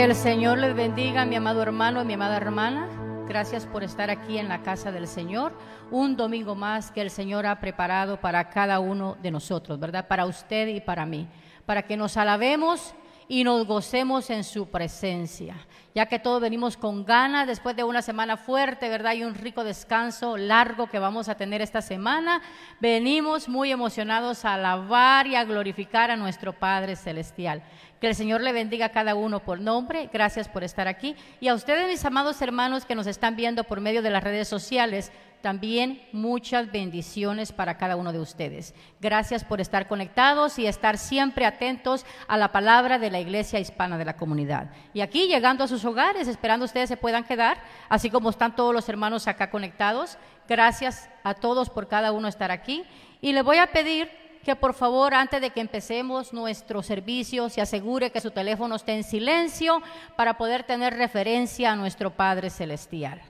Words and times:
Que 0.00 0.06
el 0.06 0.14
Señor 0.14 0.56
les 0.56 0.74
bendiga, 0.74 1.26
mi 1.26 1.36
amado 1.36 1.60
hermano 1.60 2.00
y 2.00 2.06
mi 2.06 2.14
amada 2.14 2.38
hermana. 2.38 2.88
Gracias 3.28 3.66
por 3.66 3.84
estar 3.84 4.08
aquí 4.08 4.38
en 4.38 4.48
la 4.48 4.62
casa 4.62 4.90
del 4.90 5.06
Señor. 5.06 5.52
Un 5.90 6.16
domingo 6.16 6.54
más 6.54 6.90
que 6.90 7.02
el 7.02 7.10
Señor 7.10 7.44
ha 7.44 7.60
preparado 7.60 8.18
para 8.18 8.48
cada 8.48 8.80
uno 8.80 9.18
de 9.22 9.30
nosotros, 9.30 9.78
¿verdad? 9.78 10.08
Para 10.08 10.24
usted 10.24 10.68
y 10.68 10.80
para 10.80 11.04
mí. 11.04 11.28
Para 11.66 11.82
que 11.82 11.98
nos 11.98 12.16
alabemos 12.16 12.94
y 13.28 13.44
nos 13.44 13.64
gocemos 13.64 14.28
en 14.30 14.42
su 14.42 14.70
presencia, 14.70 15.54
ya 15.94 16.06
que 16.06 16.18
todos 16.18 16.40
venimos 16.40 16.76
con 16.76 17.04
ganas 17.04 17.46
después 17.46 17.76
de 17.76 17.84
una 17.84 18.02
semana 18.02 18.36
fuerte, 18.36 18.88
¿verdad? 18.88 19.12
Y 19.12 19.22
un 19.22 19.36
rico 19.36 19.62
descanso 19.62 20.36
largo 20.36 20.88
que 20.88 20.98
vamos 20.98 21.28
a 21.28 21.36
tener 21.36 21.62
esta 21.62 21.80
semana. 21.80 22.42
Venimos 22.80 23.48
muy 23.48 23.70
emocionados 23.70 24.44
a 24.44 24.54
alabar 24.54 25.28
y 25.28 25.36
a 25.36 25.44
glorificar 25.44 26.10
a 26.10 26.16
nuestro 26.16 26.54
Padre 26.54 26.96
Celestial. 26.96 27.62
Que 28.00 28.08
el 28.08 28.14
Señor 28.14 28.40
le 28.40 28.52
bendiga 28.52 28.86
a 28.86 28.92
cada 28.92 29.14
uno 29.14 29.40
por 29.40 29.60
nombre. 29.60 30.08
Gracias 30.10 30.48
por 30.48 30.64
estar 30.64 30.88
aquí. 30.88 31.16
Y 31.38 31.48
a 31.48 31.54
ustedes, 31.54 31.86
mis 31.86 32.04
amados 32.04 32.40
hermanos 32.40 32.86
que 32.86 32.94
nos 32.94 33.06
están 33.06 33.36
viendo 33.36 33.64
por 33.64 33.82
medio 33.82 34.00
de 34.00 34.08
las 34.08 34.24
redes 34.24 34.48
sociales, 34.48 35.12
también 35.42 36.02
muchas 36.12 36.70
bendiciones 36.70 37.52
para 37.52 37.76
cada 37.76 37.96
uno 37.96 38.12
de 38.12 38.18
ustedes. 38.18 38.74
Gracias 39.00 39.44
por 39.44 39.60
estar 39.60 39.86
conectados 39.88 40.58
y 40.58 40.66
estar 40.66 40.98
siempre 40.98 41.44
atentos 41.44 42.06
a 42.26 42.36
la 42.36 42.52
palabra 42.52 42.98
de 42.98 43.10
la 43.10 43.20
iglesia 43.20 43.60
hispana 43.60 43.98
de 43.98 44.04
la 44.04 44.16
comunidad. 44.16 44.70
Y 44.94 45.00
aquí 45.00 45.28
llegando 45.28 45.64
a 45.64 45.68
sus 45.68 45.84
hogares, 45.84 46.28
esperando 46.28 46.64
ustedes 46.64 46.88
se 46.88 46.96
puedan 46.96 47.24
quedar, 47.24 47.62
así 47.88 48.10
como 48.10 48.30
están 48.30 48.56
todos 48.56 48.74
los 48.74 48.88
hermanos 48.88 49.28
acá 49.28 49.50
conectados. 49.50 50.18
Gracias 50.48 51.08
a 51.22 51.34
todos 51.34 51.68
por 51.70 51.88
cada 51.88 52.12
uno 52.12 52.28
estar 52.28 52.50
aquí. 52.50 52.84
Y 53.20 53.32
le 53.32 53.42
voy 53.42 53.58
a 53.58 53.68
pedir 53.68 54.10
que 54.44 54.56
por 54.56 54.74
favor, 54.74 55.14
antes 55.14 55.40
de 55.40 55.50
que 55.50 55.60
empecemos 55.60 56.32
nuestro 56.32 56.82
servicio, 56.82 57.48
se 57.48 57.60
asegure 57.60 58.10
que 58.10 58.20
su 58.20 58.30
teléfono 58.30 58.76
esté 58.76 58.94
en 58.94 59.04
silencio 59.04 59.82
para 60.16 60.38
poder 60.38 60.64
tener 60.64 60.94
referencia 60.96 61.72
a 61.72 61.76
nuestro 61.76 62.10
Padre 62.10 62.50
Celestial. 62.50 63.20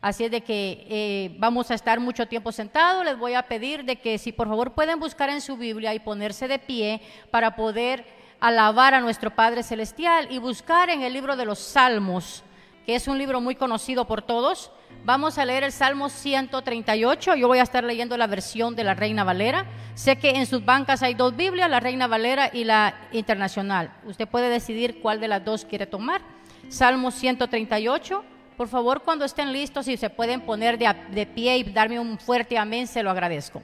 Así 0.00 0.24
es 0.24 0.30
de 0.30 0.42
que 0.42 0.86
eh, 0.88 1.36
vamos 1.38 1.70
a 1.70 1.74
estar 1.74 1.98
mucho 2.00 2.26
tiempo 2.26 2.52
sentados. 2.52 3.04
Les 3.04 3.18
voy 3.18 3.34
a 3.34 3.42
pedir 3.42 3.84
de 3.84 3.96
que 3.96 4.18
si 4.18 4.32
por 4.32 4.48
favor 4.48 4.72
pueden 4.72 5.00
buscar 5.00 5.30
en 5.30 5.40
su 5.40 5.56
Biblia 5.56 5.94
y 5.94 6.00
ponerse 6.00 6.48
de 6.48 6.58
pie 6.58 7.00
para 7.30 7.56
poder 7.56 8.04
alabar 8.40 8.94
a 8.94 9.00
nuestro 9.00 9.34
Padre 9.34 9.62
Celestial 9.62 10.28
y 10.30 10.38
buscar 10.38 10.90
en 10.90 11.02
el 11.02 11.12
libro 11.12 11.36
de 11.36 11.44
los 11.44 11.58
Salmos, 11.58 12.44
que 12.84 12.94
es 12.94 13.08
un 13.08 13.18
libro 13.18 13.40
muy 13.40 13.54
conocido 13.54 14.06
por 14.06 14.22
todos. 14.22 14.70
Vamos 15.04 15.38
a 15.38 15.44
leer 15.44 15.62
el 15.62 15.72
Salmo 15.72 16.08
138. 16.08 17.34
Yo 17.36 17.48
voy 17.48 17.58
a 17.58 17.62
estar 17.62 17.84
leyendo 17.84 18.16
la 18.16 18.26
versión 18.26 18.74
de 18.74 18.84
la 18.84 18.94
Reina 18.94 19.22
Valera. 19.22 19.66
Sé 19.94 20.16
que 20.16 20.30
en 20.30 20.46
sus 20.46 20.64
bancas 20.64 21.02
hay 21.02 21.14
dos 21.14 21.36
Biblias, 21.36 21.70
la 21.70 21.80
Reina 21.80 22.06
Valera 22.06 22.50
y 22.52 22.64
la 22.64 22.94
Internacional. 23.12 23.92
Usted 24.04 24.26
puede 24.26 24.48
decidir 24.48 25.00
cuál 25.00 25.20
de 25.20 25.28
las 25.28 25.44
dos 25.44 25.64
quiere 25.64 25.86
tomar. 25.86 26.22
Salmo 26.68 27.10
138. 27.10 28.24
Por 28.56 28.68
favor, 28.68 29.02
cuando 29.02 29.24
estén 29.24 29.52
listos, 29.52 29.84
si 29.84 29.96
se 29.96 30.10
pueden 30.10 30.40
poner 30.40 30.78
de, 30.78 31.26
pie 31.26 31.58
y 31.58 31.64
darme 31.64 32.00
un 32.00 32.18
fuerte 32.18 32.56
amén, 32.56 32.86
se 32.86 33.02
lo 33.02 33.10
agradezco. 33.10 33.62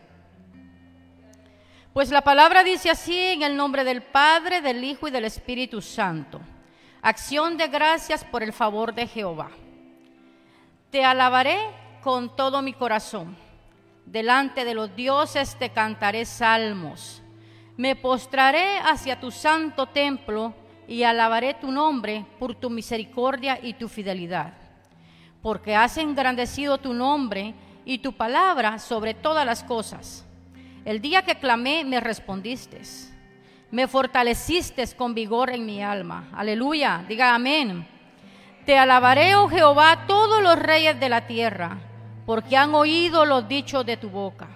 Pues 1.92 2.10
la 2.10 2.22
palabra 2.22 2.62
dice 2.62 2.90
así 2.90 3.16
en 3.16 3.42
el 3.42 3.56
nombre 3.56 3.84
del 3.84 4.02
Padre, 4.02 4.60
del 4.60 4.84
Hijo 4.84 5.08
y 5.08 5.10
del 5.10 5.24
Espíritu 5.24 5.80
Santo. 5.80 6.40
Acción 7.00 7.56
de 7.56 7.68
gracias 7.68 8.24
por 8.24 8.42
el 8.42 8.52
favor 8.52 8.94
de 8.94 9.06
Jehová. 9.06 9.50
Te 10.92 11.04
alabaré 11.04 11.58
con 12.00 12.36
todo 12.36 12.62
mi 12.62 12.72
corazón. 12.72 13.36
Delante 14.06 14.64
de 14.64 14.74
los 14.74 14.94
dioses 14.94 15.56
te 15.58 15.70
cantaré 15.70 16.24
salmos. 16.24 17.20
Me 17.76 17.96
postraré 17.96 18.78
hacia 18.78 19.18
tu 19.18 19.32
santo 19.32 19.86
templo 19.86 20.54
y 20.86 21.02
alabaré 21.02 21.54
tu 21.54 21.72
nombre 21.72 22.24
por 22.38 22.54
tu 22.54 22.70
misericordia 22.70 23.58
y 23.60 23.74
tu 23.74 23.88
fidelidad 23.88 24.62
porque 25.42 25.74
has 25.74 25.98
engrandecido 25.98 26.78
tu 26.78 26.94
nombre 26.94 27.54
y 27.84 27.98
tu 27.98 28.12
palabra 28.12 28.78
sobre 28.78 29.12
todas 29.12 29.44
las 29.44 29.64
cosas. 29.64 30.24
El 30.84 31.00
día 31.00 31.22
que 31.22 31.34
clamé, 31.34 31.84
me 31.84 32.00
respondiste. 32.00 32.80
Me 33.70 33.88
fortaleciste 33.88 34.86
con 34.96 35.14
vigor 35.14 35.50
en 35.50 35.66
mi 35.66 35.82
alma. 35.82 36.28
Aleluya, 36.32 37.04
diga 37.08 37.34
amén. 37.34 37.86
Te 38.64 38.78
alabaré, 38.78 39.34
oh 39.34 39.48
Jehová, 39.48 40.06
todos 40.06 40.42
los 40.42 40.58
reyes 40.58 40.98
de 41.00 41.08
la 41.08 41.26
tierra, 41.26 41.78
porque 42.26 42.56
han 42.56 42.74
oído 42.74 43.24
los 43.24 43.48
dichos 43.48 43.84
de 43.84 43.96
tu 43.96 44.08
boca. 44.08 44.48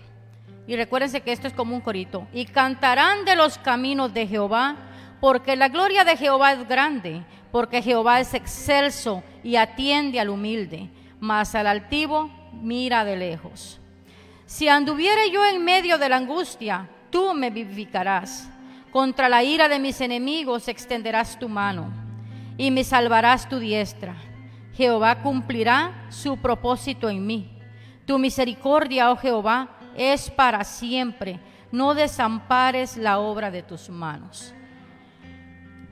Y 0.67 0.77
recuérdense 0.77 1.21
que 1.21 1.33
esto 1.33 1.47
es 1.47 1.53
como 1.53 1.75
un 1.75 1.81
corito. 1.81 2.27
Y 2.33 2.47
cantarán 2.47 3.25
de 3.25 3.37
los 3.37 3.59
caminos 3.59 4.13
de 4.15 4.27
Jehová, 4.27 4.77
porque 5.21 5.57
la 5.57 5.69
gloria 5.69 6.05
de 6.05 6.17
Jehová 6.17 6.53
es 6.53 6.69
grande 6.69 7.23
porque 7.57 7.81
Jehová 7.81 8.21
es 8.21 8.35
excelso 8.35 9.23
y 9.43 9.57
atiende 9.57 10.21
al 10.21 10.29
humilde, 10.29 10.91
mas 11.21 11.55
al 11.55 11.67
altivo 11.67 12.31
mira 12.53 13.03
de 13.03 13.17
lejos. 13.17 13.81
Si 14.45 14.69
anduviere 14.69 15.31
yo 15.31 15.43
en 15.47 15.65
medio 15.65 15.97
de 15.97 16.11
la 16.11 16.17
angustia, 16.17 16.87
tú 17.09 17.33
me 17.33 17.49
vivificarás. 17.49 18.51
Contra 18.91 19.31
la 19.31 19.43
ira 19.43 19.71
de 19.71 19.79
mis 19.79 20.03
enemigos 20.03 20.69
extenderás 20.69 21.39
tu 21.39 21.49
mano 21.49 22.06
y 22.57 22.71
me 22.71 22.85
salvarás 22.85 23.49
tu 23.49 23.59
diestra. 23.59 24.15
Jehová 24.75 25.23
cumplirá 25.23 26.07
su 26.11 26.37
propósito 26.37 27.09
en 27.09 27.27
mí. 27.27 27.51
Tu 28.05 28.19
misericordia, 28.19 29.11
oh 29.11 29.17
Jehová, 29.17 29.71
es 29.97 30.31
para 30.31 30.65
siempre. 30.65 31.41
No 31.73 31.95
desampares 31.95 32.97
la 32.97 33.19
obra 33.19 33.51
de 33.51 33.63
tus 33.63 33.89
manos. 33.89 34.55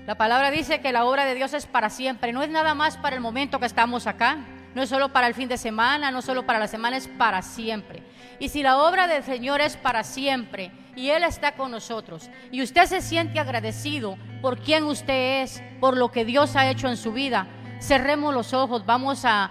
La 0.06 0.16
palabra 0.16 0.50
dice 0.50 0.81
que 0.81 0.93
la 0.93 1.06
obra 1.06 1.25
de 1.25 1.34
Dios 1.34 1.55
es 1.55 1.64
para 1.64 1.88
siempre, 1.88 2.32
no 2.32 2.43
es 2.43 2.50
nada 2.50 2.75
más 2.75 2.99
para 2.99 3.16
el 3.16 3.22
momento 3.22 3.58
que 3.58 3.64
estamos 3.64 4.06
acá, 4.06 4.37
no 4.75 4.82
es 4.82 4.90
solo 4.90 5.14
para 5.14 5.26
el 5.26 5.34
fin 5.34 5.49
de 5.49 5.56
semana, 5.56 6.11
no 6.11 6.20
solo 6.20 6.44
para 6.44 6.58
la 6.58 6.66
semana, 6.66 6.99
es 6.99 7.08
para 7.08 7.40
siempre. 7.40 8.02
Y 8.38 8.50
si 8.50 8.62
la 8.62 8.76
obra 8.78 9.06
del 9.06 9.22
Señor 9.22 9.62
es 9.62 9.78
para 9.78 10.05
siempre 10.05 10.70
y 10.96 11.11
Él 11.11 11.25
está 11.25 11.52
con 11.52 11.70
nosotros. 11.70 12.31
Y 12.50 12.62
usted 12.62 12.87
se 12.87 13.00
siente 13.00 13.41
agradecido 13.41 14.17
por 14.41 14.58
quien 14.58 14.85
usted 14.85 15.43
es, 15.43 15.62
por 15.81 15.96
lo 15.96 16.11
que 16.11 16.25
Dios 16.25 16.56
ha 16.56 16.69
hecho 16.70 16.88
en 16.88 16.96
su 16.96 17.12
vida, 17.12 17.46
cerremos 17.81 18.35
los 18.35 18.52
ojos, 18.52 18.87
vamos 18.87 19.25
a, 19.25 19.50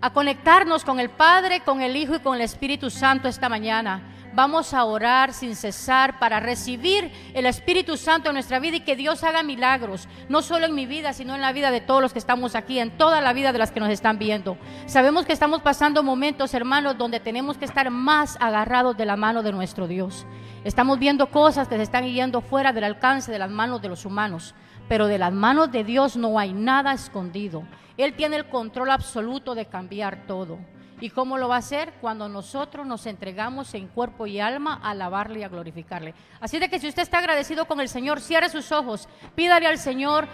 a 0.00 0.12
conectarnos 0.12 0.84
con 0.84 1.00
el 1.00 1.10
Padre, 1.10 1.60
con 1.60 1.82
el 1.82 1.96
Hijo 1.96 2.16
y 2.16 2.20
con 2.20 2.34
el 2.34 2.42
Espíritu 2.42 2.90
Santo 2.90 3.28
esta 3.28 3.48
mañana 3.48 4.02
vamos 4.34 4.74
a 4.74 4.84
orar 4.84 5.32
sin 5.32 5.56
cesar 5.56 6.18
para 6.18 6.40
recibir 6.40 7.10
el 7.34 7.46
Espíritu 7.46 7.96
Santo 7.96 8.30
en 8.30 8.34
nuestra 8.34 8.58
vida 8.58 8.76
y 8.76 8.80
que 8.80 8.96
Dios 8.96 9.24
haga 9.24 9.42
milagros, 9.42 10.08
no 10.28 10.42
solo 10.42 10.66
en 10.66 10.74
mi 10.74 10.86
vida, 10.86 11.12
sino 11.12 11.34
en 11.34 11.40
la 11.40 11.52
vida 11.52 11.70
de 11.70 11.80
todos 11.80 12.00
los 12.00 12.12
que 12.12 12.18
estamos 12.18 12.54
aquí, 12.54 12.78
en 12.78 12.90
toda 12.96 13.20
la 13.20 13.32
vida 13.32 13.52
de 13.52 13.58
las 13.58 13.70
que 13.70 13.80
nos 13.80 13.90
están 13.90 14.18
viendo. 14.18 14.56
Sabemos 14.86 15.26
que 15.26 15.32
estamos 15.32 15.62
pasando 15.62 16.02
momentos, 16.02 16.54
hermanos, 16.54 16.98
donde 16.98 17.20
tenemos 17.20 17.58
que 17.58 17.64
estar 17.64 17.90
más 17.90 18.36
agarrados 18.40 18.96
de 18.96 19.06
la 19.06 19.16
mano 19.16 19.42
de 19.42 19.52
nuestro 19.52 19.86
Dios. 19.86 20.26
Estamos 20.64 20.98
viendo 20.98 21.28
cosas 21.28 21.68
que 21.68 21.76
se 21.76 21.82
están 21.82 22.06
yendo 22.06 22.40
fuera 22.40 22.72
del 22.72 22.84
alcance 22.84 23.32
de 23.32 23.38
las 23.38 23.50
manos 23.50 23.82
de 23.82 23.88
los 23.88 24.04
humanos, 24.04 24.54
pero 24.88 25.06
de 25.06 25.18
las 25.18 25.32
manos 25.32 25.72
de 25.72 25.84
Dios 25.84 26.16
no 26.16 26.38
hay 26.38 26.52
nada 26.52 26.92
escondido. 26.92 27.64
Él 27.96 28.14
tiene 28.14 28.36
el 28.36 28.48
control 28.48 28.90
absoluto 28.90 29.54
de 29.54 29.66
cambiar 29.66 30.26
todo. 30.26 30.58
¿Y 31.00 31.10
cómo 31.10 31.36
lo 31.36 31.48
va 31.48 31.56
a 31.56 31.58
hacer? 31.58 31.94
Cuando 32.00 32.28
nosotros 32.28 32.86
nos 32.86 33.06
entregamos 33.06 33.74
en 33.74 33.88
cuerpo 33.88 34.26
y 34.26 34.38
alma 34.38 34.78
a 34.82 34.90
alabarle 34.90 35.40
y 35.40 35.42
a 35.42 35.48
glorificarle. 35.48 36.14
Así 36.40 36.58
de 36.58 36.68
que 36.68 36.78
si 36.78 36.88
usted 36.88 37.02
está 37.02 37.18
agradecido 37.18 37.64
con 37.64 37.80
el 37.80 37.88
Señor, 37.88 38.20
cierre 38.20 38.48
sus 38.48 38.70
ojos, 38.70 39.08
pídale 39.34 39.66
al 39.66 39.78
Señor 39.78 40.28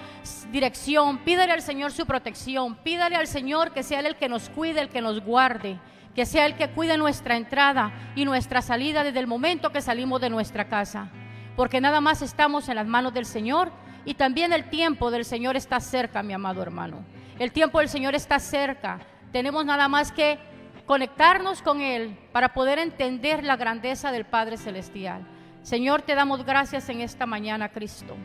dirección, 0.50 1.18
pídale 1.18 1.52
al 1.52 1.62
Señor 1.62 1.92
su 1.92 2.04
protección, 2.04 2.76
pídale 2.76 3.16
al 3.16 3.26
Señor 3.26 3.72
que 3.72 3.82
sea 3.82 4.00
Él 4.00 4.06
el 4.06 4.16
que 4.16 4.28
nos 4.28 4.50
cuide, 4.50 4.80
el 4.80 4.90
que 4.90 5.00
nos 5.00 5.20
guarde, 5.20 5.78
que 6.14 6.26
sea 6.26 6.46
el 6.46 6.56
que 6.56 6.70
cuide 6.70 6.98
nuestra 6.98 7.36
entrada 7.36 7.92
y 8.14 8.24
nuestra 8.24 8.60
salida 8.60 9.04
desde 9.04 9.20
el 9.20 9.26
momento 9.26 9.72
que 9.72 9.80
salimos 9.80 10.20
de 10.20 10.30
nuestra 10.30 10.68
casa. 10.68 11.08
Porque 11.56 11.80
nada 11.80 12.00
más 12.00 12.22
estamos 12.22 12.68
en 12.68 12.76
las 12.76 12.86
manos 12.86 13.14
del 13.14 13.24
Señor 13.24 13.72
y 14.04 14.14
también 14.14 14.52
el 14.52 14.68
tiempo 14.68 15.10
del 15.10 15.24
Señor 15.24 15.56
está 15.56 15.80
cerca, 15.80 16.22
mi 16.22 16.32
amado 16.32 16.62
hermano. 16.62 17.04
El 17.38 17.52
tiempo 17.52 17.78
del 17.78 17.88
Señor 17.88 18.14
está 18.14 18.38
cerca. 18.38 18.98
Tenemos 19.32 19.64
nada 19.64 19.88
más 19.88 20.12
que 20.12 20.38
conectarnos 20.86 21.60
con 21.60 21.80
Él 21.80 22.16
para 22.32 22.54
poder 22.54 22.78
entender 22.78 23.44
la 23.44 23.56
grandeza 23.56 24.10
del 24.10 24.24
Padre 24.24 24.56
Celestial. 24.56 25.26
Señor, 25.62 26.02
te 26.02 26.14
damos 26.14 26.44
gracias 26.46 26.88
en 26.88 27.00
esta 27.02 27.26
mañana, 27.26 27.68
Cristo. 27.68 28.16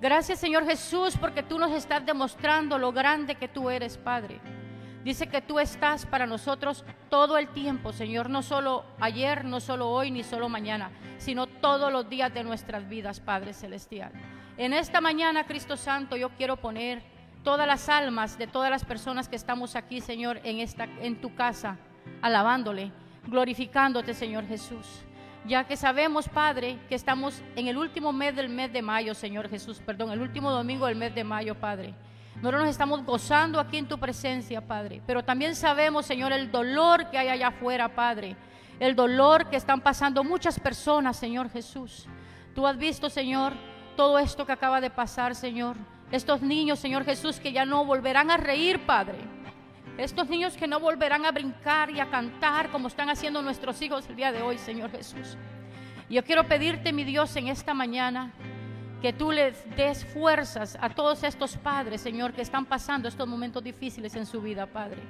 Gracias, 0.00 0.38
Señor 0.38 0.64
Jesús, 0.64 1.16
porque 1.18 1.42
tú 1.42 1.58
nos 1.58 1.72
estás 1.72 2.06
demostrando 2.06 2.78
lo 2.78 2.92
grande 2.92 3.34
que 3.34 3.48
tú 3.48 3.68
eres, 3.68 3.98
Padre. 3.98 4.40
Dice 5.04 5.26
que 5.28 5.40
tú 5.40 5.58
estás 5.58 6.06
para 6.06 6.26
nosotros 6.26 6.84
todo 7.08 7.38
el 7.38 7.48
tiempo, 7.48 7.92
Señor, 7.92 8.30
no 8.30 8.42
solo 8.42 8.84
ayer, 9.00 9.44
no 9.44 9.58
solo 9.60 9.88
hoy, 9.88 10.10
ni 10.10 10.22
solo 10.22 10.48
mañana, 10.48 10.90
sino 11.18 11.46
todos 11.46 11.90
los 11.90 12.08
días 12.08 12.32
de 12.32 12.44
nuestras 12.44 12.88
vidas, 12.88 13.18
Padre 13.18 13.52
Celestial. 13.52 14.12
En 14.56 14.74
esta 14.74 15.00
mañana, 15.00 15.44
Cristo 15.44 15.76
Santo, 15.76 16.16
yo 16.16 16.28
quiero 16.30 16.56
poner 16.56 17.02
todas 17.42 17.66
las 17.66 17.88
almas 17.88 18.38
de 18.38 18.46
todas 18.46 18.70
las 18.70 18.84
personas 18.84 19.28
que 19.28 19.36
estamos 19.36 19.76
aquí, 19.76 20.00
Señor, 20.00 20.40
en, 20.44 20.58
esta, 20.58 20.84
en 20.84 21.20
tu 21.20 21.34
casa, 21.34 21.78
alabándole, 22.22 22.92
glorificándote, 23.26 24.14
Señor 24.14 24.46
Jesús. 24.46 24.86
Ya 25.46 25.64
que 25.64 25.76
sabemos, 25.76 26.28
Padre, 26.28 26.78
que 26.88 26.94
estamos 26.94 27.42
en 27.56 27.68
el 27.68 27.78
último 27.78 28.12
mes 28.12 28.36
del 28.36 28.50
mes 28.50 28.72
de 28.72 28.82
mayo, 28.82 29.14
Señor 29.14 29.48
Jesús, 29.48 29.80
perdón, 29.84 30.10
el 30.12 30.20
último 30.20 30.50
domingo 30.50 30.86
del 30.86 30.96
mes 30.96 31.14
de 31.14 31.24
mayo, 31.24 31.54
Padre. 31.54 31.94
Nosotros 32.36 32.62
nos 32.62 32.70
estamos 32.70 33.04
gozando 33.04 33.58
aquí 33.58 33.78
en 33.78 33.88
tu 33.88 33.98
presencia, 33.98 34.60
Padre. 34.66 35.02
Pero 35.06 35.22
también 35.22 35.54
sabemos, 35.54 36.06
Señor, 36.06 36.32
el 36.32 36.50
dolor 36.50 37.10
que 37.10 37.18
hay 37.18 37.28
allá 37.28 37.48
afuera, 37.48 37.88
Padre. 37.94 38.36
El 38.78 38.94
dolor 38.94 39.50
que 39.50 39.56
están 39.56 39.80
pasando 39.80 40.24
muchas 40.24 40.58
personas, 40.58 41.16
Señor 41.16 41.50
Jesús. 41.50 42.06
Tú 42.54 42.66
has 42.66 42.78
visto, 42.78 43.10
Señor, 43.10 43.52
todo 43.96 44.18
esto 44.18 44.46
que 44.46 44.52
acaba 44.52 44.80
de 44.80 44.88
pasar, 44.88 45.34
Señor. 45.34 45.76
Estos 46.10 46.42
niños, 46.42 46.80
Señor 46.80 47.04
Jesús, 47.04 47.38
que 47.38 47.52
ya 47.52 47.64
no 47.64 47.84
volverán 47.84 48.30
a 48.30 48.36
reír, 48.36 48.80
Padre. 48.84 49.18
Estos 49.96 50.28
niños 50.28 50.56
que 50.56 50.66
no 50.66 50.80
volverán 50.80 51.24
a 51.24 51.30
brincar 51.30 51.90
y 51.90 52.00
a 52.00 52.10
cantar 52.10 52.70
como 52.70 52.88
están 52.88 53.10
haciendo 53.10 53.42
nuestros 53.42 53.80
hijos 53.82 54.08
el 54.08 54.16
día 54.16 54.32
de 54.32 54.42
hoy, 54.42 54.58
Señor 54.58 54.90
Jesús. 54.90 55.36
Yo 56.08 56.24
quiero 56.24 56.48
pedirte, 56.48 56.92
mi 56.92 57.04
Dios, 57.04 57.36
en 57.36 57.46
esta 57.46 57.74
mañana, 57.74 58.32
que 59.00 59.12
tú 59.12 59.30
les 59.30 59.64
des 59.76 60.04
fuerzas 60.04 60.76
a 60.80 60.90
todos 60.90 61.22
estos 61.22 61.56
padres, 61.56 62.00
Señor, 62.00 62.32
que 62.32 62.42
están 62.42 62.66
pasando 62.66 63.08
estos 63.08 63.28
momentos 63.28 63.62
difíciles 63.62 64.16
en 64.16 64.26
su 64.26 64.42
vida, 64.42 64.66
Padre. 64.66 65.02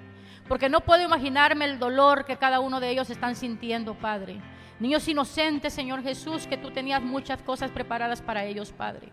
Porque 0.49 0.69
no 0.69 0.81
puedo 0.81 1.03
imaginarme 1.03 1.65
el 1.65 1.79
dolor 1.79 2.27
que 2.27 2.37
cada 2.37 2.61
uno 2.61 2.79
de 2.79 2.91
ellos 2.91 3.09
están 3.09 3.37
sintiendo, 3.37 3.95
Padre. 3.95 4.41
Niños 4.79 5.09
inocentes, 5.09 5.73
Señor 5.73 6.03
Jesús, 6.03 6.47
que 6.47 6.59
tú 6.59 6.71
tenías 6.71 7.01
muchas 7.01 7.41
cosas 7.43 7.71
preparadas 7.71 8.21
para 8.21 8.45
ellos, 8.45 8.73
Padre. 8.73 9.09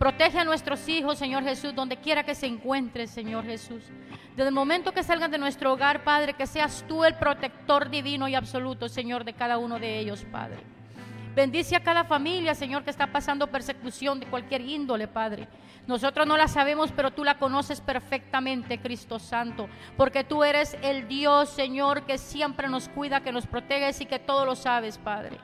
Protege 0.00 0.38
a 0.38 0.44
nuestros 0.44 0.88
hijos, 0.88 1.18
Señor 1.18 1.42
Jesús, 1.44 1.74
donde 1.74 1.98
quiera 1.98 2.24
que 2.24 2.34
se 2.34 2.46
encuentren, 2.46 3.06
Señor 3.06 3.44
Jesús. 3.44 3.84
Desde 4.34 4.48
el 4.48 4.54
momento 4.54 4.92
que 4.92 5.02
salgan 5.02 5.30
de 5.30 5.36
nuestro 5.36 5.74
hogar, 5.74 6.04
Padre, 6.04 6.32
que 6.32 6.46
seas 6.46 6.86
tú 6.88 7.04
el 7.04 7.16
protector 7.16 7.90
divino 7.90 8.26
y 8.26 8.34
absoluto, 8.34 8.88
Señor, 8.88 9.24
de 9.24 9.34
cada 9.34 9.58
uno 9.58 9.78
de 9.78 9.98
ellos, 9.98 10.24
Padre. 10.32 10.56
Bendice 11.34 11.76
a 11.76 11.82
cada 11.82 12.04
familia, 12.04 12.54
Señor, 12.54 12.82
que 12.82 12.88
está 12.88 13.08
pasando 13.08 13.48
persecución 13.48 14.20
de 14.20 14.26
cualquier 14.26 14.62
índole, 14.62 15.06
Padre. 15.06 15.48
Nosotros 15.86 16.26
no 16.26 16.38
la 16.38 16.48
sabemos, 16.48 16.90
pero 16.96 17.10
tú 17.10 17.22
la 17.22 17.36
conoces 17.36 17.82
perfectamente, 17.82 18.80
Cristo 18.80 19.18
Santo, 19.18 19.68
porque 19.98 20.24
tú 20.24 20.44
eres 20.44 20.78
el 20.80 21.08
Dios, 21.08 21.50
Señor, 21.50 22.06
que 22.06 22.16
siempre 22.16 22.70
nos 22.70 22.88
cuida, 22.88 23.20
que 23.20 23.32
nos 23.32 23.46
protege 23.46 24.02
y 24.02 24.06
que 24.06 24.18
todo 24.18 24.46
lo 24.46 24.56
sabes, 24.56 24.96
Padre. 24.96 25.36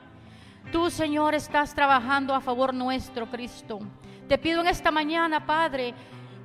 Tú, 0.71 0.89
Señor, 0.89 1.35
estás 1.35 1.75
trabajando 1.75 2.33
a 2.33 2.41
favor 2.41 2.73
nuestro, 2.73 3.29
Cristo. 3.29 3.81
Te 4.27 4.37
pido 4.37 4.61
en 4.61 4.67
esta 4.67 4.91
mañana, 4.91 5.45
Padre, 5.45 5.93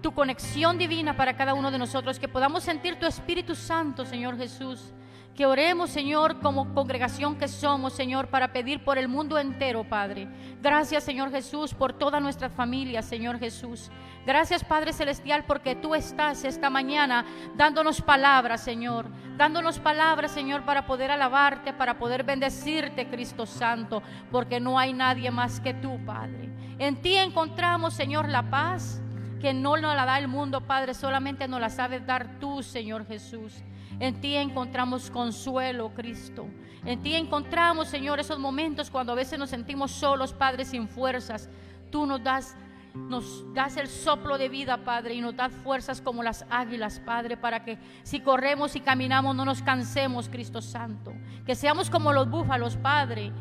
tu 0.00 0.12
conexión 0.12 0.78
divina 0.78 1.16
para 1.16 1.36
cada 1.36 1.52
uno 1.52 1.70
de 1.70 1.78
nosotros, 1.78 2.18
que 2.18 2.28
podamos 2.28 2.62
sentir 2.62 2.96
tu 2.96 3.06
Espíritu 3.06 3.54
Santo, 3.54 4.04
Señor 4.04 4.36
Jesús 4.36 4.92
que 5.34 5.46
oremos, 5.46 5.90
Señor, 5.90 6.40
como 6.40 6.74
congregación 6.74 7.36
que 7.36 7.48
somos, 7.48 7.94
Señor, 7.94 8.28
para 8.28 8.52
pedir 8.52 8.84
por 8.84 8.98
el 8.98 9.08
mundo 9.08 9.38
entero, 9.38 9.84
Padre. 9.84 10.28
Gracias, 10.60 11.04
Señor 11.04 11.30
Jesús, 11.30 11.72
por 11.72 11.92
toda 11.94 12.20
nuestra 12.20 12.50
familia, 12.50 13.02
Señor 13.02 13.38
Jesús. 13.38 13.90
Gracias, 14.24 14.62
Padre 14.62 14.92
Celestial, 14.92 15.44
porque 15.44 15.74
tú 15.74 15.94
estás 15.96 16.44
esta 16.44 16.70
mañana 16.70 17.24
dándonos 17.56 18.00
palabras, 18.00 18.60
Señor. 18.62 19.06
Dándonos 19.36 19.80
palabras, 19.80 20.30
Señor, 20.30 20.64
para 20.64 20.86
poder 20.86 21.10
alabarte, 21.10 21.72
para 21.72 21.98
poder 21.98 22.22
bendecirte, 22.22 23.08
Cristo 23.08 23.46
Santo, 23.46 24.02
porque 24.30 24.60
no 24.60 24.78
hay 24.78 24.92
nadie 24.92 25.30
más 25.32 25.60
que 25.60 25.74
tú, 25.74 25.98
Padre. 26.04 26.50
En 26.78 27.02
ti 27.02 27.16
encontramos, 27.16 27.94
Señor, 27.94 28.28
la 28.28 28.48
paz 28.48 29.02
que 29.40 29.52
no 29.52 29.76
nos 29.76 29.96
la 29.96 30.04
da 30.06 30.20
el 30.20 30.28
mundo, 30.28 30.60
Padre, 30.60 30.94
solamente 30.94 31.48
nos 31.48 31.60
la 31.60 31.68
sabes 31.68 32.06
dar 32.06 32.38
tú, 32.38 32.62
Señor 32.62 33.04
Jesús. 33.06 33.64
En 33.98 34.20
ti 34.20 34.36
encontramos 34.36 35.10
consuelo, 35.10 35.92
Cristo. 35.94 36.46
En 36.84 37.02
ti 37.02 37.16
encontramos, 37.16 37.88
Señor, 37.88 38.20
esos 38.20 38.38
momentos 38.38 38.88
cuando 38.88 39.12
a 39.12 39.16
veces 39.16 39.38
nos 39.40 39.50
sentimos 39.50 39.90
solos, 39.90 40.32
Padre, 40.32 40.64
sin 40.64 40.88
fuerzas. 40.88 41.48
Tú 41.90 42.06
nos 42.06 42.22
das 42.22 42.56
nos 42.94 43.44
das 43.54 43.76
el 43.76 43.88
soplo 43.88 44.38
de 44.38 44.48
vida, 44.48 44.84
Padre, 44.84 45.14
y 45.14 45.20
nos 45.20 45.36
das 45.36 45.52
fuerzas 45.52 46.00
como 46.00 46.22
las 46.22 46.44
águilas, 46.50 47.00
Padre, 47.00 47.36
para 47.36 47.64
que 47.64 47.78
si 48.02 48.20
corremos 48.20 48.76
y 48.76 48.80
caminamos 48.80 49.34
no 49.34 49.44
nos 49.44 49.62
cansemos, 49.62 50.28
Cristo 50.28 50.60
Santo. 50.60 51.12
Que 51.46 51.54
seamos 51.54 51.90
como 51.90 52.12
los 52.12 52.28
búfalos, 52.28 52.76
Padre, 52.76 53.32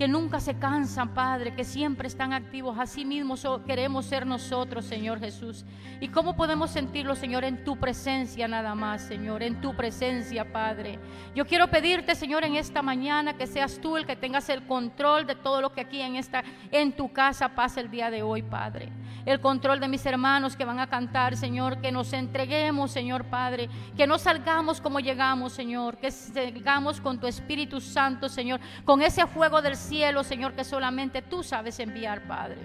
que 0.00 0.08
nunca 0.08 0.40
se 0.40 0.54
cansan, 0.54 1.12
Padre, 1.12 1.54
que 1.54 1.62
siempre 1.62 2.08
están 2.08 2.32
activos. 2.32 2.78
Así 2.78 3.04
mismo 3.04 3.34
queremos 3.66 4.06
ser 4.06 4.26
nosotros, 4.26 4.86
Señor 4.86 5.20
Jesús. 5.20 5.66
¿Y 6.00 6.08
cómo 6.08 6.34
podemos 6.34 6.70
sentirlo, 6.70 7.14
Señor, 7.14 7.44
en 7.44 7.64
tu 7.64 7.76
presencia 7.76 8.48
nada 8.48 8.74
más, 8.74 9.02
Señor, 9.02 9.42
en 9.42 9.60
tu 9.60 9.76
presencia, 9.76 10.50
Padre? 10.50 10.98
Yo 11.34 11.46
quiero 11.46 11.68
pedirte, 11.68 12.14
Señor, 12.14 12.44
en 12.44 12.54
esta 12.54 12.80
mañana 12.80 13.36
que 13.36 13.46
seas 13.46 13.78
tú 13.78 13.98
el 13.98 14.06
que 14.06 14.16
tengas 14.16 14.48
el 14.48 14.66
control 14.66 15.26
de 15.26 15.34
todo 15.34 15.60
lo 15.60 15.74
que 15.74 15.82
aquí 15.82 16.00
en 16.00 16.16
esta 16.16 16.44
en 16.70 16.92
tu 16.92 17.12
casa 17.12 17.50
pasa 17.50 17.82
el 17.82 17.90
día 17.90 18.10
de 18.10 18.22
hoy, 18.22 18.40
Padre. 18.40 18.90
El 19.26 19.38
control 19.40 19.80
de 19.80 19.88
mis 19.88 20.06
hermanos 20.06 20.56
que 20.56 20.64
van 20.64 20.80
a 20.80 20.88
cantar, 20.88 21.36
Señor, 21.36 21.82
que 21.82 21.92
nos 21.92 22.14
entreguemos, 22.14 22.90
Señor 22.90 23.26
Padre, 23.26 23.68
que 23.94 24.06
no 24.06 24.16
salgamos 24.16 24.80
como 24.80 24.98
llegamos, 24.98 25.52
Señor, 25.52 25.98
que 25.98 26.10
salgamos 26.10 27.02
con 27.02 27.20
tu 27.20 27.26
Espíritu 27.26 27.82
Santo, 27.82 28.30
Señor, 28.30 28.60
con 28.86 29.02
ese 29.02 29.26
fuego 29.26 29.60
del 29.60 29.76
cielo, 29.90 30.22
Señor, 30.22 30.54
que 30.54 30.62
solamente 30.62 31.20
tú 31.20 31.42
sabes 31.42 31.80
enviar, 31.80 32.22
Padre. 32.28 32.60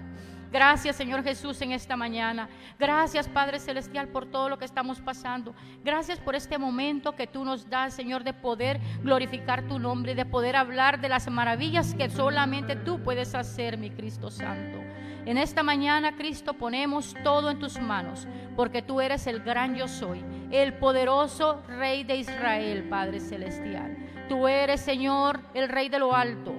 Gracias, 0.52 0.94
Señor 0.94 1.24
Jesús, 1.24 1.60
en 1.60 1.72
esta 1.72 1.96
mañana. 1.96 2.48
Gracias, 2.78 3.28
Padre 3.28 3.58
Celestial, 3.58 4.06
por 4.06 4.26
todo 4.26 4.48
lo 4.48 4.58
que 4.58 4.64
estamos 4.64 5.00
pasando. 5.00 5.52
Gracias 5.84 6.20
por 6.20 6.36
este 6.36 6.56
momento 6.56 7.16
que 7.16 7.26
tú 7.26 7.44
nos 7.44 7.68
das, 7.68 7.94
Señor, 7.94 8.22
de 8.22 8.32
poder 8.32 8.80
glorificar 9.02 9.66
tu 9.66 9.80
nombre, 9.80 10.14
de 10.14 10.24
poder 10.24 10.54
hablar 10.54 11.00
de 11.00 11.08
las 11.08 11.28
maravillas 11.28 11.94
que 11.94 12.08
solamente 12.08 12.76
tú 12.76 13.02
puedes 13.02 13.34
hacer, 13.34 13.76
mi 13.76 13.90
Cristo 13.90 14.30
Santo. 14.30 14.78
En 15.26 15.36
esta 15.36 15.64
mañana, 15.64 16.14
Cristo, 16.14 16.54
ponemos 16.54 17.16
todo 17.24 17.50
en 17.50 17.58
tus 17.58 17.80
manos, 17.80 18.28
porque 18.54 18.82
tú 18.82 19.00
eres 19.00 19.26
el 19.26 19.40
gran 19.40 19.74
yo 19.74 19.88
soy, 19.88 20.24
el 20.52 20.74
poderoso 20.74 21.60
Rey 21.66 22.04
de 22.04 22.18
Israel, 22.18 22.84
Padre 22.88 23.18
Celestial. 23.18 23.96
Tú 24.28 24.46
eres, 24.46 24.80
Señor, 24.80 25.40
el 25.54 25.68
Rey 25.68 25.88
de 25.88 25.98
lo 25.98 26.14
alto 26.14 26.54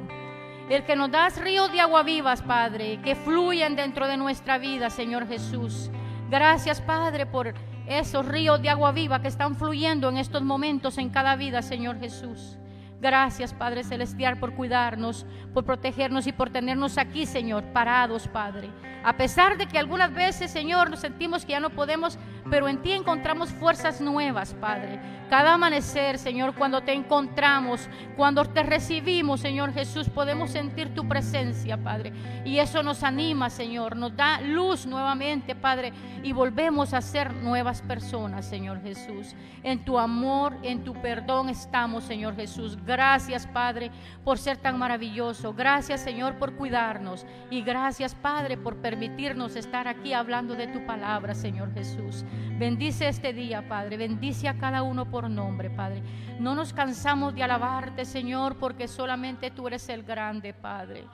el 0.69 0.83
que 0.83 0.95
nos 0.95 1.11
das 1.11 1.37
ríos 1.37 1.71
de 1.71 1.79
agua 1.79 2.03
vivas, 2.03 2.41
Padre, 2.41 2.99
que 3.01 3.15
fluyen 3.15 3.75
dentro 3.75 4.07
de 4.07 4.17
nuestra 4.17 4.57
vida, 4.57 4.89
Señor 4.89 5.27
Jesús. 5.27 5.89
Gracias, 6.29 6.81
Padre, 6.81 7.25
por 7.25 7.53
esos 7.87 8.25
ríos 8.25 8.61
de 8.61 8.69
agua 8.69 8.91
viva 8.91 9.21
que 9.21 9.29
están 9.29 9.55
fluyendo 9.55 10.09
en 10.09 10.17
estos 10.17 10.41
momentos 10.41 10.97
en 10.97 11.09
cada 11.09 11.37
vida, 11.37 11.61
Señor 11.61 11.99
Jesús. 11.99 12.57
Gracias, 12.99 13.53
Padre 13.53 13.83
Celestial, 13.83 14.39
por 14.39 14.55
cuidarnos, 14.55 15.25
por 15.53 15.63
protegernos 15.63 16.25
y 16.25 16.31
por 16.31 16.49
tenernos 16.49 16.97
aquí, 16.97 17.27
Señor, 17.27 17.63
parados, 17.71 18.27
Padre. 18.27 18.69
A 19.03 19.15
pesar 19.15 19.57
de 19.57 19.67
que 19.67 19.77
algunas 19.77 20.11
veces, 20.13 20.49
Señor, 20.49 20.89
nos 20.89 21.01
sentimos 21.01 21.45
que 21.45 21.51
ya 21.51 21.59
no 21.59 21.69
podemos, 21.69 22.17
pero 22.49 22.67
en 22.67 22.81
ti 22.81 22.91
encontramos 22.91 23.51
fuerzas 23.51 24.01
nuevas, 24.01 24.55
Padre. 24.55 24.99
Cada 25.29 25.55
amanecer, 25.55 26.17
Señor, 26.17 26.55
cuando 26.55 26.81
te 26.81 26.93
encontramos, 26.93 27.89
cuando 28.15 28.45
te 28.45 28.63
recibimos, 28.63 29.41
Señor 29.41 29.73
Jesús, 29.73 30.09
podemos 30.09 30.51
sentir 30.51 30.93
tu 30.93 31.05
presencia, 31.05 31.75
Padre. 31.75 32.13
Y 32.45 32.59
eso 32.59 32.81
nos 32.81 33.03
anima, 33.03 33.49
Señor, 33.49 33.97
nos 33.97 34.15
da 34.15 34.39
luz 34.39 34.85
nuevamente, 34.85 35.53
Padre, 35.53 35.91
y 36.23 36.31
volvemos 36.31 36.93
a 36.93 37.01
ser 37.01 37.33
nuevas 37.33 37.81
personas, 37.81 38.45
Señor 38.45 38.81
Jesús. 38.81 39.35
En 39.63 39.83
tu 39.83 39.99
amor, 39.99 40.55
en 40.63 40.85
tu 40.85 40.93
perdón 40.93 41.49
estamos, 41.49 42.05
Señor 42.05 42.37
Jesús. 42.37 42.77
Gracias, 42.85 43.47
Padre, 43.47 43.91
por 44.23 44.37
ser 44.37 44.57
tan 44.57 44.79
maravilloso. 44.79 45.53
Gracias, 45.53 45.99
Señor, 46.01 46.35
por 46.35 46.53
cuidarnos. 46.55 47.25
Y 47.49 47.63
gracias, 47.63 48.15
Padre, 48.15 48.55
por 48.55 48.77
permitirnos 48.77 49.57
estar 49.57 49.89
aquí 49.89 50.13
hablando 50.13 50.55
de 50.55 50.67
tu 50.67 50.85
palabra, 50.85 51.35
Señor 51.35 51.73
Jesús. 51.73 52.23
Bendice 52.57 53.09
este 53.09 53.33
día, 53.33 53.67
Padre. 53.67 53.97
Bendice 53.97 54.47
a 54.47 54.57
cada 54.57 54.83
uno 54.83 55.09
por 55.11 55.16
nombre, 55.23 55.69
Padre. 55.69 56.03
No 56.39 56.53
nos 56.53 56.71
cansamos 56.71 57.33
de 57.33 57.43
alabarte, 57.43 58.05
Señor, 58.05 58.57
porque 58.57 58.87
solamente 58.87 59.49
tú 59.49 59.67
eres 59.67 59.89
el 59.89 60.03
grande, 60.03 60.53
Padre. 60.53 61.05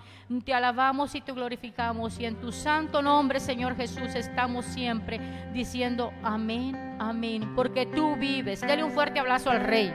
Te 0.43 0.53
alabamos 0.53 1.15
y 1.15 1.22
te 1.22 1.31
glorificamos. 1.31 2.19
Y 2.19 2.25
en 2.25 2.36
tu 2.36 2.51
santo 2.51 3.01
nombre, 3.01 3.39
Señor 3.39 3.75
Jesús, 3.75 4.15
estamos 4.15 4.65
siempre 4.65 5.19
diciendo 5.53 6.12
amén, 6.24 6.98
amén. 7.00 7.53
Porque 7.55 7.86
tú 7.86 8.15
vives. 8.15 8.62
Dale 8.62 8.83
un 8.83 8.91
fuerte 8.91 9.19
abrazo 9.19 9.50
al 9.50 9.62
Rey. 9.62 9.93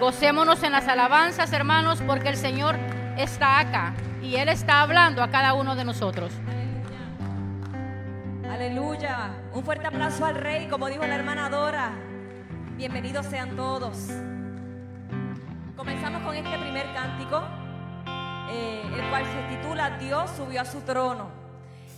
Gocémonos 0.00 0.62
en 0.64 0.72
las 0.72 0.88
alabanzas, 0.88 1.52
hermanos, 1.52 2.02
porque 2.04 2.28
el 2.28 2.36
Señor 2.36 2.76
está 3.16 3.60
acá 3.60 3.94
y 4.20 4.36
Él 4.36 4.48
está 4.48 4.82
hablando 4.82 5.22
a 5.22 5.30
cada 5.30 5.54
uno 5.54 5.76
de 5.76 5.84
nosotros. 5.84 6.32
Aleluya. 8.50 9.30
Un 9.54 9.64
fuerte 9.64 9.86
aplauso 9.86 10.24
al 10.24 10.34
Rey, 10.34 10.68
como 10.68 10.88
dijo 10.88 11.06
la 11.06 11.14
hermana 11.14 11.48
Dora. 11.48 11.92
Bienvenidos 12.76 13.26
sean 13.26 13.54
todos. 13.54 14.08
Comenzamos 15.76 16.22
con 16.22 16.34
este 16.34 16.58
primer 16.58 16.92
cántico, 16.94 17.42
eh, 18.50 18.82
el 18.94 19.10
cual 19.10 19.24
se 19.24 19.56
titula 19.56 19.98
Dios 19.98 20.30
subió 20.36 20.62
a 20.62 20.64
su 20.64 20.80
trono. 20.80 21.28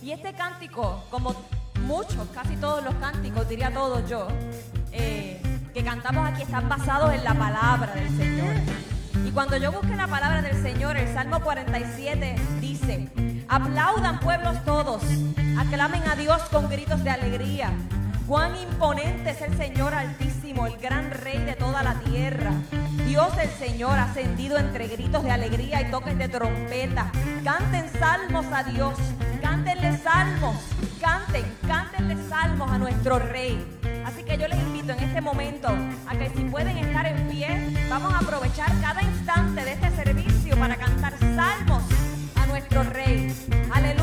Y 0.03 0.11
este 0.11 0.33
cántico, 0.33 1.03
como 1.09 1.33
muchos, 1.81 2.27
casi 2.33 2.57
todos 2.57 2.83
los 2.83 2.93
cánticos, 2.95 3.47
diría 3.47 3.73
todos 3.73 4.07
yo, 4.09 4.27
eh, 4.91 5.41
que 5.73 5.83
cantamos 5.83 6.27
aquí 6.27 6.43
están 6.43 6.67
basados 6.67 7.13
en 7.13 7.23
la 7.23 7.33
palabra 7.33 7.93
del 7.93 8.09
Señor. 8.17 8.55
Y 9.25 9.31
cuando 9.31 9.57
yo 9.57 9.71
busqué 9.71 9.95
la 9.95 10.07
palabra 10.07 10.41
del 10.41 10.61
Señor, 10.61 10.97
el 10.97 11.11
Salmo 11.13 11.39
47 11.39 12.35
dice, 12.59 13.09
Aplaudan 13.47 14.19
pueblos 14.19 14.63
todos, 14.65 15.01
aclamen 15.57 16.03
a 16.07 16.15
Dios 16.15 16.41
con 16.51 16.69
gritos 16.69 17.03
de 17.03 17.09
alegría. 17.11 17.71
Cuán 18.27 18.55
imponente 18.55 19.29
es 19.29 19.41
el 19.41 19.55
Señor 19.55 19.93
Altísimo, 19.93 20.34
el 20.63 20.77
gran 20.77 21.11
Rey 21.11 21.39
de 21.39 21.53
toda 21.53 21.83
la 21.83 21.95
tierra. 21.99 22.51
Dios 23.05 23.37
el 23.37 23.49
Señor 23.49 23.99
ascendido 23.99 24.57
entre 24.57 24.87
gritos 24.87 25.23
de 25.23 25.31
alegría 25.31 25.81
y 25.81 25.91
toques 25.91 26.17
de 26.17 26.29
trompeta. 26.29 27.11
Canten 27.43 27.91
salmos 27.99 28.45
a 28.53 28.63
Dios, 28.63 28.95
cántenle 29.41 29.97
salmos, 29.97 30.55
canten, 31.01 31.43
cántenle 31.67 32.15
salmos 32.29 32.71
a 32.71 32.77
nuestro 32.77 33.19
Rey. 33.19 33.63
Así 34.05 34.23
que 34.23 34.37
yo 34.37 34.47
les 34.47 34.59
invito 34.59 34.93
en 34.93 34.99
este 34.99 35.19
momento 35.19 35.67
a 35.67 36.15
que 36.17 36.29
si 36.29 36.43
pueden 36.45 36.77
estar 36.77 37.05
en 37.05 37.27
pie, 37.27 37.87
vamos 37.89 38.13
a 38.13 38.19
aprovechar 38.19 38.71
cada 38.79 39.01
instante 39.03 39.65
de 39.65 39.73
este 39.73 39.91
servicio 39.91 40.57
para 40.57 40.77
cantar 40.77 41.13
salmos 41.19 41.83
a 42.35 42.45
nuestro 42.47 42.83
Rey. 42.83 43.35
Aleluya. 43.73 43.94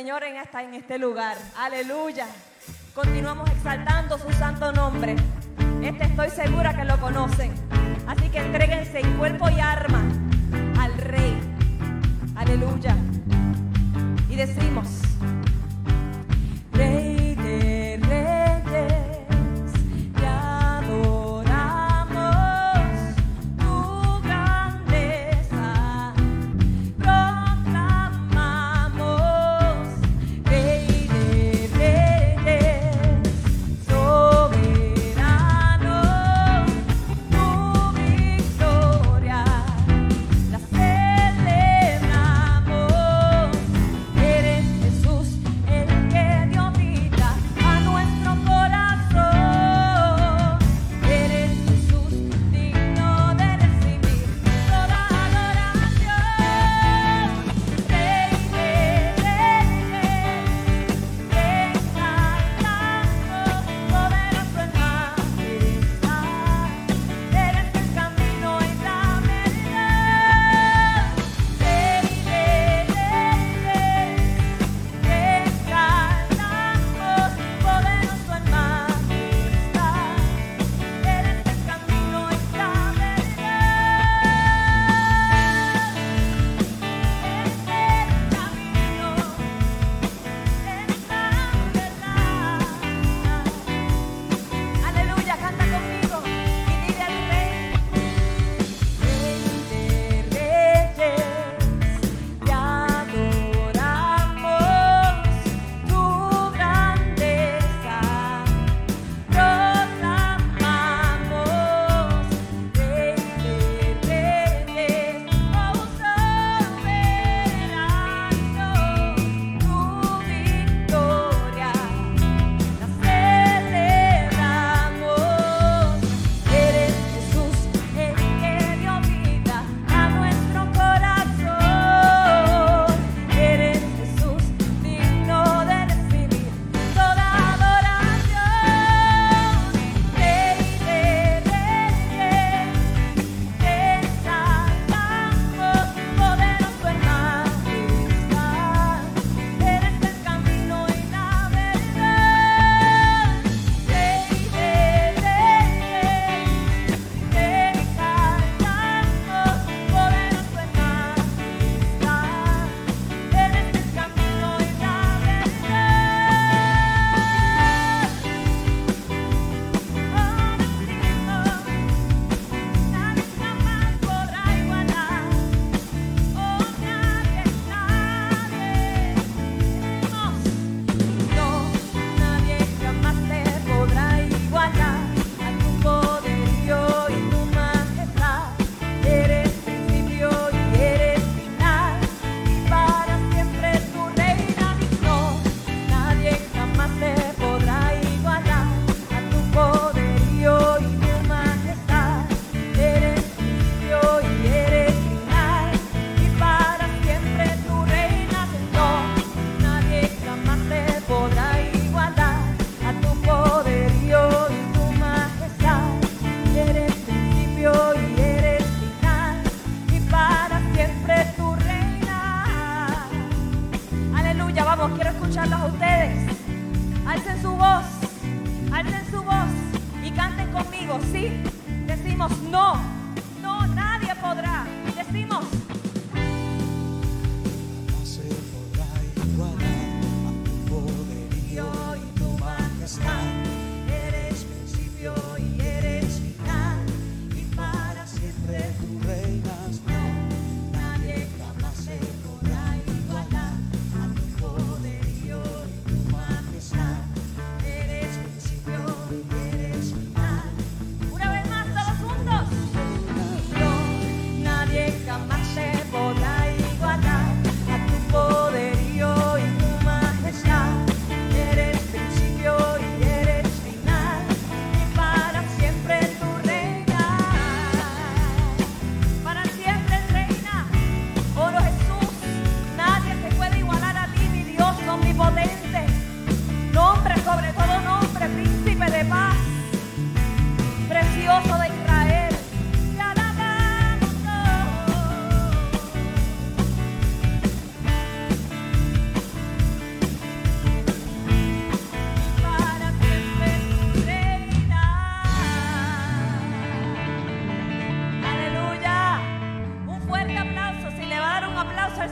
Señor 0.00 0.24
en, 0.24 0.36
en 0.36 0.74
este 0.74 0.96
lugar. 0.98 1.36
Aleluya. 1.58 2.26
Continuamos 2.94 3.50
exaltando 3.50 4.16
su 4.16 4.32
santo 4.32 4.72
nombre. 4.72 5.14
Este 5.82 6.04
estoy 6.04 6.30
segura 6.30 6.74
que 6.74 6.86
lo 6.86 6.98
conocen. 6.98 7.52
Así 8.06 8.30
que 8.30 8.38
entreguense 8.38 9.00
en 9.00 9.18
cuerpo 9.18 9.50
y 9.50 9.60
arma. 9.60 9.99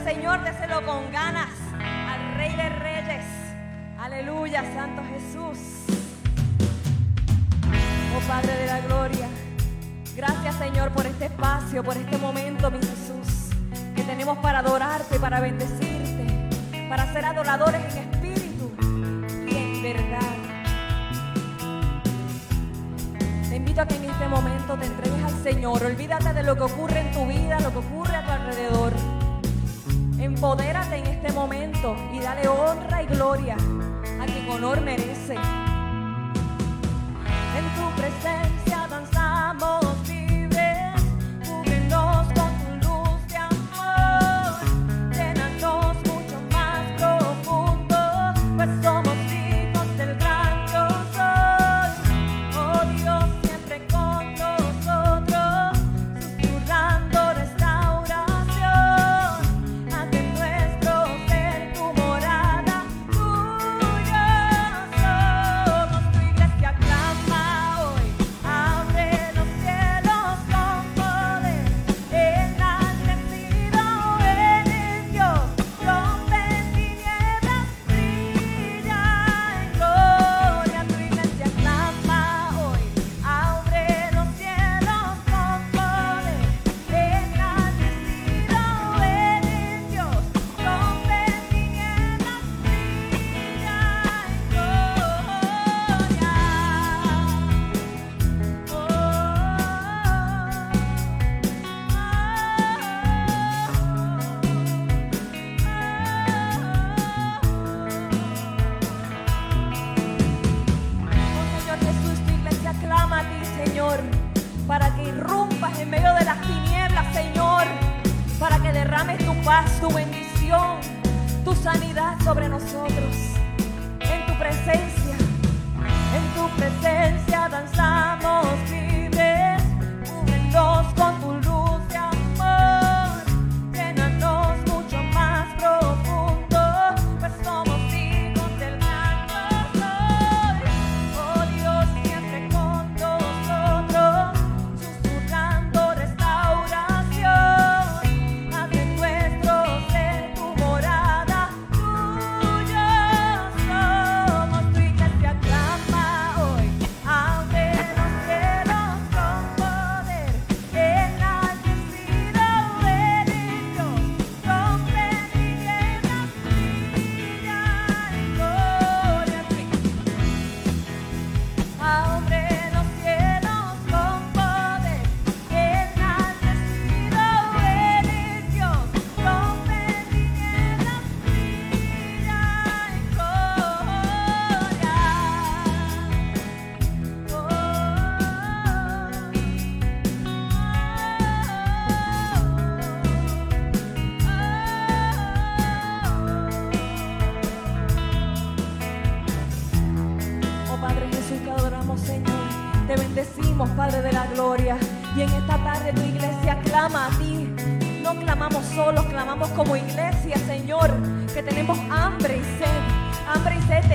Señor, 0.09 0.41
de 0.41 0.49
hacerlo 0.49 0.83
con 0.87 1.11
ganas 1.11 1.51
al 1.79 2.33
Rey 2.33 2.55
de 2.55 2.67
Reyes. 2.67 3.25
Aleluya, 3.99 4.63
Santo 4.73 5.03
Jesús. 5.03 5.59
Oh 8.17 8.27
Padre 8.27 8.57
de 8.57 8.65
la 8.65 8.79
Gloria, 8.79 9.27
gracias 10.15 10.55
Señor 10.55 10.89
por 10.93 11.05
este 11.05 11.25
espacio, 11.25 11.83
por 11.83 11.95
este 11.95 12.17
momento, 12.17 12.71
mi 12.71 12.79
Jesús, 12.79 13.51
que 13.95 14.01
tenemos 14.01 14.39
para 14.39 14.59
adorarte, 14.59 15.19
para 15.19 15.41
bendecirte, 15.41 16.49
para 16.89 17.13
ser 17.13 17.25
adoradores 17.25 17.81
en 17.93 18.09
espíritu 18.11 18.71
y 19.47 19.55
en 19.55 19.83
verdad. 19.83 20.37
Te 23.47 23.55
invito 23.55 23.81
a 23.81 23.85
que 23.85 23.95
en 23.95 24.05
este 24.05 24.27
momento 24.27 24.75
te 24.75 24.87
entregues 24.87 25.23
al 25.23 25.43
Señor, 25.43 25.83
olvídate 25.83 26.33
de 26.33 26.41
lo 26.41 26.55
que 26.55 26.63
ocurre 26.63 26.99
en 26.99 27.11
tu 27.11 27.27
vida, 27.27 27.59
lo 27.59 27.71
que 27.71 27.77
ocurre 27.77 28.15
a 28.15 28.25
tu 28.25 28.31
alrededor. 28.31 29.18
Empodérate 30.39 30.95
en 30.95 31.05
este 31.05 31.33
momento 31.33 31.97
y 32.13 32.19
dale 32.19 32.47
honra 32.47 33.03
y 33.03 33.07
gloria 33.07 33.55
a 33.55 34.25
quien 34.25 34.49
honor 34.49 34.79
merece. 34.79 35.33
En 37.57 37.65
tu 37.75 37.91
presencia 37.97 38.87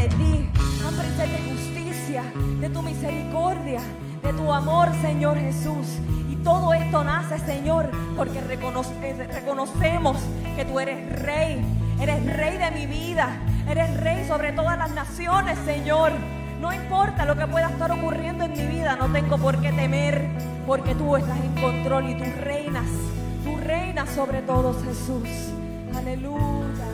de 0.09 0.17
ti. 0.17 0.51
De 1.15 1.51
justicia, 1.51 2.23
de 2.61 2.69
tu 2.69 2.83
misericordia, 2.83 3.81
de 4.23 4.33
tu 4.35 4.53
amor, 4.53 4.89
Señor 5.01 5.39
Jesús. 5.39 5.87
Y 6.29 6.37
todo 6.37 6.75
esto 6.75 7.03
nace, 7.05 7.39
Señor, 7.39 7.91
porque 8.17 8.41
reconoce- 8.43 9.27
reconocemos 9.33 10.19
que 10.57 10.65
tú 10.65 10.79
eres 10.81 11.23
rey. 11.23 11.65
Eres 12.01 12.37
rey 12.37 12.59
de 12.59 12.71
mi 12.73 12.87
vida. 12.87 13.29
Eres 13.69 13.97
rey 14.01 14.27
sobre 14.27 14.53
todas 14.53 14.77
las 14.77 14.91
naciones, 14.91 15.59
Señor. 15.65 16.13
No 16.61 16.73
importa 16.73 17.25
lo 17.25 17.37
que 17.37 17.47
pueda 17.47 17.69
estar 17.69 17.91
ocurriendo 17.93 18.45
en 18.45 18.53
mi 18.53 18.67
vida, 18.67 18.97
no 18.97 19.11
tengo 19.11 19.39
por 19.39 19.61
qué 19.61 19.73
temer, 19.73 20.29
porque 20.67 20.95
tú 20.95 21.17
estás 21.17 21.39
en 21.39 21.55
control 21.63 22.11
y 22.11 22.15
tú 22.17 22.25
reinas. 22.43 22.87
Tú 23.45 23.57
reinas 23.57 24.11
sobre 24.11 24.43
todos, 24.43 24.77
Jesús. 24.85 25.29
Aleluya. 25.97 26.94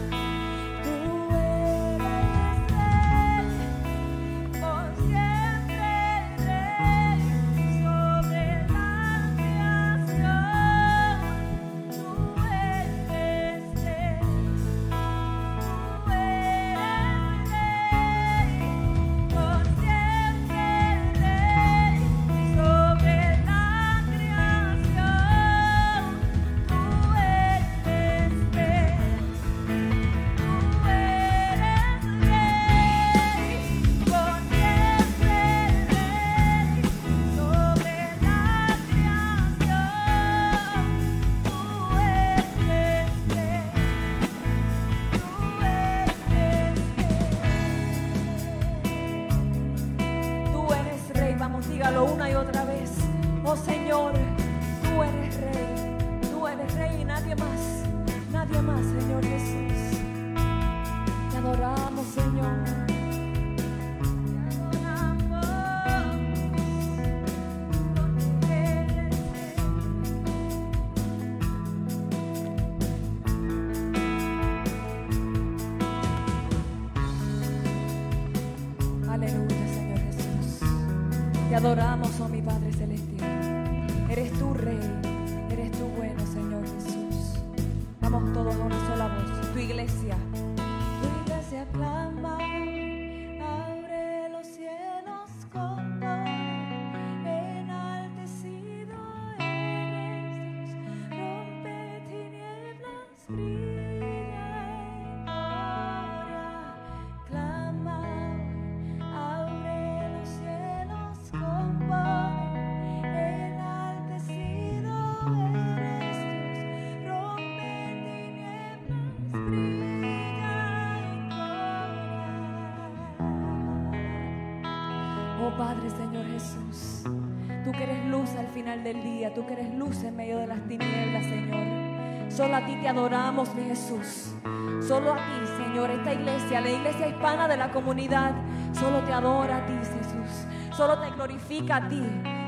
Te 132.81 132.89
adoramos, 132.89 133.55
mi 133.55 133.65
Jesús. 133.65 134.35
Solo 134.81 135.13
a 135.13 135.17
ti, 135.17 135.47
Señor, 135.63 135.91
esta 135.91 136.15
iglesia, 136.15 136.61
la 136.61 136.71
iglesia 136.71 137.09
hispana 137.09 137.47
de 137.47 137.57
la 137.57 137.71
comunidad, 137.71 138.33
solo 138.73 139.01
te 139.01 139.13
adora 139.13 139.59
a 139.59 139.67
ti, 139.67 139.73
Jesús. 139.75 140.47
Solo 140.75 140.99
te 140.99 141.11
glorifica 141.11 141.77
a 141.77 141.89
ti. 141.89 142.03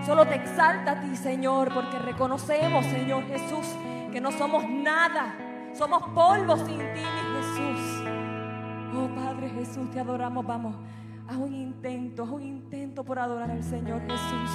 Solo 0.07 0.27
te 0.27 0.35
exalta 0.35 0.92
a 0.92 1.01
ti, 1.01 1.14
Señor, 1.14 1.73
porque 1.73 1.99
reconocemos, 1.99 2.85
Señor 2.87 3.25
Jesús, 3.27 3.66
que 4.11 4.21
no 4.21 4.33
somos 4.33 4.64
nada. 4.68 5.35
Somos 5.75 6.03
polvo 6.14 6.57
sin 6.57 6.79
ti, 6.79 7.01
mi 7.01 7.37
Jesús. 7.37 8.03
Oh 8.95 9.09
Padre 9.14 9.51
Jesús, 9.51 9.90
te 9.90 10.01
adoramos. 10.01 10.45
Vamos, 10.47 10.75
haz 11.29 11.37
un 11.37 11.55
intento, 11.55 12.25
haz 12.25 12.31
un 12.31 12.42
intento 12.42 13.05
por 13.05 13.18
adorar 13.18 13.51
al 13.51 13.62
Señor 13.62 14.01
Jesús, 14.03 14.51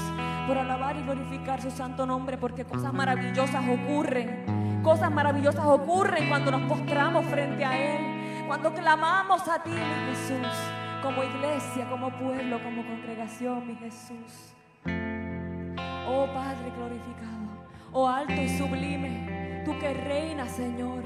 por 0.47 0.57
alabar 0.57 0.97
y 0.97 1.03
glorificar 1.03 1.61
su 1.61 1.71
santo 1.71 2.05
nombre, 2.05 2.37
porque 2.37 2.65
cosas 2.65 2.93
maravillosas 2.93 3.63
ocurren. 3.69 4.66
Cosas 4.87 5.11
maravillosas 5.11 5.65
ocurren 5.65 6.29
cuando 6.29 6.49
nos 6.49 6.61
postramos 6.61 7.25
frente 7.25 7.65
a 7.65 7.77
Él, 7.77 8.45
cuando 8.47 8.73
clamamos 8.73 9.45
a 9.49 9.61
ti, 9.61 9.69
mi 9.69 10.15
Jesús, 10.15 10.47
como 11.03 11.25
iglesia, 11.25 11.89
como 11.89 12.09
pueblo, 12.09 12.63
como 12.63 12.87
congregación, 12.87 13.67
mi 13.67 13.75
Jesús. 13.75 14.55
Oh 16.07 16.25
Padre 16.33 16.71
glorificado, 16.73 17.67
oh 17.91 18.07
alto 18.07 18.41
y 18.41 18.47
sublime, 18.47 19.61
tú 19.65 19.77
que 19.77 19.93
reinas, 19.93 20.51
Señor, 20.51 21.03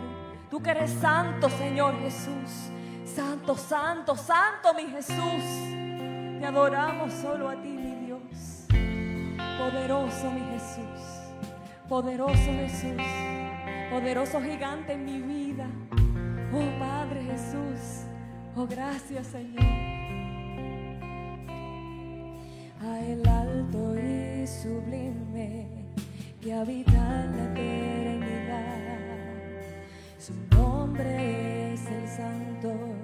tú 0.52 0.62
que 0.62 0.70
eres 0.70 0.92
santo, 0.92 1.50
Señor 1.50 2.00
Jesús, 2.02 2.70
santo, 3.04 3.56
santo, 3.56 4.16
santo, 4.16 4.76
mi 4.76 4.84
Jesús. 4.92 5.44
Te 6.40 6.46
adoramos 6.46 7.12
solo 7.14 7.50
a 7.50 7.56
ti, 7.56 7.70
mi 7.70 8.06
Dios. 8.06 8.68
Poderoso, 9.58 10.30
mi 10.30 10.42
Jesús, 10.52 11.34
poderoso 11.90 12.36
Jesús, 12.36 13.41
poderoso 13.92 14.42
gigante 14.42 14.94
en 14.94 15.04
mi 15.04 15.22
vida. 15.22 15.68
Oh 16.54 16.80
Padre 16.80 17.24
Jesús, 17.24 18.06
oh 18.56 18.66
gracias, 18.66 19.28
Señor. 19.28 19.62
a 22.80 23.00
el 23.06 23.28
alto 23.28 23.96
y 24.00 24.48
sublime 24.48 25.68
que 26.42 26.54
habita 26.54 27.26
en 27.26 27.38
la 27.38 27.44
eternidad. 27.52 29.02
Su 30.18 30.34
nombre 30.56 31.74
es 31.74 31.86
el 31.86 32.08
Santo 32.08 33.01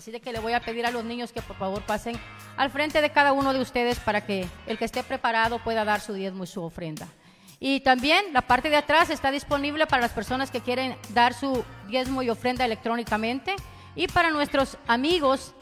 Así 0.00 0.10
de 0.10 0.20
que 0.20 0.32
le 0.32 0.38
voy 0.38 0.54
a 0.54 0.60
pedir 0.60 0.86
a 0.86 0.90
los 0.90 1.04
niños 1.04 1.30
que 1.30 1.42
por 1.42 1.58
favor 1.58 1.82
pasen 1.82 2.18
al 2.56 2.70
frente 2.70 3.02
de 3.02 3.10
cada 3.10 3.34
uno 3.34 3.52
de 3.52 3.60
ustedes 3.60 3.98
para 3.98 4.24
que 4.24 4.48
el 4.66 4.78
que 4.78 4.86
esté 4.86 5.02
preparado 5.02 5.58
pueda 5.58 5.84
dar 5.84 6.00
su 6.00 6.14
diezmo 6.14 6.44
y 6.44 6.46
su 6.46 6.62
ofrenda. 6.62 7.06
Y 7.58 7.80
también 7.80 8.32
la 8.32 8.40
parte 8.40 8.70
de 8.70 8.76
atrás 8.76 9.10
está 9.10 9.30
disponible 9.30 9.86
para 9.86 10.00
las 10.00 10.12
personas 10.12 10.50
que 10.50 10.62
quieren 10.62 10.96
dar 11.10 11.34
su 11.34 11.62
diezmo 11.86 12.22
y 12.22 12.30
ofrenda 12.30 12.64
electrónicamente 12.64 13.54
y 13.94 14.08
para 14.08 14.30
nuestros 14.30 14.78
amigos 14.86 15.54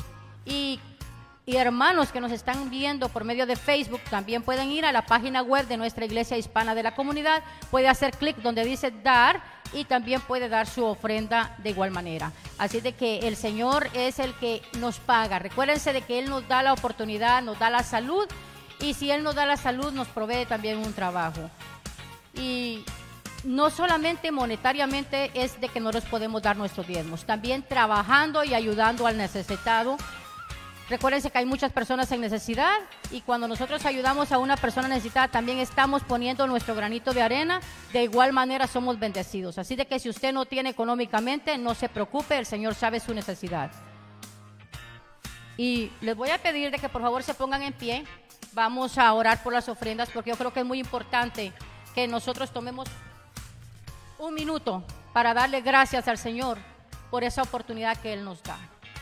y, 0.44 0.78
y 1.44 1.56
hermanos 1.56 2.12
que 2.12 2.20
nos 2.20 2.30
están 2.30 2.70
viendo 2.70 3.08
por 3.08 3.24
medio 3.24 3.44
de 3.44 3.56
Facebook 3.56 4.02
también 4.08 4.44
pueden 4.44 4.70
ir 4.70 4.86
a 4.86 4.92
la 4.92 5.04
página 5.04 5.42
web 5.42 5.66
de 5.66 5.78
nuestra 5.78 6.04
iglesia 6.04 6.38
hispana 6.38 6.76
de 6.76 6.84
la 6.84 6.94
comunidad, 6.94 7.42
puede 7.72 7.88
hacer 7.88 8.16
clic 8.16 8.36
donde 8.36 8.64
dice 8.64 8.92
dar 9.02 9.42
y 9.72 9.84
también 9.84 10.20
puede 10.20 10.48
dar 10.48 10.66
su 10.66 10.84
ofrenda 10.84 11.54
de 11.58 11.70
igual 11.70 11.90
manera. 11.90 12.32
Así 12.58 12.80
de 12.80 12.92
que 12.92 13.20
el 13.28 13.36
Señor 13.36 13.88
es 13.94 14.18
el 14.18 14.34
que 14.34 14.62
nos 14.78 14.98
paga. 14.98 15.38
Recuérdense 15.38 15.92
de 15.92 16.02
que 16.02 16.18
Él 16.18 16.28
nos 16.28 16.46
da 16.48 16.62
la 16.62 16.72
oportunidad, 16.72 17.42
nos 17.42 17.58
da 17.58 17.70
la 17.70 17.82
salud 17.82 18.26
y 18.80 18.94
si 18.94 19.10
Él 19.10 19.22
nos 19.22 19.34
da 19.34 19.46
la 19.46 19.56
salud 19.56 19.92
nos 19.92 20.08
provee 20.08 20.46
también 20.46 20.78
un 20.78 20.92
trabajo. 20.92 21.50
Y 22.34 22.84
no 23.44 23.70
solamente 23.70 24.30
monetariamente 24.30 25.30
es 25.34 25.60
de 25.60 25.68
que 25.68 25.80
no 25.80 25.92
nos 25.92 26.04
podemos 26.04 26.42
dar 26.42 26.56
nuestros 26.56 26.86
diezmos, 26.86 27.24
también 27.24 27.62
trabajando 27.62 28.44
y 28.44 28.54
ayudando 28.54 29.06
al 29.06 29.16
necesitado 29.16 29.96
Recuérdense 30.88 31.30
que 31.30 31.36
hay 31.36 31.44
muchas 31.44 31.70
personas 31.70 32.10
en 32.12 32.22
necesidad 32.22 32.78
y 33.10 33.20
cuando 33.20 33.46
nosotros 33.46 33.84
ayudamos 33.84 34.32
a 34.32 34.38
una 34.38 34.56
persona 34.56 34.88
necesitada 34.88 35.28
también 35.28 35.58
estamos 35.58 36.02
poniendo 36.02 36.46
nuestro 36.46 36.74
granito 36.74 37.12
de 37.12 37.20
arena. 37.20 37.60
De 37.92 38.04
igual 38.04 38.32
manera 38.32 38.66
somos 38.66 38.98
bendecidos. 38.98 39.58
Así 39.58 39.76
de 39.76 39.86
que 39.86 39.98
si 39.98 40.08
usted 40.08 40.32
no 40.32 40.46
tiene 40.46 40.70
económicamente, 40.70 41.58
no 41.58 41.74
se 41.74 41.90
preocupe, 41.90 42.38
el 42.38 42.46
Señor 42.46 42.74
sabe 42.74 43.00
su 43.00 43.12
necesidad. 43.12 43.70
Y 45.58 45.90
les 46.00 46.16
voy 46.16 46.30
a 46.30 46.38
pedir 46.38 46.70
de 46.70 46.78
que 46.78 46.88
por 46.88 47.02
favor 47.02 47.22
se 47.22 47.34
pongan 47.34 47.62
en 47.62 47.74
pie. 47.74 48.04
Vamos 48.52 48.96
a 48.96 49.12
orar 49.12 49.42
por 49.42 49.52
las 49.52 49.68
ofrendas 49.68 50.08
porque 50.08 50.30
yo 50.30 50.36
creo 50.36 50.54
que 50.54 50.60
es 50.60 50.66
muy 50.66 50.78
importante 50.78 51.52
que 51.94 52.08
nosotros 52.08 52.50
tomemos 52.50 52.88
un 54.18 54.32
minuto 54.32 54.82
para 55.12 55.34
darle 55.34 55.60
gracias 55.60 56.08
al 56.08 56.16
Señor 56.16 56.56
por 57.10 57.24
esa 57.24 57.42
oportunidad 57.42 57.98
que 57.98 58.14
Él 58.14 58.24
nos 58.24 58.42
da 58.42 58.58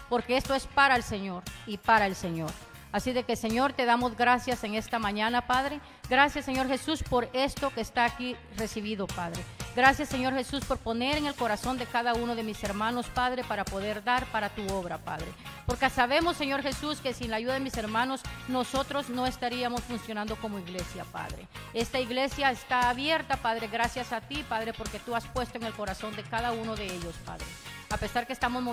porque 0.09 0.37
esto 0.37 0.55
es 0.55 0.67
para 0.67 0.97
el 0.97 1.03
Señor 1.03 1.43
y 1.67 1.77
para 1.79 2.07
el 2.07 2.15
Señor. 2.15 2.51
Así 2.93 3.13
de 3.13 3.25
que 3.25 3.37
Señor, 3.37 3.73
te 3.73 3.85
damos 3.85 4.17
gracias 4.17 4.65
en 4.65 4.75
esta 4.75 4.99
mañana, 4.99 5.47
Padre. 5.47 5.81
Gracias, 6.09 6.45
Señor 6.45 6.69
Jesús, 6.69 7.03
por 7.03 7.29
esto 7.33 7.71
que 7.71 7.81
está 7.81 8.05
aquí 8.05 8.37
recibido, 8.57 9.09
Padre. 9.09 9.43
Gracias, 9.75 10.09
Señor 10.09 10.33
Jesús, 10.35 10.65
por 10.65 10.79
poner 10.79 11.19
en 11.19 11.27
el 11.27 11.35
corazón 11.35 11.79
de 11.79 11.85
cada 11.85 12.15
uno 12.15 12.35
de 12.35 12.45
mis 12.45 12.63
hermanos, 12.63 13.07
Padre, 13.09 13.43
para 13.45 13.65
poder 13.65 14.05
dar 14.05 14.25
para 14.27 14.49
tu 14.49 14.67
obra, 14.73 14.99
Padre. 14.99 15.27
Porque 15.67 15.91
sabemos, 15.91 16.37
Señor 16.37 16.63
Jesús, 16.63 17.01
que 17.01 17.13
sin 17.13 17.31
la 17.31 17.37
ayuda 17.37 17.55
de 17.55 17.61
mis 17.61 17.77
hermanos, 17.77 18.23
nosotros 18.47 19.11
no 19.11 19.27
estaríamos 19.27 19.83
funcionando 19.83 20.37
como 20.37 20.61
iglesia, 20.61 21.05
Padre. 21.13 21.47
Esta 21.75 21.99
iglesia 21.99 22.53
está 22.53 22.89
abierta, 22.89 23.37
Padre, 23.37 23.67
gracias 23.67 24.13
a 24.13 24.21
ti, 24.21 24.45
Padre, 24.49 24.73
porque 24.73 25.01
tú 25.01 25.15
has 25.17 25.27
puesto 25.27 25.59
en 25.59 25.65
el 25.65 25.75
corazón 25.75 26.15
de 26.15 26.23
cada 26.23 26.53
uno 26.53 26.77
de 26.77 26.87
ellos, 26.87 27.17
Padre. 27.27 27.45
A 27.91 27.99
pesar 27.99 28.27
que 28.27 28.33
estamos 28.33 28.65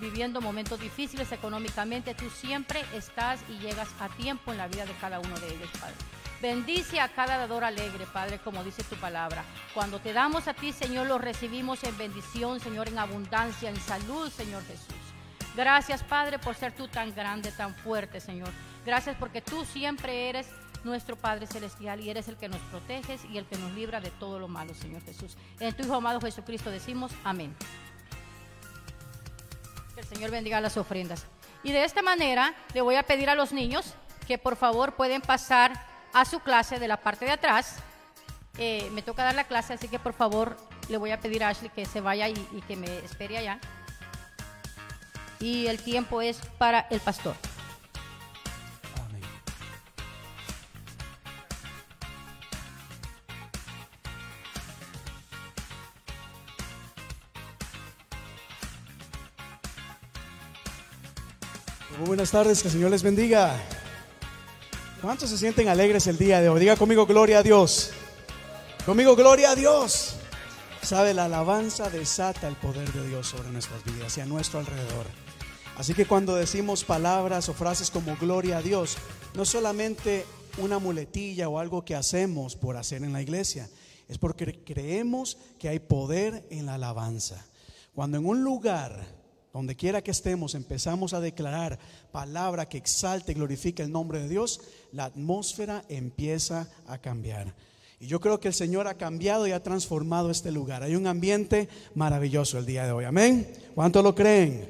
viviendo 0.00 0.40
momentos 0.40 0.80
difíciles 0.80 1.30
económicamente, 1.32 2.14
tú 2.14 2.30
siempre 2.30 2.84
estás 2.94 3.40
y 3.48 3.58
llegas 3.58 3.88
a 4.00 4.08
tiempo 4.10 4.52
en 4.52 4.58
la 4.58 4.68
vida 4.68 4.86
de 4.86 4.94
cada 4.94 5.18
uno 5.18 5.38
de 5.40 5.48
ellos, 5.48 5.68
Padre. 5.78 5.96
Bendice 6.40 7.00
a 7.00 7.08
cada 7.08 7.36
dador 7.36 7.64
alegre, 7.64 8.06
Padre, 8.06 8.38
como 8.38 8.62
dice 8.62 8.84
tu 8.84 8.94
palabra. 8.96 9.44
Cuando 9.74 9.98
te 9.98 10.12
damos 10.12 10.46
a 10.46 10.54
ti, 10.54 10.72
Señor, 10.72 11.08
lo 11.08 11.18
recibimos 11.18 11.82
en 11.82 11.98
bendición, 11.98 12.60
Señor, 12.60 12.88
en 12.88 12.98
abundancia, 12.98 13.68
en 13.68 13.80
salud, 13.80 14.30
Señor 14.30 14.64
Jesús. 14.66 14.94
Gracias, 15.56 16.04
Padre, 16.04 16.38
por 16.38 16.54
ser 16.54 16.72
tú 16.72 16.86
tan 16.86 17.12
grande, 17.12 17.50
tan 17.50 17.74
fuerte, 17.74 18.20
Señor. 18.20 18.50
Gracias 18.86 19.16
porque 19.18 19.42
tú 19.42 19.64
siempre 19.64 20.28
eres 20.28 20.46
nuestro 20.84 21.16
Padre 21.16 21.48
Celestial 21.48 22.00
y 22.00 22.10
eres 22.10 22.28
el 22.28 22.36
que 22.36 22.48
nos 22.48 22.60
proteges 22.62 23.24
y 23.24 23.38
el 23.38 23.46
que 23.46 23.56
nos 23.56 23.72
libra 23.72 24.00
de 24.00 24.10
todo 24.10 24.38
lo 24.38 24.46
malo, 24.46 24.74
Señor 24.74 25.02
Jesús. 25.02 25.36
En 25.58 25.74
tu 25.74 25.82
Hijo 25.82 25.96
amado 25.96 26.20
Jesucristo 26.20 26.70
decimos 26.70 27.10
amén. 27.24 27.56
Que 29.94 30.02
el 30.02 30.06
Señor 30.06 30.30
bendiga 30.30 30.60
las 30.60 30.76
ofrendas. 30.76 31.26
Y 31.64 31.72
de 31.72 31.82
esta 31.82 32.02
manera 32.02 32.54
le 32.72 32.80
voy 32.80 32.94
a 32.94 33.02
pedir 33.02 33.28
a 33.28 33.34
los 33.34 33.52
niños 33.52 33.94
que 34.28 34.38
por 34.38 34.54
favor 34.54 34.94
pueden 34.94 35.20
pasar 35.20 35.72
a 36.12 36.24
su 36.24 36.40
clase 36.40 36.78
de 36.78 36.88
la 36.88 36.98
parte 36.98 37.24
de 37.24 37.32
atrás. 37.32 37.76
Eh, 38.58 38.88
me 38.92 39.02
toca 39.02 39.22
dar 39.22 39.34
la 39.34 39.44
clase, 39.44 39.74
así 39.74 39.88
que 39.88 39.98
por 39.98 40.14
favor 40.14 40.56
le 40.88 40.96
voy 40.96 41.12
a 41.12 41.20
pedir 41.20 41.44
a 41.44 41.48
Ashley 41.48 41.70
que 41.70 41.86
se 41.86 42.00
vaya 42.00 42.28
y, 42.28 42.32
y 42.52 42.62
que 42.66 42.76
me 42.76 42.98
espere 42.98 43.38
allá. 43.38 43.60
Y 45.40 45.66
el 45.66 45.80
tiempo 45.80 46.20
es 46.20 46.38
para 46.58 46.80
el 46.90 47.00
pastor. 47.00 47.36
Muy 61.98 62.06
buenas 62.06 62.30
tardes, 62.30 62.62
que 62.62 62.68
el 62.68 62.74
Señor 62.74 62.92
les 62.92 63.02
bendiga. 63.02 63.56
¿Cuántos 65.00 65.30
se 65.30 65.38
sienten 65.38 65.68
alegres 65.68 66.08
el 66.08 66.18
día 66.18 66.40
de 66.40 66.48
hoy? 66.48 66.58
Diga 66.58 66.74
conmigo, 66.74 67.06
gloria 67.06 67.38
a 67.38 67.42
Dios. 67.44 67.92
Conmigo, 68.84 69.14
gloria 69.14 69.52
a 69.52 69.54
Dios. 69.54 70.16
Sabe, 70.82 71.14
la 71.14 71.26
alabanza 71.26 71.88
desata 71.88 72.48
el 72.48 72.56
poder 72.56 72.92
de 72.92 73.06
Dios 73.06 73.28
sobre 73.28 73.48
nuestras 73.50 73.84
vidas 73.84 74.18
y 74.18 74.22
a 74.22 74.26
nuestro 74.26 74.58
alrededor. 74.58 75.06
Así 75.76 75.94
que 75.94 76.04
cuando 76.04 76.34
decimos 76.34 76.82
palabras 76.82 77.48
o 77.48 77.54
frases 77.54 77.92
como 77.92 78.16
gloria 78.16 78.58
a 78.58 78.62
Dios, 78.62 78.96
no 79.34 79.44
solamente 79.44 80.24
una 80.58 80.80
muletilla 80.80 81.48
o 81.48 81.60
algo 81.60 81.84
que 81.84 81.94
hacemos 81.94 82.56
por 82.56 82.76
hacer 82.76 83.04
en 83.04 83.12
la 83.12 83.22
iglesia, 83.22 83.70
es 84.08 84.18
porque 84.18 84.64
creemos 84.64 85.38
que 85.60 85.68
hay 85.68 85.78
poder 85.78 86.44
en 86.50 86.66
la 86.66 86.74
alabanza. 86.74 87.46
Cuando 87.94 88.18
en 88.18 88.26
un 88.26 88.42
lugar, 88.42 89.06
donde 89.58 89.74
quiera 89.74 90.02
que 90.02 90.12
estemos, 90.12 90.54
empezamos 90.54 91.14
a 91.14 91.20
declarar 91.20 91.80
palabra 92.12 92.68
que 92.68 92.78
exalte 92.78 93.32
y 93.32 93.34
glorifique 93.34 93.82
el 93.82 93.90
nombre 93.90 94.20
de 94.20 94.28
Dios, 94.28 94.60
la 94.92 95.06
atmósfera 95.06 95.84
empieza 95.88 96.68
a 96.86 96.98
cambiar. 96.98 97.52
Y 97.98 98.06
yo 98.06 98.20
creo 98.20 98.38
que 98.38 98.46
el 98.46 98.54
Señor 98.54 98.86
ha 98.86 98.94
cambiado 98.94 99.48
y 99.48 99.50
ha 99.50 99.60
transformado 99.60 100.30
este 100.30 100.52
lugar. 100.52 100.84
Hay 100.84 100.94
un 100.94 101.08
ambiente 101.08 101.68
maravilloso 101.96 102.56
el 102.56 102.66
día 102.66 102.86
de 102.86 102.92
hoy. 102.92 103.04
Amén. 103.04 103.52
¿Cuánto 103.74 104.00
lo 104.00 104.14
creen? 104.14 104.68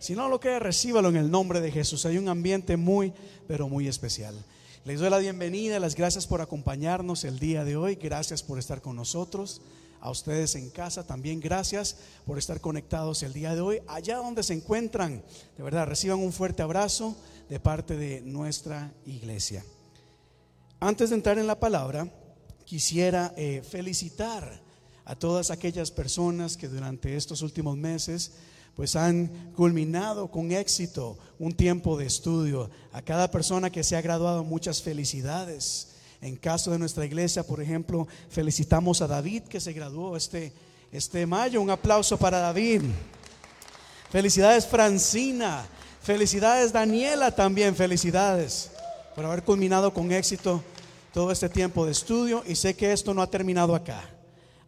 Si 0.00 0.16
no 0.16 0.28
lo 0.28 0.40
cree, 0.40 0.58
recíbalo 0.58 1.10
en 1.10 1.16
el 1.16 1.30
nombre 1.30 1.60
de 1.60 1.70
Jesús. 1.70 2.04
Hay 2.04 2.18
un 2.18 2.28
ambiente 2.28 2.76
muy, 2.76 3.12
pero 3.46 3.68
muy 3.68 3.86
especial. 3.86 4.34
Les 4.84 4.98
doy 4.98 5.10
la 5.10 5.18
bienvenida, 5.18 5.78
las 5.78 5.94
gracias 5.94 6.26
por 6.26 6.40
acompañarnos 6.40 7.22
el 7.22 7.38
día 7.38 7.64
de 7.64 7.76
hoy. 7.76 7.94
Gracias 7.94 8.42
por 8.42 8.58
estar 8.58 8.80
con 8.82 8.96
nosotros. 8.96 9.60
A 10.00 10.10
ustedes 10.10 10.54
en 10.54 10.70
casa 10.70 11.06
también 11.06 11.40
gracias 11.40 11.96
por 12.24 12.38
estar 12.38 12.60
conectados 12.60 13.22
el 13.22 13.32
día 13.32 13.54
de 13.54 13.60
hoy. 13.60 13.80
Allá 13.86 14.18
donde 14.18 14.42
se 14.42 14.54
encuentran, 14.54 15.22
de 15.56 15.62
verdad, 15.62 15.86
reciban 15.86 16.18
un 16.18 16.32
fuerte 16.32 16.62
abrazo 16.62 17.16
de 17.48 17.58
parte 17.58 17.96
de 17.96 18.20
nuestra 18.20 18.92
iglesia. 19.06 19.64
Antes 20.80 21.10
de 21.10 21.16
entrar 21.16 21.38
en 21.38 21.46
la 21.46 21.58
palabra, 21.58 22.08
quisiera 22.64 23.32
eh, 23.36 23.62
felicitar 23.68 24.60
a 25.04 25.16
todas 25.16 25.50
aquellas 25.50 25.90
personas 25.90 26.56
que 26.56 26.68
durante 26.68 27.16
estos 27.16 27.42
últimos 27.42 27.76
meses 27.76 28.32
pues 28.78 28.94
han 28.94 29.52
culminado 29.56 30.30
con 30.30 30.52
éxito 30.52 31.18
un 31.40 31.52
tiempo 31.52 31.96
de 31.96 32.06
estudio. 32.06 32.70
A 32.92 33.02
cada 33.02 33.28
persona 33.28 33.70
que 33.70 33.82
se 33.82 33.96
ha 33.96 34.00
graduado, 34.00 34.44
muchas 34.44 34.82
felicidades. 34.82 35.96
En 36.20 36.36
caso 36.36 36.70
de 36.70 36.78
nuestra 36.78 37.04
iglesia, 37.06 37.44
por 37.44 37.62
ejemplo, 37.62 38.08
felicitamos 38.28 39.00
a 39.02 39.06
David 39.06 39.44
que 39.44 39.60
se 39.60 39.72
graduó 39.72 40.16
este, 40.16 40.52
este 40.90 41.26
mayo. 41.26 41.62
Un 41.62 41.70
aplauso 41.70 42.18
para 42.18 42.38
David. 42.38 42.82
Felicidades 44.10 44.66
Francina. 44.66 45.66
Felicidades 46.02 46.72
Daniela 46.72 47.30
también. 47.30 47.76
Felicidades 47.76 48.72
por 49.14 49.24
haber 49.24 49.44
culminado 49.44 49.94
con 49.94 50.10
éxito 50.10 50.62
todo 51.12 51.30
este 51.30 51.48
tiempo 51.48 51.86
de 51.86 51.92
estudio. 51.92 52.42
Y 52.46 52.56
sé 52.56 52.74
que 52.74 52.92
esto 52.92 53.14
no 53.14 53.22
ha 53.22 53.30
terminado 53.30 53.76
acá. 53.76 54.02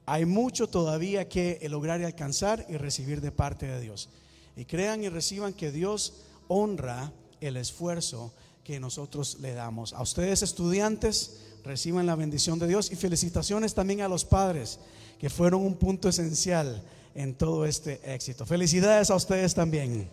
Hay 0.07 0.25
mucho 0.27 0.69
todavía 0.69 1.29
que 1.29 1.61
lograr 1.69 2.01
y 2.01 2.05
alcanzar 2.05 2.65
y 2.69 2.77
recibir 2.77 3.21
de 3.21 3.33
parte 3.33 3.67
de 3.67 3.81
Dios. 3.81 4.09
Y 4.57 4.67
crean 4.67 5.03
y 5.03 5.09
reciban 5.09 5.53
que 5.53 5.73
Dios 5.73 6.15
honra 6.47 7.13
el 7.41 7.57
esfuerzo 7.57 8.33
que 8.71 8.79
nosotros 8.79 9.39
le 9.41 9.53
damos. 9.53 9.93
A 9.95 10.01
ustedes 10.03 10.43
estudiantes, 10.43 11.39
reciban 11.65 12.07
la 12.07 12.15
bendición 12.15 12.61
de 12.61 12.69
Dios 12.69 12.93
y 12.93 12.95
felicitaciones 12.95 13.75
también 13.75 14.01
a 14.01 14.09
los 14.09 14.25
padres, 14.25 14.79
que 15.19 15.29
fueron 15.29 15.63
un 15.63 15.75
punto 15.75 16.09
esencial 16.09 16.81
en 17.17 17.35
todo 17.35 17.67
este 17.67 18.01
éxito. 18.15 18.47
Felicidades 18.47 19.11
a 19.11 19.17
ustedes 19.17 19.55
también. 19.55 20.09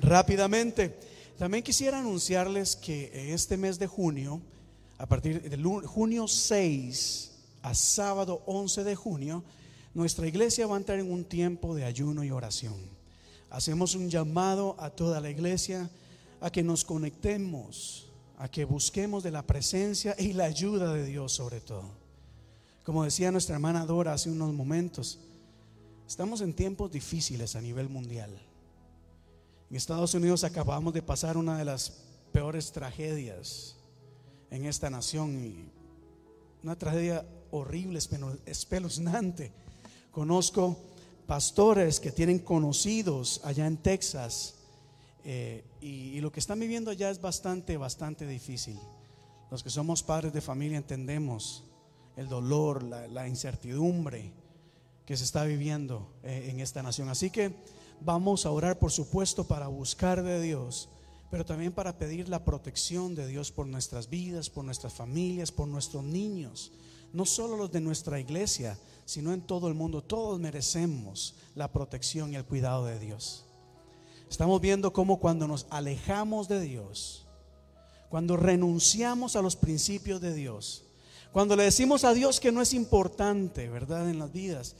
Rápidamente, 0.00 0.98
también 1.38 1.64
quisiera 1.64 1.98
anunciarles 2.00 2.76
que 2.76 3.32
este 3.32 3.56
mes 3.56 3.78
de 3.78 3.86
junio, 3.86 4.42
a 4.98 5.06
partir 5.06 5.40
de 5.48 5.56
lu- 5.56 5.80
junio 5.86 6.28
6 6.28 7.30
a 7.62 7.74
sábado 7.74 8.42
11 8.44 8.84
de 8.84 8.94
junio, 8.96 9.42
nuestra 9.94 10.26
iglesia 10.28 10.66
va 10.66 10.74
a 10.76 10.78
entrar 10.78 10.98
en 10.98 11.10
un 11.10 11.24
tiempo 11.24 11.74
de 11.74 11.84
ayuno 11.84 12.22
y 12.22 12.30
oración. 12.30 12.93
Hacemos 13.54 13.94
un 13.94 14.10
llamado 14.10 14.74
a 14.80 14.90
toda 14.90 15.20
la 15.20 15.30
iglesia 15.30 15.88
a 16.40 16.50
que 16.50 16.64
nos 16.64 16.84
conectemos, 16.84 18.10
a 18.36 18.50
que 18.50 18.64
busquemos 18.64 19.22
de 19.22 19.30
la 19.30 19.46
presencia 19.46 20.16
y 20.18 20.32
la 20.32 20.46
ayuda 20.46 20.92
de 20.92 21.06
Dios 21.06 21.34
sobre 21.34 21.60
todo. 21.60 21.88
Como 22.82 23.04
decía 23.04 23.30
nuestra 23.30 23.54
hermana 23.54 23.86
Dora 23.86 24.12
hace 24.12 24.28
unos 24.28 24.52
momentos, 24.52 25.20
estamos 26.04 26.40
en 26.40 26.52
tiempos 26.52 26.90
difíciles 26.90 27.54
a 27.54 27.60
nivel 27.60 27.88
mundial. 27.88 28.36
En 29.70 29.76
Estados 29.76 30.14
Unidos 30.14 30.42
acabamos 30.42 30.92
de 30.92 31.02
pasar 31.02 31.36
una 31.36 31.56
de 31.56 31.64
las 31.64 31.90
peores 32.32 32.72
tragedias 32.72 33.76
en 34.50 34.64
esta 34.64 34.90
nación 34.90 35.44
y 35.44 35.70
una 36.64 36.76
tragedia 36.76 37.24
horrible, 37.52 38.00
espeluznante. 38.46 39.52
Conozco 40.10 40.76
pastores 41.26 42.00
que 42.00 42.12
tienen 42.12 42.38
conocidos 42.38 43.40
allá 43.44 43.66
en 43.66 43.76
Texas 43.76 44.54
eh, 45.24 45.64
y, 45.80 46.20
lo 46.20 46.30
que 46.30 46.40
están 46.40 46.60
viviendo 46.60 46.90
allá 46.90 47.10
es 47.10 47.20
bastante, 47.20 47.76
bastante 47.76 48.26
difícil. 48.26 48.78
Los 49.50 49.62
que 49.62 49.70
somos 49.70 50.02
padres 50.02 50.32
de 50.32 50.40
familia 50.40 50.78
entendemos 50.78 51.64
el 52.16 52.28
dolor, 52.28 52.82
la, 52.82 53.06
la 53.08 53.26
incertidumbre 53.26 54.32
que 55.06 55.16
se 55.16 55.24
está 55.24 55.44
viviendo 55.44 56.08
eh, 56.22 56.48
en 56.50 56.60
esta 56.60 56.82
nación. 56.82 57.08
Así 57.08 57.30
que 57.30 57.54
vamos 58.00 58.46
a 58.46 58.50
orar, 58.50 58.78
por 58.78 58.90
supuesto, 58.90 59.44
para 59.44 59.68
buscar 59.68 60.22
de 60.22 60.40
Dios, 60.40 60.88
pero 61.30 61.44
también 61.44 61.72
para 61.72 61.98
pedir 61.98 62.28
la 62.28 62.44
protección 62.44 63.14
de 63.14 63.26
Dios 63.26 63.50
por 63.50 63.66
nuestras 63.66 64.08
vidas, 64.08 64.50
por 64.50 64.64
nuestras 64.64 64.92
familias, 64.92 65.52
por 65.52 65.68
nuestros 65.68 66.04
niños. 66.04 66.72
No 67.14 67.24
solo 67.24 67.56
los 67.56 67.72
de 67.72 67.80
nuestra 67.80 68.20
iglesia, 68.20 68.76
sino 69.04 69.32
en 69.32 69.40
todo 69.40 69.68
el 69.68 69.74
mundo. 69.74 70.02
Todos 70.02 70.38
merecemos 70.40 71.36
la 71.54 71.72
protección 71.72 72.32
y 72.32 72.36
el 72.36 72.44
cuidado 72.44 72.84
de 72.84 72.98
Dios. 72.98 73.44
Estamos 74.28 74.60
viendo 74.60 74.92
cómo 74.92 75.20
cuando 75.20 75.46
nos 75.46 75.66
alejamos 75.70 76.48
de 76.48 76.60
Dios, 76.60 77.26
cuando 78.08 78.36
renunciamos 78.36 79.36
a 79.36 79.42
los 79.42 79.54
principios 79.54 80.20
de 80.20 80.34
Dios, 80.34 80.82
cuando 81.32 81.56
le 81.56 81.64
decimos 81.64 82.04
a 82.04 82.14
Dios 82.14 82.40
que 82.40 82.52
no 82.52 82.60
es 82.60 82.74
importante, 82.74 83.68
¿verdad? 83.68 84.10
En 84.10 84.18
las 84.18 84.32
vidas, 84.32 84.76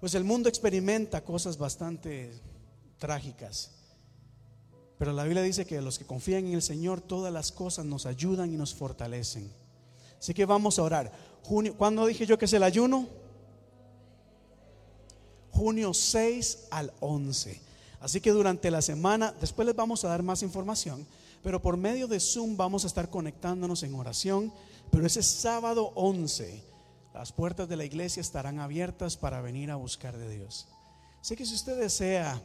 pues 0.00 0.14
el 0.14 0.24
mundo 0.24 0.48
experimenta 0.48 1.24
cosas 1.24 1.58
bastante 1.58 2.32
trágicas. 2.98 3.72
Pero 4.98 5.12
la 5.12 5.24
Biblia 5.24 5.42
dice 5.42 5.66
que 5.66 5.80
los 5.80 5.98
que 5.98 6.06
confían 6.06 6.46
en 6.46 6.54
el 6.54 6.62
Señor, 6.62 7.00
todas 7.00 7.32
las 7.32 7.52
cosas 7.52 7.86
nos 7.86 8.06
ayudan 8.06 8.52
y 8.52 8.56
nos 8.56 8.74
fortalecen. 8.74 9.50
Así 10.18 10.34
que 10.34 10.44
vamos 10.44 10.78
a 10.78 10.82
orar. 10.82 11.29
Junio, 11.42 11.74
¿cuándo 11.76 12.06
dije 12.06 12.26
yo 12.26 12.38
que 12.38 12.44
es 12.44 12.52
el 12.52 12.62
ayuno? 12.62 13.08
Junio 15.52 15.92
6 15.92 16.68
al 16.70 16.92
11. 17.00 17.60
Así 18.00 18.20
que 18.20 18.30
durante 18.30 18.70
la 18.70 18.80
semana, 18.80 19.34
después 19.40 19.66
les 19.66 19.76
vamos 19.76 20.04
a 20.04 20.08
dar 20.08 20.22
más 20.22 20.42
información, 20.42 21.06
pero 21.42 21.60
por 21.60 21.76
medio 21.76 22.08
de 22.08 22.18
Zoom 22.18 22.56
vamos 22.56 22.84
a 22.84 22.86
estar 22.86 23.10
conectándonos 23.10 23.82
en 23.82 23.94
oración. 23.94 24.52
Pero 24.90 25.06
ese 25.06 25.22
sábado 25.22 25.92
11, 25.94 26.62
las 27.12 27.32
puertas 27.32 27.68
de 27.68 27.76
la 27.76 27.84
iglesia 27.84 28.20
estarán 28.20 28.58
abiertas 28.58 29.16
para 29.16 29.40
venir 29.40 29.70
a 29.70 29.76
buscar 29.76 30.16
de 30.16 30.28
Dios. 30.30 30.66
Así 31.20 31.36
que 31.36 31.44
si 31.44 31.54
usted 31.54 31.78
desea 31.78 32.42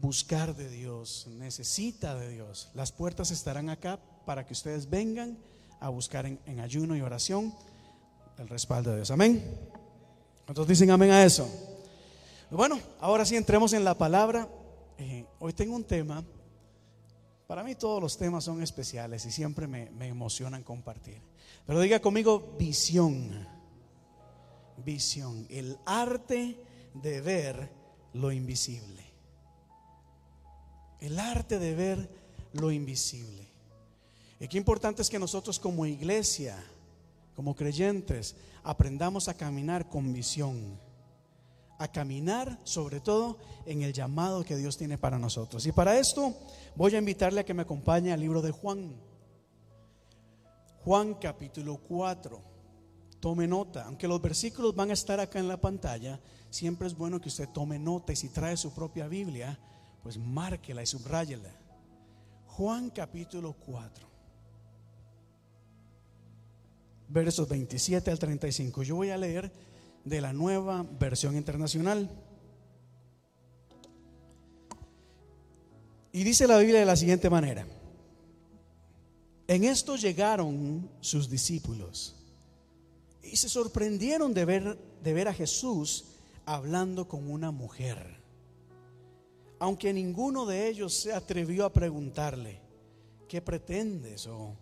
buscar 0.00 0.56
de 0.56 0.68
Dios, 0.68 1.26
necesita 1.30 2.14
de 2.16 2.30
Dios, 2.30 2.70
las 2.74 2.90
puertas 2.90 3.30
estarán 3.30 3.70
acá 3.70 4.00
para 4.26 4.44
que 4.44 4.52
ustedes 4.52 4.90
vengan 4.90 5.38
a 5.80 5.88
buscar 5.90 6.26
en 6.26 6.60
ayuno 6.60 6.96
y 6.96 7.02
oración 7.02 7.54
el 8.38 8.48
respaldo 8.48 8.90
de 8.90 8.96
Dios. 8.96 9.10
Amén. 9.10 9.42
¿Cuántos 10.44 10.66
dicen 10.66 10.90
amén 10.90 11.10
a 11.10 11.24
eso? 11.24 11.48
Bueno, 12.50 12.80
ahora 13.00 13.24
sí 13.24 13.36
entremos 13.36 13.72
en 13.72 13.84
la 13.84 13.96
palabra. 13.96 14.48
Eh, 14.96 15.26
hoy 15.38 15.52
tengo 15.52 15.74
un 15.74 15.84
tema. 15.84 16.24
Para 17.46 17.62
mí 17.62 17.74
todos 17.74 18.00
los 18.00 18.16
temas 18.16 18.44
son 18.44 18.62
especiales 18.62 19.24
y 19.26 19.30
siempre 19.30 19.66
me, 19.66 19.90
me 19.90 20.08
emocionan 20.08 20.62
compartir. 20.62 21.20
Pero 21.66 21.80
diga 21.80 22.00
conmigo 22.00 22.54
visión. 22.58 23.46
Visión. 24.84 25.46
El 25.50 25.78
arte 25.84 26.62
de 26.94 27.20
ver 27.20 27.70
lo 28.14 28.32
invisible. 28.32 29.04
El 31.00 31.18
arte 31.18 31.58
de 31.58 31.74
ver 31.74 32.10
lo 32.52 32.70
invisible. 32.70 33.46
Y 34.40 34.48
qué 34.48 34.56
importante 34.56 35.02
es 35.02 35.10
que 35.10 35.18
nosotros 35.18 35.58
como 35.58 35.84
iglesia, 35.86 36.56
como 37.38 37.54
creyentes, 37.54 38.34
aprendamos 38.64 39.28
a 39.28 39.34
caminar 39.34 39.88
con 39.88 40.12
visión. 40.12 40.76
A 41.78 41.86
caminar 41.86 42.58
sobre 42.64 42.98
todo 42.98 43.38
en 43.64 43.82
el 43.82 43.92
llamado 43.92 44.42
que 44.42 44.56
Dios 44.56 44.76
tiene 44.76 44.98
para 44.98 45.20
nosotros. 45.20 45.64
Y 45.64 45.70
para 45.70 46.00
esto 46.00 46.34
voy 46.74 46.96
a 46.96 46.98
invitarle 46.98 47.38
a 47.38 47.44
que 47.44 47.54
me 47.54 47.62
acompañe 47.62 48.12
al 48.12 48.18
libro 48.18 48.42
de 48.42 48.50
Juan. 48.50 49.00
Juan 50.84 51.14
capítulo 51.14 51.76
4. 51.76 52.42
Tome 53.20 53.46
nota, 53.46 53.84
aunque 53.84 54.08
los 54.08 54.20
versículos 54.20 54.74
van 54.74 54.90
a 54.90 54.94
estar 54.94 55.20
acá 55.20 55.38
en 55.38 55.46
la 55.46 55.60
pantalla, 55.60 56.18
siempre 56.50 56.88
es 56.88 56.96
bueno 56.96 57.20
que 57.20 57.28
usted 57.28 57.48
tome 57.50 57.78
nota 57.78 58.12
y 58.12 58.16
si 58.16 58.30
trae 58.30 58.56
su 58.56 58.74
propia 58.74 59.06
Biblia, 59.06 59.56
pues 60.02 60.18
márquela 60.18 60.82
y 60.82 60.86
subrayela. 60.86 61.54
Juan 62.46 62.90
capítulo 62.90 63.52
4, 63.52 64.07
versos 67.08 67.48
27 67.48 68.10
al 68.10 68.18
35. 68.18 68.82
Yo 68.82 68.96
voy 68.96 69.10
a 69.10 69.16
leer 69.16 69.50
de 70.04 70.20
la 70.20 70.32
nueva 70.32 70.86
versión 70.98 71.36
internacional. 71.36 72.10
Y 76.12 76.24
dice 76.24 76.46
la 76.46 76.58
Biblia 76.58 76.80
de 76.80 76.86
la 76.86 76.96
siguiente 76.96 77.30
manera. 77.30 77.66
En 79.46 79.64
esto 79.64 79.96
llegaron 79.96 80.90
sus 81.00 81.28
discípulos 81.30 82.16
y 83.22 83.36
se 83.36 83.48
sorprendieron 83.48 84.34
de 84.34 84.44
ver, 84.44 84.78
de 85.02 85.12
ver 85.12 85.28
a 85.28 85.34
Jesús 85.34 86.04
hablando 86.44 87.08
con 87.08 87.30
una 87.30 87.50
mujer. 87.50 88.18
Aunque 89.58 89.92
ninguno 89.92 90.46
de 90.46 90.68
ellos 90.68 90.94
se 90.94 91.12
atrevió 91.12 91.64
a 91.64 91.72
preguntarle, 91.72 92.60
¿qué 93.26 93.40
pretendes 93.40 94.26
o 94.26 94.54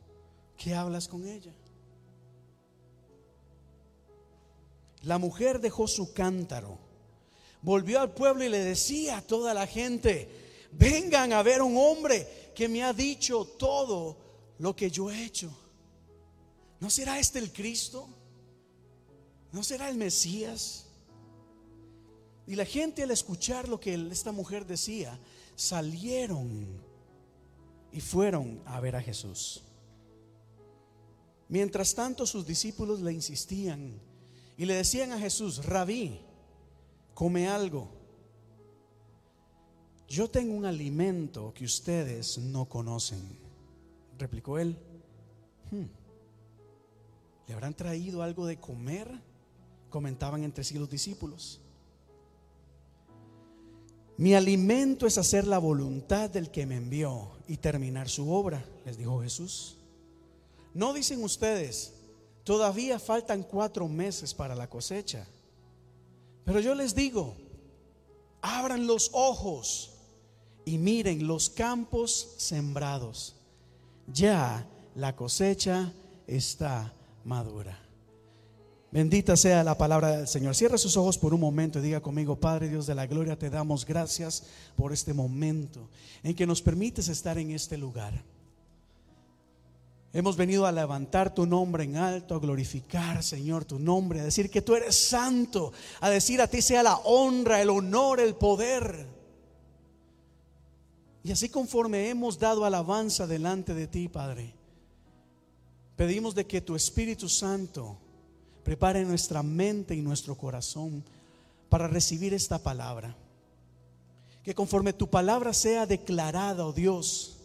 qué 0.57 0.75
hablas 0.75 1.07
con 1.07 1.27
ella? 1.27 1.53
La 5.07 5.19
mujer 5.19 5.61
dejó 5.61 5.87
su 5.87 6.13
cántaro, 6.13 6.81
volvió 7.63 8.01
al 8.01 8.13
pueblo 8.13 8.43
y 8.43 8.49
le 8.49 8.59
decía 8.59 9.19
a 9.19 9.23
toda 9.23 9.55
la 9.55 9.65
gente, 9.69 10.69
vengan 10.73 11.33
a 11.33 11.45
ver 11.45 11.63
un 11.63 11.77
hombre 11.77 12.51
que 12.57 12.67
me 12.67 12.83
ha 12.83 12.93
dicho 12.93 13.45
todo 13.45 14.17
lo 14.59 14.75
que 14.75 14.91
yo 14.91 15.09
he 15.09 15.25
hecho. 15.25 15.57
¿No 16.81 16.91
será 16.91 17.21
este 17.21 17.39
el 17.39 17.53
Cristo? 17.53 18.09
¿No 19.53 19.63
será 19.63 19.89
el 19.91 19.97
Mesías? 19.97 20.87
Y 22.49 22.57
la 22.57 22.65
gente 22.65 23.05
al 23.05 23.13
escuchar 23.13 23.69
lo 23.69 23.79
que 23.79 23.95
esta 24.11 24.33
mujer 24.33 24.67
decía, 24.67 25.21
salieron 25.55 26.83
y 27.93 28.01
fueron 28.01 28.61
a 28.67 28.81
ver 28.81 28.97
a 28.97 29.03
Jesús. 29.03 29.63
Mientras 31.49 31.95
tanto 31.95 32.27
sus 32.27 32.45
discípulos 32.45 33.01
le 33.03 33.13
insistían 33.13 34.01
y 34.57 34.65
le 34.65 34.75
decían 34.75 35.13
a 35.13 35.19
Jesús, 35.19 35.65
rabí, 35.67 36.21
come 37.15 37.49
algo. 37.49 37.89
Yo 40.09 40.31
tengo 40.31 40.55
un 40.55 40.65
alimento 40.65 41.53
que 41.53 41.65
ustedes 41.65 42.39
no 42.39 42.67
conocen, 42.67 43.21
replicó 44.19 44.59
él. 44.59 44.79
Hmm. 45.71 45.87
¿Le 47.47 47.55
habrán 47.55 47.75
traído 47.75 48.23
algo 48.23 48.47
de 48.47 48.59
comer? 48.59 49.11
Comentaban 49.91 50.45
entre 50.45 50.65
sí 50.65 50.79
los 50.79 50.91
discípulos. 50.91 51.61
Mi 54.17 54.35
alimento 54.35 55.07
es 55.07 55.19
hacer 55.19 55.47
la 55.47 55.59
voluntad 55.59 56.31
del 56.31 56.51
que 56.51 56.65
me 56.65 56.77
envió 56.77 57.33
y 57.47 57.59
terminar 57.59 58.09
su 58.09 58.33
obra, 58.33 58.65
les 58.85 58.97
dijo 58.97 59.21
Jesús. 59.21 59.77
No 60.73 60.95
dicen 60.95 61.23
ustedes, 61.23 61.96
todavía 62.47 63.01
faltan 63.01 63.43
cuatro 63.43 63.89
meses 63.89 64.33
para 64.33 64.55
la 64.55 64.71
cosecha. 64.71 65.27
Pero 66.45 66.61
yo 66.61 66.77
les 66.77 66.95
digo, 66.95 67.35
abran 68.41 68.87
los 68.87 69.11
ojos 69.13 69.91
y 70.65 70.79
miren 70.79 71.27
los 71.27 71.51
campos 71.51 72.35
sembrados. 72.39 73.35
Ya 74.07 74.65
la 74.95 75.17
cosecha 75.17 75.93
está 76.29 76.93
madura. 77.25 77.83
Bendita 78.93 79.37
sea 79.37 79.65
la 79.65 79.77
palabra 79.77 80.17
del 80.17 80.29
Señor. 80.29 80.55
Cierra 80.55 80.79
sus 80.79 80.97
ojos 80.97 81.19
por 81.19 81.35
un 81.35 81.41
momento 81.41 81.81
y 81.81 81.83
diga 81.83 82.01
conmigo, 82.01 82.39
Padre 82.39 82.69
Dios 82.69 82.87
de 82.87 82.95
la 82.95 83.09
Gloria, 83.09 83.37
te 83.37 83.51
damos 83.51 83.85
gracias 83.85 84.45
por 84.77 84.93
este 84.93 85.13
momento 85.13 85.89
en 86.23 86.37
que 86.37 86.47
nos 86.47 86.63
permites 86.63 87.09
estar 87.09 87.39
en 87.39 87.51
este 87.51 87.77
lugar. 87.77 88.23
Hemos 90.17 90.37
venido 90.37 90.65
a 90.65 90.73
levantar 90.73 91.35
tu 91.35 91.45
nombre 91.45 91.85
en 91.85 91.97
alto, 91.97 92.35
a 92.35 92.39
glorificar, 92.39 93.23
Señor, 93.23 93.65
tu 93.65 93.79
nombre, 93.79 94.21
a 94.21 94.25
decir 94.25 94.51
que 94.51 94.63
tú 94.63 94.75
eres 94.75 94.97
santo, 94.97 95.73
a 96.01 96.09
decir 96.09 96.41
a 96.41 96.49
ti 96.49 96.63
sea 96.63 96.83
la 96.83 96.97
honra, 96.97 97.61
el 97.61 97.71
honor, 97.71 98.21
el 98.21 98.35
poder. 98.35 99.07
Y 101.23 101.33
así 101.33 101.49
conforme 101.49 102.09
hemos 102.09 102.39
dado 102.39 102.65
alabanza 102.65 103.27
delante 103.27 103.75
de 103.75 103.87
ti, 103.87 104.09
Padre, 104.09 104.55
pedimos 105.97 106.35
de 106.35 106.47
que 106.47 106.61
tu 106.61 106.75
Espíritu 106.75 107.29
Santo 107.29 107.99
Prepare 108.67 109.05
nuestra 109.05 109.45
mente 109.45 109.95
y 109.95 110.03
nuestro 110.03 110.35
corazón 110.35 111.05
para 111.69 111.87
recibir 111.87 112.35
esta 112.35 112.59
palabra. 112.59 113.15
Que 114.43 114.57
conforme 114.57 114.93
tu 114.93 115.09
palabra 115.09 115.53
sea 115.53 115.87
declarada, 115.87 116.67
oh 116.67 116.73
Dios, 116.73 117.36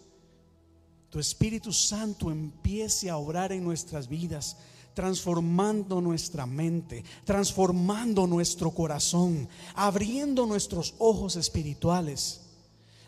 tu 1.12 1.20
Espíritu 1.20 1.74
Santo 1.74 2.32
empiece 2.32 3.09
a 3.09 3.18
obrar 3.18 3.51
en 3.51 3.66
nuestras 3.66 4.07
vidas, 4.07 4.55
transformando 4.93 5.99
nuestra 5.99 6.45
mente, 6.45 7.03
transformando 7.26 8.26
nuestro 8.28 8.72
corazón, 8.72 9.49
abriendo 9.76 10.45
nuestros 10.45 10.95
ojos 10.99 11.36
espirituales, 11.36 12.41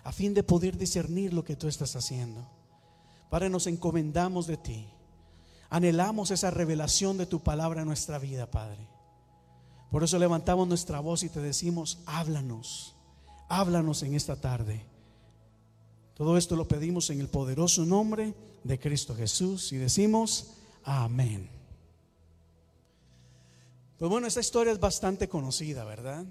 a 0.04 0.12
fin 0.12 0.34
de 0.34 0.44
poder 0.44 0.78
discernir 0.78 1.34
lo 1.34 1.46
que 1.46 1.56
tú 1.56 1.70
estás 1.70 1.96
haciendo. 1.96 2.46
Padre, 3.30 3.50
nos 3.50 3.68
encomendamos 3.68 4.48
de 4.48 4.58
ti. 4.58 4.86
Anhelamos 5.70 6.30
esa 6.30 6.52
revelación 6.52 7.18
de 7.18 7.26
tu 7.26 7.40
palabra 7.40 7.82
en 7.82 7.88
nuestra 7.88 8.20
vida, 8.20 8.52
Padre. 8.52 8.86
Por 9.90 10.04
eso 10.04 10.20
levantamos 10.20 10.68
nuestra 10.68 11.00
voz 11.00 11.24
y 11.24 11.30
te 11.30 11.40
decimos, 11.40 12.00
háblanos, 12.06 12.96
háblanos 13.48 14.04
en 14.04 14.14
esta 14.14 14.36
tarde. 14.36 14.93
Todo 16.16 16.38
esto 16.38 16.56
lo 16.56 16.68
pedimos 16.68 17.10
en 17.10 17.20
el 17.20 17.28
poderoso 17.28 17.86
nombre 17.86 18.36
de 18.64 18.80
Cristo 18.80 19.16
Jesús 19.16 19.72
y 19.72 19.78
decimos, 19.78 20.52
amén. 20.84 21.50
Pues 23.98 24.12
bueno, 24.12 24.28
esta 24.28 24.40
historia 24.40 24.74
es 24.74 24.80
bastante 24.80 25.28
conocida, 25.28 25.84
¿verdad? 25.86 26.26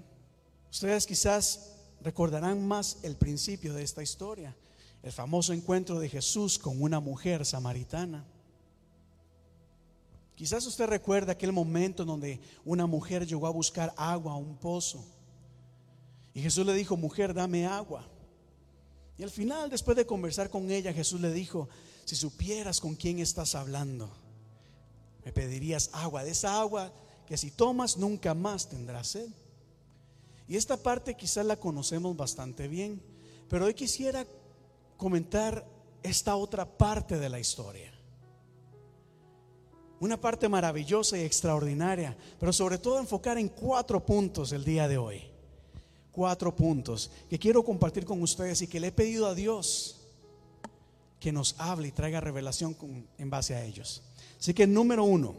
Ustedes 0.71 1.05
quizás 1.05 1.73
recordarán 2.01 2.65
más 2.65 2.99
el 3.03 3.15
principio 3.15 3.73
de 3.73 3.83
esta 3.83 4.01
historia, 4.01 4.55
el 5.01 5.11
famoso 5.11 5.51
encuentro 5.51 5.99
de 5.99 6.07
Jesús 6.07 6.57
con 6.57 6.81
una 6.81 6.99
mujer 6.99 7.45
samaritana. 7.45 8.23
Quizás 10.35 10.65
usted 10.65 10.87
recuerda 10.87 11.33
aquel 11.33 11.51
momento 11.51 12.05
donde 12.05 12.39
una 12.63 12.87
mujer 12.87 13.27
llegó 13.27 13.47
a 13.47 13.51
buscar 13.51 13.93
agua 13.97 14.33
a 14.33 14.37
un 14.37 14.55
pozo. 14.55 15.03
Y 16.33 16.41
Jesús 16.41 16.65
le 16.65 16.73
dijo, 16.73 16.97
mujer, 16.97 17.33
dame 17.33 17.65
agua. 17.65 18.07
Y 19.17 19.23
al 19.23 19.29
final, 19.29 19.69
después 19.69 19.95
de 19.95 20.05
conversar 20.05 20.49
con 20.49 20.71
ella, 20.71 20.93
Jesús 20.93 21.21
le 21.21 21.31
dijo, 21.31 21.69
si 22.05 22.15
supieras 22.15 22.79
con 22.79 22.95
quién 22.95 23.19
estás 23.19 23.55
hablando, 23.55 24.09
me 25.23 25.31
pedirías 25.31 25.89
agua, 25.93 26.23
de 26.23 26.31
esa 26.31 26.59
agua 26.59 26.91
que 27.27 27.37
si 27.37 27.51
tomas 27.51 27.97
nunca 27.97 28.33
más 28.33 28.67
tendrás 28.67 29.07
sed. 29.09 29.29
Y 30.47 30.57
esta 30.57 30.77
parte 30.77 31.15
quizás 31.15 31.45
la 31.45 31.57
conocemos 31.57 32.17
bastante 32.17 32.67
bien, 32.67 33.01
pero 33.47 33.65
hoy 33.65 33.73
quisiera 33.73 34.25
comentar 34.97 35.65
esta 36.01 36.35
otra 36.35 36.65
parte 36.65 37.17
de 37.17 37.29
la 37.29 37.39
historia. 37.39 37.93
Una 39.99 40.19
parte 40.19 40.49
maravillosa 40.49 41.17
y 41.17 41.21
extraordinaria, 41.21 42.17
pero 42.39 42.51
sobre 42.51 42.77
todo 42.77 42.99
enfocar 42.99 43.37
en 43.37 43.47
cuatro 43.47 44.05
puntos 44.05 44.51
el 44.51 44.65
día 44.65 44.87
de 44.87 44.97
hoy. 44.97 45.32
Cuatro 46.13 46.55
puntos 46.55 47.11
que 47.29 47.37
quiero 47.37 47.63
compartir 47.63 48.05
con 48.05 48.21
ustedes 48.21 48.61
y 48.61 48.67
que 48.67 48.79
le 48.79 48.87
he 48.87 48.91
pedido 48.93 49.27
a 49.27 49.35
Dios 49.35 49.99
que 51.19 51.33
nos 51.33 51.55
hable 51.57 51.89
y 51.89 51.91
traiga 51.91 52.21
revelación 52.21 52.77
en 53.17 53.29
base 53.29 53.55
a 53.55 53.65
ellos. 53.65 54.01
Así 54.39 54.53
que 54.53 54.65
número 54.65 55.03
uno, 55.03 55.35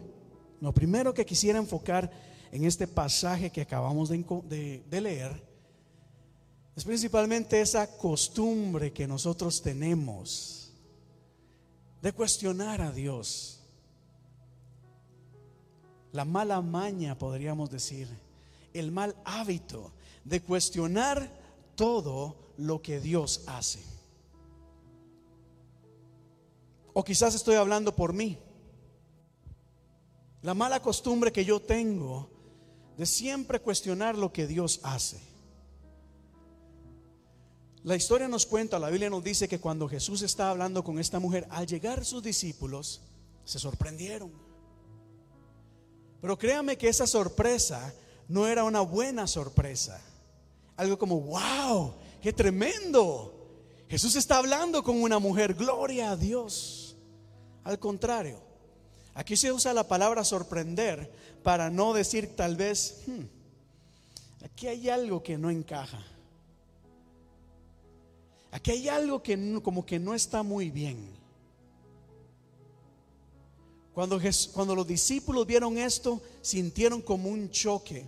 lo 0.61 0.73
primero 0.73 1.15
que 1.15 1.25
quisiera 1.25 1.59
enfocar 1.59 2.11
en 2.51 2.65
este 2.65 2.87
pasaje 2.87 3.51
que 3.51 3.63
acabamos 3.63 4.09
de, 4.09 4.83
de 4.91 5.01
leer 5.01 5.43
es 6.77 6.85
principalmente 6.85 7.61
esa 7.61 7.87
costumbre 7.97 8.93
que 8.93 9.07
nosotros 9.07 9.63
tenemos 9.63 10.73
de 12.03 12.13
cuestionar 12.13 12.83
a 12.83 12.91
Dios 12.91 13.61
la 16.15 16.25
mala 16.25 16.63
maña, 16.63 17.19
podríamos 17.19 17.71
decir, 17.71 18.09
el 18.73 18.93
mal 18.93 19.17
hábito 19.25 19.93
de 20.25 20.43
cuestionar 20.43 21.31
todo 21.75 22.37
lo 22.57 22.81
que 22.83 23.01
Dios 23.01 23.43
hace. 23.47 23.83
O 26.93 27.05
quizás 27.05 27.35
estoy 27.35 27.57
hablando 27.57 27.95
por 27.95 28.13
mí. 28.13 28.39
La 30.43 30.55
mala 30.55 30.81
costumbre 30.81 31.33
que 31.33 31.45
yo 31.45 31.61
tengo 31.61 32.29
de 32.97 33.07
siempre 33.07 33.61
cuestionar 33.61 34.17
lo 34.17 34.33
que 34.33 34.47
Dios 34.47 34.81
hace. 34.83 35.21
La 37.83 37.97
historia 37.97 38.29
nos 38.29 38.47
cuenta, 38.47 38.79
la 38.79 38.89
Biblia 38.89 39.11
nos 39.11 39.23
dice 39.23 39.49
que 39.49 39.61
cuando 39.61 39.89
Jesús 39.89 40.23
estaba 40.23 40.51
hablando 40.51 40.83
con 40.83 40.99
esta 40.99 41.19
mujer, 41.19 41.47
al 41.51 41.67
llegar 41.67 42.05
sus 42.05 42.23
discípulos, 42.23 43.03
se 43.45 43.59
sorprendieron. 43.59 44.33
Pero 46.21 46.39
créame 46.39 46.79
que 46.79 46.89
esa 46.89 47.07
sorpresa 47.07 47.93
no 48.29 48.47
era 48.47 48.65
una 48.65 48.81
buena 48.81 49.27
sorpresa. 49.27 50.01
Algo 50.77 50.99
como, 50.99 51.21
wow, 51.21 51.95
qué 52.21 52.33
tremendo. 52.33 53.35
Jesús 53.89 54.17
está 54.17 54.39
hablando 54.39 54.83
con 54.83 55.01
una 55.01 55.19
mujer, 55.19 55.55
gloria 55.55 56.11
a 56.11 56.17
Dios. 56.17 56.97
Al 57.63 57.79
contrario, 57.79 58.41
aquí 59.15 59.37
se 59.37 59.53
usa 59.53 59.73
la 59.73 59.87
palabra 59.87 60.25
sorprender 60.25 61.11
para 61.43 61.71
no 61.71 61.93
decir 61.93 62.35
tal 62.35 62.57
vez, 62.57 63.03
hmm, 63.07 64.45
aquí 64.45 64.67
hay 64.67 64.89
algo 64.89 65.23
que 65.23 65.39
no 65.39 65.51
encaja. 65.51 66.05
Aquí 68.51 68.71
hay 68.71 68.89
algo 68.89 69.23
que 69.23 69.61
como 69.63 69.85
que 69.85 69.99
no 69.99 70.15
está 70.15 70.43
muy 70.43 70.71
bien. 70.71 71.25
Cuando, 73.95 74.21
cuando 74.53 74.75
los 74.75 74.87
discípulos 74.87 75.47
vieron 75.47 75.79
esto, 75.79 76.21
sintieron 76.41 77.01
como 77.01 77.29
un 77.29 77.51
choque. 77.51 78.07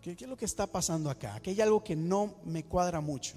¿Qué, 0.00 0.12
es 0.12 0.22
lo 0.22 0.36
que 0.36 0.46
está 0.46 0.66
pasando 0.66 1.10
acá? 1.10 1.34
Aquí 1.34 1.50
hay 1.50 1.60
algo 1.60 1.84
que 1.84 1.94
no 1.94 2.34
me 2.44 2.64
cuadra 2.64 3.00
mucho. 3.00 3.34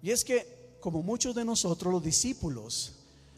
Y 0.00 0.10
es 0.10 0.24
que, 0.24 0.76
como 0.80 1.02
muchos 1.02 1.34
de 1.34 1.44
nosotros, 1.44 1.92
los 1.92 2.02
discípulos, 2.02 2.94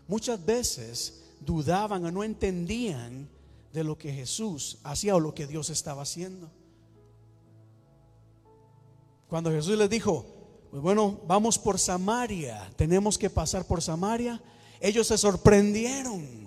muchas 0.09 0.45
veces 0.45 1.23
dudaban 1.41 2.05
o 2.05 2.11
no 2.11 2.25
entendían 2.25 3.29
de 3.73 3.85
lo 3.85 3.97
que 3.97 4.13
Jesús 4.13 4.79
hacía 4.83 5.17
o 5.17 5.21
lo 5.21 5.35
que 5.35 5.47
Dios 5.47 5.71
estaba 5.71 6.03
haciendo. 6.03 6.51
Cuando 9.29 9.51
Jesús 9.51 9.79
les 9.79 9.89
dijo, 9.89 10.25
pues 10.71 10.83
bueno, 10.83 11.21
vamos 11.27 11.59
por 11.59 11.79
Samaria, 11.79 12.71
tenemos 12.77 13.17
que 13.17 13.31
pasar 13.31 13.67
por 13.67 13.81
Samaria, 13.81 14.43
ellos 14.81 15.07
se 15.07 15.19
sorprendieron 15.19 16.46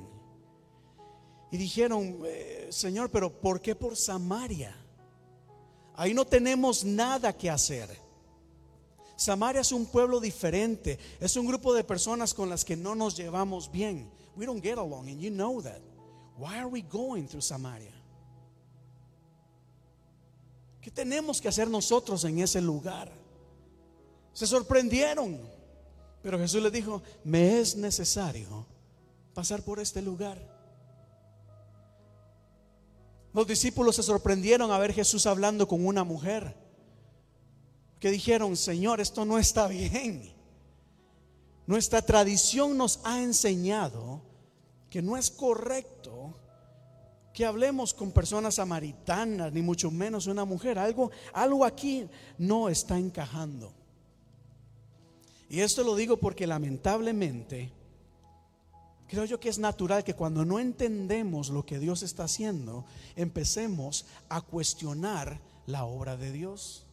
y 1.51 1.57
dijeron, 1.57 2.19
eh, 2.25 2.67
Señor, 2.71 3.09
pero 3.09 3.31
¿por 3.31 3.61
qué 3.61 3.75
por 3.75 3.95
Samaria? 3.95 4.75
Ahí 5.95 6.13
no 6.13 6.25
tenemos 6.25 6.83
nada 6.83 7.33
que 7.33 7.49
hacer. 7.49 7.89
Samaria 9.15 9.61
es 9.61 9.71
un 9.71 9.85
pueblo 9.85 10.19
diferente, 10.19 10.97
es 11.19 11.35
un 11.35 11.45
grupo 11.45 11.73
de 11.73 11.83
personas 11.83 12.33
con 12.33 12.49
las 12.49 12.63
que 12.63 12.77
no 12.77 12.95
nos 12.95 13.17
llevamos 13.17 13.69
bien. 13.69 14.09
We 14.35 14.45
don't 14.45 14.63
get 14.63 14.77
along 14.77 15.09
and 15.09 15.19
you 15.19 15.29
know 15.29 15.61
that. 15.61 15.81
Why 16.37 16.57
are 16.57 16.67
we 16.67 16.81
going 16.81 17.27
through 17.27 17.41
Samaria? 17.41 17.91
¿Qué 20.81 20.89
tenemos 20.89 21.41
que 21.41 21.49
hacer 21.49 21.69
nosotros 21.69 22.23
en 22.23 22.39
ese 22.39 22.61
lugar? 22.61 23.11
Se 24.31 24.47
sorprendieron, 24.47 25.37
pero 26.21 26.39
Jesús 26.39 26.63
les 26.63 26.71
dijo, 26.71 27.01
me 27.25 27.59
es 27.59 27.75
necesario 27.75 28.65
pasar 29.33 29.61
por 29.63 29.81
este 29.81 30.01
lugar. 30.01 30.58
Los 33.33 33.47
discípulos 33.47 33.95
se 33.95 34.03
sorprendieron 34.03 34.71
a 34.71 34.77
ver 34.79 34.93
Jesús 34.93 35.25
hablando 35.25 35.67
con 35.67 35.85
una 35.85 36.03
mujer. 36.03 36.55
Que 37.99 38.09
dijeron, 38.11 38.55
Señor, 38.55 38.99
esto 39.01 39.25
no 39.25 39.37
está 39.37 39.67
bien. 39.67 40.33
Nuestra 41.67 42.01
tradición 42.01 42.77
nos 42.77 42.99
ha 43.03 43.21
enseñado 43.21 44.21
que 44.89 45.01
no 45.01 45.17
es 45.17 45.29
correcto 45.29 46.35
que 47.33 47.45
hablemos 47.45 47.93
con 47.93 48.11
personas 48.11 48.55
samaritanas, 48.55 49.53
ni 49.53 49.61
mucho 49.61 49.91
menos 49.91 50.27
una 50.27 50.45
mujer. 50.45 50.79
Algo, 50.79 51.11
algo 51.31 51.63
aquí 51.63 52.07
no 52.37 52.69
está 52.69 52.97
encajando. 52.97 53.71
Y 55.47 55.61
esto 55.61 55.83
lo 55.83 55.95
digo 55.95 56.17
porque 56.17 56.45
lamentablemente 56.45 57.71
Creo 59.09 59.25
yo 59.25 59.39
que 59.39 59.49
es 59.49 59.57
natural 59.57 60.03
que 60.03 60.13
cuando 60.13 60.45
no 60.45 60.59
entendemos 60.59 61.49
lo 61.49 61.65
que 61.65 61.79
Dios 61.79 62.03
está 62.03 62.25
haciendo, 62.25 62.85
empecemos 63.15 64.05
a 64.29 64.39
cuestionar 64.39 65.41
la 65.65 65.85
obra 65.85 66.15
de 66.15 66.31
Dios. 66.31 66.85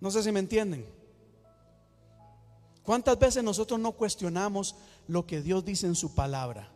No 0.00 0.10
sé 0.10 0.22
si 0.22 0.32
me 0.32 0.40
entienden. 0.40 0.86
¿Cuántas 2.82 3.18
veces 3.18 3.44
nosotros 3.44 3.78
no 3.78 3.92
cuestionamos 3.92 4.74
lo 5.06 5.26
que 5.26 5.42
Dios 5.42 5.66
dice 5.66 5.86
en 5.86 5.94
su 5.94 6.14
palabra? 6.14 6.70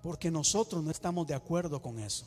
Porque 0.00 0.30
nosotros 0.30 0.84
no 0.84 0.92
estamos 0.92 1.26
de 1.26 1.34
acuerdo 1.34 1.82
con 1.82 1.98
eso. 1.98 2.26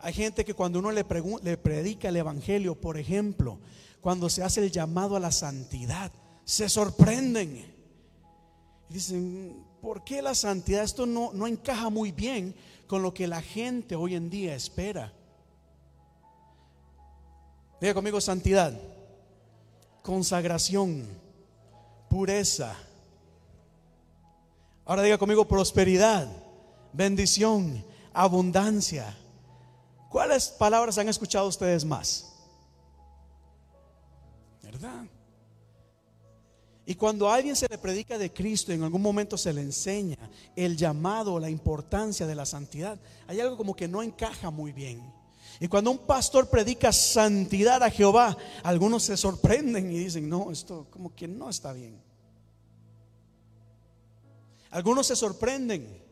Hay 0.00 0.12
gente 0.12 0.44
que 0.44 0.54
cuando 0.54 0.80
uno 0.80 0.90
le, 0.90 1.04
predica 1.04 2.08
el 2.08 2.16
Evangelio, 2.16 2.74
por 2.74 2.98
ejemplo, 2.98 3.60
cuando 4.00 4.28
se 4.28 4.42
hace 4.42 4.60
el 4.60 4.72
llamado 4.72 5.14
a 5.14 5.20
la 5.20 5.30
santidad, 5.30 6.10
se 6.44 6.68
sorprenden 6.68 7.73
dicen, 8.94 9.66
¿por 9.82 10.04
qué 10.04 10.22
la 10.22 10.36
santidad? 10.36 10.84
Esto 10.84 11.04
no, 11.04 11.32
no 11.32 11.48
encaja 11.48 11.90
muy 11.90 12.12
bien 12.12 12.54
con 12.86 13.02
lo 13.02 13.12
que 13.12 13.26
la 13.26 13.42
gente 13.42 13.96
hoy 13.96 14.14
en 14.14 14.30
día 14.30 14.54
espera. 14.54 15.12
Diga 17.80 17.92
conmigo 17.92 18.20
santidad, 18.20 18.72
consagración, 20.00 21.08
pureza. 22.08 22.76
Ahora 24.84 25.02
diga 25.02 25.18
conmigo 25.18 25.48
prosperidad, 25.48 26.28
bendición, 26.92 27.84
abundancia. 28.12 29.16
¿Cuáles 30.08 30.50
palabras 30.50 30.98
han 30.98 31.08
escuchado 31.08 31.48
ustedes 31.48 31.84
más? 31.84 32.32
¿Verdad? 34.62 35.04
Y 36.86 36.96
cuando 36.96 37.28
a 37.28 37.34
alguien 37.34 37.56
se 37.56 37.66
le 37.68 37.78
predica 37.78 38.18
de 38.18 38.32
Cristo, 38.32 38.72
en 38.72 38.82
algún 38.82 39.00
momento 39.00 39.38
se 39.38 39.52
le 39.52 39.62
enseña 39.62 40.18
el 40.54 40.76
llamado, 40.76 41.38
la 41.38 41.48
importancia 41.48 42.26
de 42.26 42.34
la 42.34 42.44
santidad, 42.44 43.00
hay 43.26 43.40
algo 43.40 43.56
como 43.56 43.74
que 43.74 43.88
no 43.88 44.02
encaja 44.02 44.50
muy 44.50 44.72
bien. 44.72 45.02
Y 45.60 45.68
cuando 45.68 45.90
un 45.90 45.98
pastor 45.98 46.50
predica 46.50 46.92
santidad 46.92 47.82
a 47.82 47.90
Jehová, 47.90 48.36
algunos 48.62 49.04
se 49.04 49.16
sorprenden 49.16 49.90
y 49.92 49.98
dicen, 49.98 50.28
no, 50.28 50.50
esto 50.50 50.86
como 50.90 51.14
que 51.14 51.26
no 51.26 51.48
está 51.48 51.72
bien. 51.72 52.02
Algunos 54.70 55.06
se 55.06 55.16
sorprenden 55.16 56.02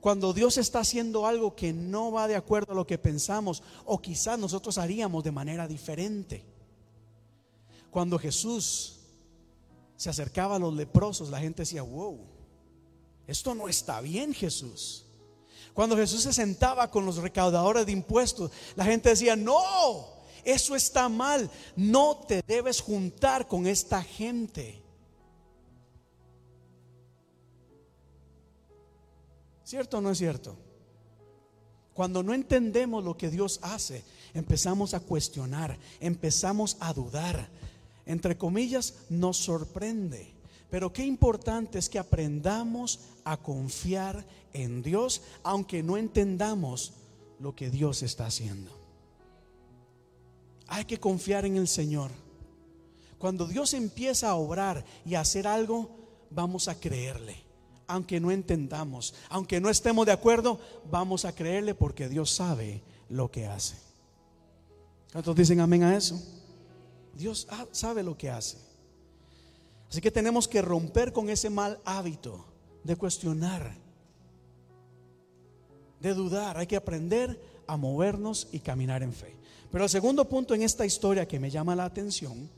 cuando 0.00 0.32
Dios 0.32 0.58
está 0.58 0.80
haciendo 0.80 1.26
algo 1.26 1.56
que 1.56 1.72
no 1.72 2.12
va 2.12 2.28
de 2.28 2.36
acuerdo 2.36 2.72
a 2.72 2.76
lo 2.76 2.86
que 2.86 2.98
pensamos 2.98 3.62
o 3.84 4.00
quizás 4.00 4.38
nosotros 4.38 4.78
haríamos 4.78 5.24
de 5.24 5.32
manera 5.32 5.66
diferente. 5.66 6.44
Cuando 7.90 8.18
Jesús 8.18 8.99
se 10.00 10.08
acercaba 10.08 10.56
a 10.56 10.58
los 10.58 10.72
leprosos, 10.72 11.28
la 11.28 11.40
gente 11.40 11.60
decía, 11.60 11.82
wow, 11.82 12.18
esto 13.26 13.54
no 13.54 13.68
está 13.68 14.00
bien 14.00 14.32
Jesús. 14.32 15.04
Cuando 15.74 15.94
Jesús 15.94 16.22
se 16.22 16.32
sentaba 16.32 16.90
con 16.90 17.04
los 17.04 17.18
recaudadores 17.18 17.84
de 17.84 17.92
impuestos, 17.92 18.50
la 18.76 18.86
gente 18.86 19.10
decía, 19.10 19.36
no, 19.36 20.06
eso 20.42 20.74
está 20.74 21.10
mal, 21.10 21.50
no 21.76 22.16
te 22.26 22.40
debes 22.46 22.80
juntar 22.80 23.46
con 23.46 23.66
esta 23.66 24.02
gente. 24.02 24.82
¿Cierto 29.64 29.98
o 29.98 30.00
no 30.00 30.12
es 30.12 30.16
cierto? 30.16 30.56
Cuando 31.92 32.22
no 32.22 32.32
entendemos 32.32 33.04
lo 33.04 33.18
que 33.18 33.28
Dios 33.28 33.60
hace, 33.60 34.02
empezamos 34.32 34.94
a 34.94 35.00
cuestionar, 35.00 35.78
empezamos 36.00 36.78
a 36.80 36.94
dudar, 36.94 37.50
entre 38.10 38.36
comillas, 38.36 38.94
nos 39.08 39.36
sorprende. 39.36 40.34
Pero 40.70 40.92
qué 40.92 41.04
importante 41.04 41.78
es 41.78 41.88
que 41.88 41.98
aprendamos 41.98 43.00
a 43.24 43.36
confiar 43.36 44.24
en 44.52 44.82
Dios, 44.82 45.22
aunque 45.42 45.82
no 45.82 45.96
entendamos 45.96 46.92
lo 47.40 47.54
que 47.54 47.70
Dios 47.70 48.02
está 48.02 48.26
haciendo. 48.26 48.70
Hay 50.68 50.84
que 50.84 51.00
confiar 51.00 51.44
en 51.44 51.56
el 51.56 51.66
Señor. 51.66 52.10
Cuando 53.18 53.46
Dios 53.46 53.74
empieza 53.74 54.30
a 54.30 54.36
obrar 54.36 54.84
y 55.04 55.14
a 55.14 55.20
hacer 55.20 55.46
algo, 55.46 55.90
vamos 56.30 56.68
a 56.68 56.78
creerle. 56.78 57.36
Aunque 57.86 58.20
no 58.20 58.30
entendamos, 58.30 59.14
aunque 59.28 59.60
no 59.60 59.68
estemos 59.68 60.06
de 60.06 60.12
acuerdo, 60.12 60.60
vamos 60.90 61.24
a 61.24 61.34
creerle 61.34 61.74
porque 61.74 62.08
Dios 62.08 62.30
sabe 62.30 62.82
lo 63.08 63.30
que 63.30 63.46
hace. 63.46 63.74
¿Cuántos 65.12 65.34
dicen 65.34 65.58
amén 65.58 65.82
a 65.82 65.96
eso? 65.96 66.39
Dios 67.14 67.46
sabe 67.72 68.02
lo 68.02 68.16
que 68.16 68.30
hace. 68.30 68.58
Así 69.88 70.00
que 70.00 70.10
tenemos 70.10 70.46
que 70.46 70.62
romper 70.62 71.12
con 71.12 71.28
ese 71.30 71.50
mal 71.50 71.80
hábito 71.84 72.44
de 72.84 72.96
cuestionar. 72.96 73.78
de 76.00 76.14
dudar, 76.14 76.56
hay 76.56 76.66
que 76.66 76.76
aprender 76.76 77.38
a 77.66 77.76
movernos 77.76 78.48
y 78.52 78.60
caminar 78.60 79.02
en 79.02 79.12
fe. 79.12 79.36
Pero 79.70 79.84
el 79.84 79.90
segundo 79.90 80.26
punto 80.26 80.54
en 80.54 80.62
esta 80.62 80.86
historia 80.86 81.28
que 81.28 81.38
me 81.38 81.50
llama 81.50 81.76
la 81.76 81.84
atención 81.84 82.48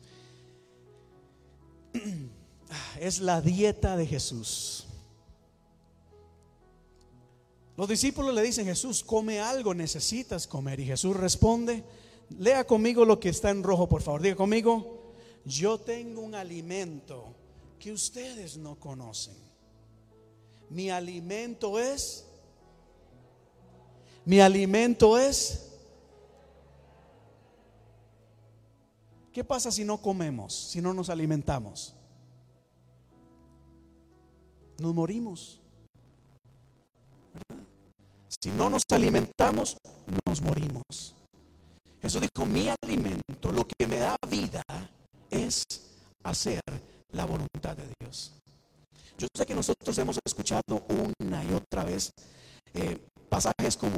es 3.01 3.19
la 3.21 3.41
dieta 3.41 3.97
de 3.97 4.07
Jesús. 4.07 4.87
Los 7.77 7.89
discípulos 7.89 8.35
le 8.35 8.43
dicen, 8.43 8.67
Jesús, 8.67 9.03
come 9.03 9.41
algo, 9.41 9.75
necesitas 9.75 10.47
comer. 10.47 10.79
Y 10.81 10.87
Jesús 10.87 11.17
responde, 11.17 11.83
lea 12.39 12.67
conmigo 12.67 13.05
lo 13.05 13.19
que 13.21 13.29
está 13.29 13.51
en 13.51 13.63
rojo, 13.63 13.89
por 13.89 14.03
favor. 14.03 14.23
Diga 14.23 14.37
conmigo, 14.37 15.15
yo 15.45 15.79
tengo 15.79 16.21
un 16.21 16.35
alimento 16.35 17.35
que 17.79 17.93
ustedes 17.93 18.57
no 18.57 18.77
conocen. 18.77 19.37
Mi 20.71 20.91
alimento 20.91 21.79
es, 21.79 22.27
mi 24.25 24.41
alimento 24.41 25.19
es, 25.19 25.73
¿qué 29.33 29.45
pasa 29.45 29.71
si 29.71 29.85
no 29.85 30.01
comemos, 30.01 30.55
si 30.55 30.81
no 30.81 30.95
nos 30.95 31.11
alimentamos? 31.11 31.95
Nos 34.79 34.95
morimos. 34.95 35.61
Si 38.29 38.51
no 38.51 38.71
nos 38.71 38.83
alimentamos, 38.91 39.77
nos 40.27 40.41
morimos. 40.41 41.15
Jesús 42.03 42.21
dijo, 42.21 42.47
mi 42.47 42.69
alimento, 42.83 43.53
lo 43.53 43.65
que 43.67 43.87
me 43.87 43.97
da 43.97 44.17
vida, 44.29 44.63
es 45.31 45.65
hacer 46.25 46.61
la 47.13 47.25
voluntad 47.25 47.77
de 47.77 47.89
Dios. 48.01 48.33
Yo 49.17 49.29
sé 49.35 49.47
que 49.47 49.55
nosotros 49.55 49.97
hemos 49.99 50.19
escuchado 50.25 50.85
una 50.89 51.45
y 51.45 51.53
otra 51.53 51.85
vez 51.85 52.11
eh, 52.75 52.99
pasajes 53.29 53.77
como 53.77 53.97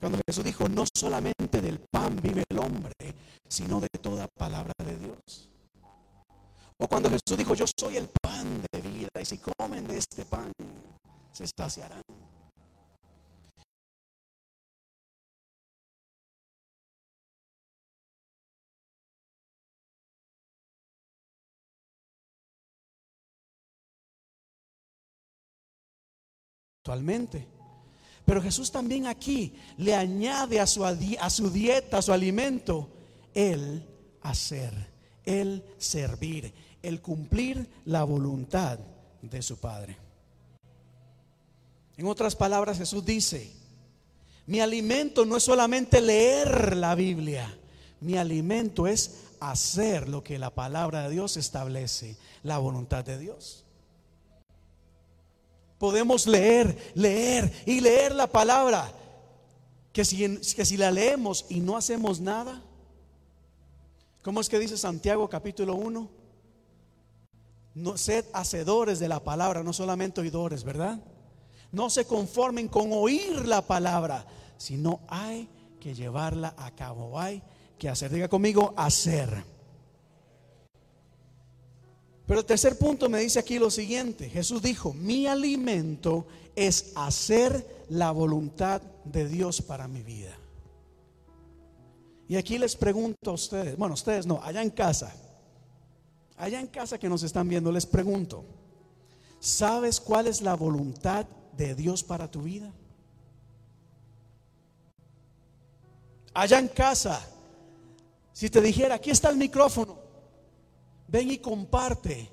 cuando 0.00 0.18
Jesús 0.26 0.42
dijo, 0.44 0.68
no 0.68 0.84
solamente 0.92 1.60
del 1.60 1.78
pan 1.78 2.16
vive 2.20 2.42
el 2.48 2.58
hombre, 2.58 2.92
sino 3.48 3.78
de 3.78 3.88
toda 4.00 4.26
palabra 4.26 4.72
de 4.84 4.96
Dios. 4.96 5.50
O 6.78 6.88
cuando 6.88 7.08
Jesús 7.08 7.36
dijo, 7.36 7.54
yo 7.54 7.66
soy 7.78 7.98
el 7.98 8.08
pan 8.08 8.62
de 8.72 8.80
vida, 8.80 9.08
y 9.20 9.24
si 9.24 9.38
comen 9.38 9.86
de 9.86 9.98
este 9.98 10.24
pan, 10.24 10.50
se 11.32 11.44
estaciarán. 11.44 12.02
Pero 28.24 28.42
Jesús 28.42 28.70
también 28.70 29.06
aquí 29.06 29.54
le 29.76 29.94
añade 29.94 30.60
a 30.60 30.66
su, 30.66 30.84
a 30.84 31.30
su 31.30 31.50
dieta, 31.50 31.98
a 31.98 32.02
su 32.02 32.12
alimento, 32.12 32.88
el 33.34 33.86
hacer, 34.22 34.72
el 35.24 35.64
servir, 35.78 36.52
el 36.82 37.00
cumplir 37.00 37.68
la 37.84 38.04
voluntad 38.04 38.78
de 39.22 39.42
su 39.42 39.58
Padre. 39.58 39.96
En 41.96 42.06
otras 42.06 42.36
palabras, 42.36 42.78
Jesús 42.78 43.04
dice, 43.04 43.52
mi 44.46 44.60
alimento 44.60 45.24
no 45.24 45.36
es 45.36 45.42
solamente 45.42 46.00
leer 46.00 46.76
la 46.76 46.94
Biblia, 46.94 47.56
mi 48.00 48.16
alimento 48.16 48.86
es 48.86 49.18
hacer 49.40 50.08
lo 50.08 50.22
que 50.22 50.38
la 50.38 50.50
palabra 50.50 51.02
de 51.02 51.10
Dios 51.10 51.36
establece, 51.36 52.16
la 52.42 52.58
voluntad 52.58 53.04
de 53.04 53.18
Dios 53.18 53.64
podemos 55.82 56.28
leer, 56.28 56.92
leer 56.94 57.52
y 57.66 57.80
leer 57.80 58.14
la 58.14 58.28
palabra. 58.28 58.92
Que 59.92 60.04
si, 60.04 60.38
que 60.54 60.64
si 60.64 60.76
la 60.76 60.92
leemos 60.92 61.44
y 61.48 61.58
no 61.58 61.76
hacemos 61.76 62.20
nada, 62.20 62.62
¿cómo 64.22 64.40
es 64.40 64.48
que 64.48 64.60
dice 64.60 64.78
Santiago 64.78 65.28
capítulo 65.28 65.74
1? 65.74 66.08
No, 67.74 67.98
sed 67.98 68.24
hacedores 68.32 69.00
de 69.00 69.08
la 69.08 69.24
palabra, 69.24 69.64
no 69.64 69.72
solamente 69.72 70.20
oidores, 70.20 70.62
¿verdad? 70.62 71.00
No 71.72 71.90
se 71.90 72.04
conformen 72.04 72.68
con 72.68 72.92
oír 72.92 73.44
la 73.48 73.62
palabra, 73.62 74.24
sino 74.58 75.00
hay 75.08 75.48
que 75.80 75.96
llevarla 75.96 76.54
a 76.58 76.70
cabo, 76.76 77.18
hay 77.18 77.42
que 77.76 77.88
hacer. 77.88 78.12
Diga 78.12 78.28
conmigo, 78.28 78.72
hacer. 78.76 79.42
Pero 82.32 82.40
el 82.40 82.46
tercer 82.46 82.78
punto 82.78 83.10
me 83.10 83.20
dice 83.20 83.38
aquí 83.38 83.58
lo 83.58 83.70
siguiente. 83.70 84.26
Jesús 84.30 84.62
dijo, 84.62 84.94
mi 84.94 85.26
alimento 85.26 86.26
es 86.56 86.92
hacer 86.94 87.84
la 87.90 88.10
voluntad 88.10 88.80
de 89.04 89.28
Dios 89.28 89.60
para 89.60 89.86
mi 89.86 90.02
vida. 90.02 90.34
Y 92.26 92.36
aquí 92.36 92.56
les 92.56 92.74
pregunto 92.74 93.32
a 93.32 93.34
ustedes, 93.34 93.76
bueno, 93.76 93.92
ustedes 93.92 94.24
no, 94.24 94.40
allá 94.42 94.62
en 94.62 94.70
casa, 94.70 95.12
allá 96.38 96.58
en 96.58 96.68
casa 96.68 96.96
que 96.98 97.06
nos 97.06 97.22
están 97.22 97.50
viendo, 97.50 97.70
les 97.70 97.84
pregunto, 97.84 98.46
¿sabes 99.38 100.00
cuál 100.00 100.26
es 100.26 100.40
la 100.40 100.54
voluntad 100.54 101.26
de 101.54 101.74
Dios 101.74 102.02
para 102.02 102.30
tu 102.30 102.40
vida? 102.40 102.72
Allá 106.32 106.58
en 106.58 106.68
casa, 106.68 107.20
si 108.32 108.48
te 108.48 108.62
dijera, 108.62 108.94
aquí 108.94 109.10
está 109.10 109.28
el 109.28 109.36
micrófono, 109.36 110.01
Ven 111.12 111.30
y 111.30 111.38
comparte 111.38 112.30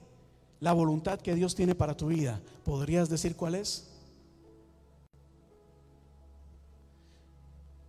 la 0.61 0.71
voluntad 0.71 1.19
que 1.19 1.35
Dios 1.35 1.53
tiene 1.53 1.75
para 1.75 1.97
tu 1.97 2.07
vida. 2.07 2.41
¿Podrías 2.63 3.09
decir 3.09 3.35
cuál 3.35 3.55
es? 3.55 3.85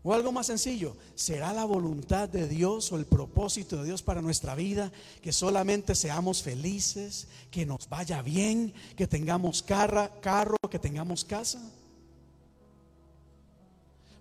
O 0.02 0.12
algo 0.12 0.32
más 0.32 0.46
sencillo, 0.46 0.96
¿será 1.14 1.52
la 1.52 1.64
voluntad 1.64 2.28
de 2.28 2.48
Dios 2.48 2.90
o 2.90 2.96
el 2.96 3.06
propósito 3.06 3.76
de 3.76 3.84
Dios 3.84 4.02
para 4.02 4.20
nuestra 4.20 4.56
vida 4.56 4.90
que 5.22 5.30
solamente 5.32 5.94
seamos 5.94 6.42
felices, 6.42 7.28
que 7.52 7.66
nos 7.66 7.88
vaya 7.88 8.20
bien, 8.22 8.72
que 8.96 9.06
tengamos 9.06 9.62
carro, 9.62 10.56
que 10.68 10.78
tengamos 10.80 11.24
casa? 11.24 11.60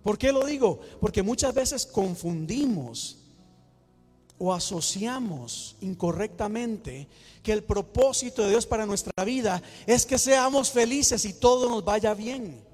¿Por 0.04 0.18
qué 0.18 0.30
lo 0.30 0.46
digo? 0.46 0.80
Porque 1.00 1.22
muchas 1.22 1.52
veces 1.52 1.84
confundimos 1.84 3.16
o 4.42 4.54
asociamos 4.54 5.76
incorrectamente 5.82 7.06
que 7.42 7.52
el 7.52 7.62
propósito 7.62 8.42
de 8.42 8.48
Dios 8.48 8.64
para 8.64 8.86
nuestra 8.86 9.22
vida 9.22 9.62
es 9.86 10.06
que 10.06 10.18
seamos 10.18 10.70
felices 10.70 11.26
y 11.26 11.34
todo 11.34 11.68
nos 11.68 11.84
vaya 11.84 12.14
bien. 12.14 12.64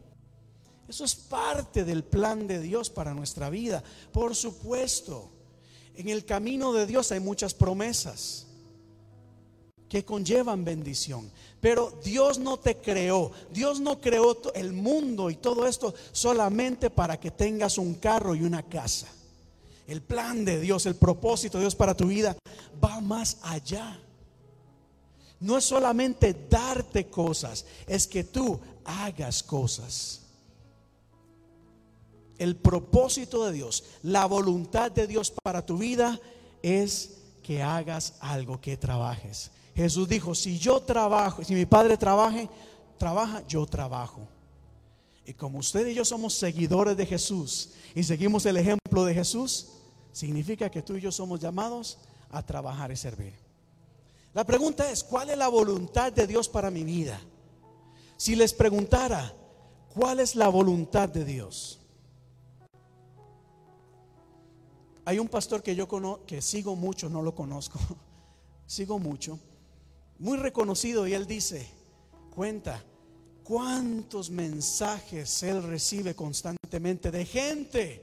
Eso 0.89 1.05
es 1.05 1.17
parte 1.17 1.85
del 1.85 2.05
plan 2.05 2.47
de 2.47 2.61
Dios 2.61 2.89
para 2.89 3.15
nuestra 3.15 3.51
vida. 3.51 3.83
Por 4.13 4.37
supuesto, 4.37 5.29
en 5.97 6.09
el 6.09 6.25
camino 6.25 6.73
de 6.73 6.87
Dios 6.87 7.11
hay 7.11 7.19
muchas 7.19 7.53
promesas 7.53 8.47
que 9.89 10.05
conllevan 10.05 10.65
bendición. 10.65 11.29
Pero 11.61 11.99
Dios 12.05 12.39
no 12.39 12.61
te 12.61 12.77
creó, 12.77 13.33
Dios 13.51 13.81
no 13.81 14.01
creó 14.01 14.37
el 14.55 14.73
mundo 14.73 15.31
y 15.31 15.37
todo 15.37 15.67
esto 15.67 15.93
solamente 16.13 16.91
para 16.91 17.19
que 17.19 17.33
tengas 17.33 17.77
un 17.77 17.95
carro 17.95 18.37
y 18.37 18.43
una 18.43 18.63
casa. 18.63 19.09
El 19.87 20.03
plan 20.03 20.45
de 20.45 20.61
Dios, 20.61 20.87
el 20.87 20.97
propósito 20.97 21.59
de 21.59 21.65
Dios 21.65 21.77
para 21.77 21.97
tu 21.97 22.09
vida 22.09 22.37
va 22.83 23.01
más 23.01 23.39
allá. 23.43 24.01
No 25.39 25.59
es 25.59 25.65
solamente 25.65 26.35
darte 26.49 27.07
cosas, 27.07 27.67
es 27.87 28.07
que 28.07 28.25
tú 28.25 28.59
hagas 28.85 29.43
cosas. 29.43 30.23
El 32.39 32.57
propósito 32.57 33.45
de 33.47 33.53
Dios, 33.53 33.85
la 34.03 34.27
voluntad 34.27 34.91
de 34.91 35.07
Dios 35.07 35.33
para 35.43 35.65
tu 35.65 35.79
vida 35.79 36.21
es 36.63 37.19
que 37.43 37.63
hagas 37.63 38.15
algo, 38.21 38.61
que 38.61 38.77
trabajes. 38.77 39.51
Jesús 39.75 40.09
dijo, 40.09 40.35
si 40.35 40.59
yo 40.59 40.81
trabajo, 40.81 41.45
si 41.45 41.55
mi 41.55 41.67
Padre 41.67 41.97
trabaje, 41.97 42.49
trabaja, 42.99 43.47
yo 43.47 43.67
trabajo. 43.67 44.27
Y 45.25 45.35
como 45.35 45.59
usted 45.59 45.87
y 45.87 45.95
yo 45.95 46.05
somos 46.05 46.35
seguidores 46.35 46.97
de 46.97 47.05
Jesús 47.05 47.71
y 47.95 48.03
seguimos 48.03 48.47
el 48.47 48.57
ejemplo 48.57 49.05
de 49.05 49.15
Jesús, 49.15 49.69
significa 50.17 50.71
que 50.71 50.81
tú 50.81 50.97
y 50.97 51.03
yo 51.03 51.13
somos 51.13 51.41
llamados 51.41 51.99
a 52.31 52.43
trabajar 52.43 52.91
y 52.91 52.97
servir. 52.97 53.35
La 54.33 54.45
pregunta 54.45 54.91
es, 54.91 55.05
¿cuál 55.05 55.29
es 55.29 55.37
la 55.37 55.49
voluntad 55.49 56.11
de 56.11 56.27
Dios 56.27 56.49
para 56.49 56.71
mi 56.71 56.85
vida? 56.85 57.21
Si 58.17 58.35
les 58.35 58.55
preguntara, 58.55 59.35
¿cuál 59.93 60.21
es 60.21 60.35
la 60.35 60.49
voluntad 60.49 61.11
de 61.11 61.23
Dios? 61.23 61.81
Hay 65.05 65.19
un 65.19 65.29
pastor 65.29 65.63
que 65.63 65.77
yo 65.77 65.87
conozco, 65.87 66.25
que 66.25 66.41
sigo 66.41 66.77
mucho, 66.77 67.11
no 67.11 67.21
lo 67.21 67.35
conozco, 67.35 67.79
sigo 68.67 68.99
mucho, 68.99 69.39
muy 70.19 70.39
reconocido 70.39 71.07
y 71.07 71.13
él 71.13 71.27
dice, 71.27 71.69
cuenta, 72.35 72.83
cuántos 73.45 74.31
mensajes 74.31 75.43
él 75.43 75.63
recibe 75.63 76.15
constantemente 76.15 77.11
de 77.11 77.27
gente 77.27 78.03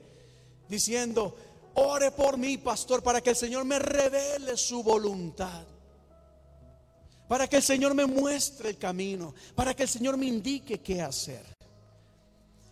diciendo, 0.69 1.35
Ore 1.75 2.11
por 2.11 2.37
mí, 2.37 2.57
pastor, 2.57 3.01
para 3.01 3.21
que 3.21 3.31
el 3.31 3.35
Señor 3.35 3.65
me 3.65 3.79
revele 3.79 4.55
su 4.57 4.83
voluntad. 4.83 5.65
Para 7.27 7.47
que 7.47 7.55
el 7.57 7.63
Señor 7.63 7.95
me 7.95 8.05
muestre 8.05 8.69
el 8.69 8.77
camino. 8.77 9.33
Para 9.55 9.73
que 9.73 9.83
el 9.83 9.89
Señor 9.89 10.17
me 10.17 10.27
indique 10.27 10.81
qué 10.81 11.01
hacer. 11.01 11.43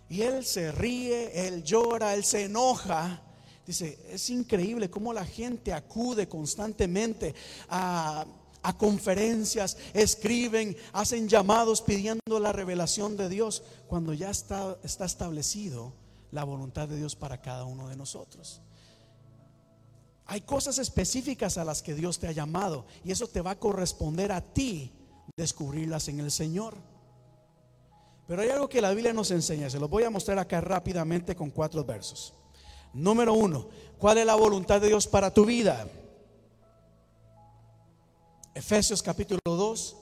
Y 0.10 0.22
él 0.22 0.46
se 0.46 0.72
ríe, 0.72 1.48
él 1.48 1.64
llora, 1.64 2.14
él 2.14 2.24
se 2.24 2.44
enoja. 2.44 3.22
Dice, 3.66 3.98
es 4.10 4.30
increíble 4.30 4.90
cómo 4.90 5.14
la 5.14 5.26
gente 5.26 5.74
acude 5.74 6.28
constantemente 6.28 7.34
a, 7.70 8.26
a 8.64 8.78
conferencias, 8.78 9.78
escriben, 9.94 10.76
hacen 10.94 11.28
llamados 11.28 11.82
pidiendo 11.82 12.40
la 12.40 12.52
revelación 12.52 13.18
de 13.18 13.30
Dios, 13.30 13.64
cuando 13.88 14.14
ya 14.14 14.30
está, 14.30 14.78
está 14.84 15.06
establecido 15.06 15.94
la 16.32 16.44
voluntad 16.44 16.88
de 16.88 16.98
Dios 16.98 17.16
para 17.16 17.42
cada 17.42 17.66
uno 17.66 17.90
de 17.90 17.96
nosotros. 17.96 18.62
Hay 20.32 20.40
cosas 20.40 20.78
específicas 20.78 21.58
a 21.58 21.66
las 21.66 21.82
que 21.82 21.94
Dios 21.94 22.18
te 22.18 22.26
ha 22.26 22.32
llamado 22.32 22.86
y 23.04 23.12
eso 23.12 23.28
te 23.28 23.42
va 23.42 23.52
a 23.52 23.60
corresponder 23.60 24.32
a 24.32 24.40
ti 24.40 24.90
descubrirlas 25.36 26.08
en 26.08 26.22
el 26.22 26.32
Señor. 26.32 26.74
Pero 28.30 28.42
hay 28.42 28.48
algo 28.48 28.70
que 28.70 28.80
la 28.80 28.92
Biblia 28.92 29.12
nos 29.12 29.30
enseña, 29.32 29.70
se 29.70 29.78
lo 29.78 29.90
voy 29.90 30.06
a 30.06 30.10
mostrar 30.10 30.40
acá 30.40 30.62
rápidamente 30.62 31.36
con 31.36 31.50
cuatro 31.50 31.84
versos. 31.84 32.34
Número 32.94 33.34
uno, 33.34 33.68
¿cuál 34.00 34.20
es 34.20 34.26
la 34.26 34.36
voluntad 34.36 34.80
de 34.80 34.88
Dios 34.88 35.06
para 35.06 35.34
tu 35.34 35.44
vida? 35.44 35.86
Efesios 38.56 39.04
capítulo 39.04 39.42
2, 39.44 39.98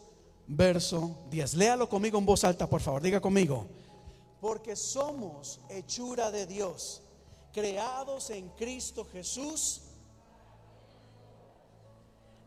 verso 0.46 1.26
10. 1.32 1.56
Léalo 1.56 1.90
conmigo 1.90 2.20
en 2.20 2.28
voz 2.28 2.44
alta, 2.44 2.70
por 2.70 2.82
favor, 2.82 3.02
diga 3.02 3.20
conmigo. 3.20 3.66
Porque 4.40 4.76
somos 4.76 5.60
hechura 5.70 6.30
de 6.30 6.46
Dios, 6.46 7.02
creados 7.52 8.30
en 8.30 8.50
Cristo 8.50 9.08
Jesús 9.12 9.89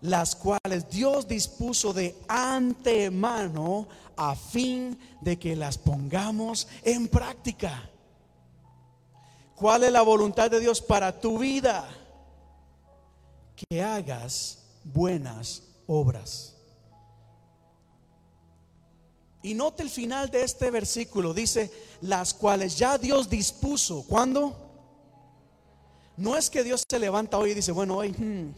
las 0.02 0.34
cuales 0.34 0.90
Dios 0.90 1.28
dispuso 1.28 1.92
de 1.92 2.16
antemano 2.28 3.86
a 4.16 4.34
fin 4.34 4.98
de 5.20 5.38
que 5.38 5.54
las 5.56 5.78
pongamos 5.78 6.66
en 6.82 7.08
práctica. 7.08 7.88
¿Cuál 9.54 9.84
es 9.84 9.92
la 9.92 10.02
voluntad 10.02 10.50
de 10.50 10.58
Dios 10.58 10.80
para 10.80 11.20
tu 11.20 11.38
vida? 11.38 11.88
Que 13.54 13.80
hagas 13.80 14.58
buenas 14.82 15.62
obras. 15.86 16.56
Y 19.40 19.54
note 19.54 19.84
el 19.84 19.90
final 19.90 20.30
de 20.30 20.42
este 20.42 20.70
versículo, 20.72 21.32
dice, 21.32 21.70
las 22.00 22.34
cuales 22.34 22.76
ya 22.76 22.98
Dios 22.98 23.30
dispuso. 23.30 24.04
¿Cuándo? 24.08 24.56
No 26.16 26.36
es 26.36 26.50
que 26.50 26.64
Dios 26.64 26.82
se 26.88 26.98
levanta 26.98 27.38
hoy 27.38 27.52
y 27.52 27.54
dice, 27.54 27.70
bueno, 27.70 27.98
hoy... 27.98 28.10
Hmm, 28.10 28.52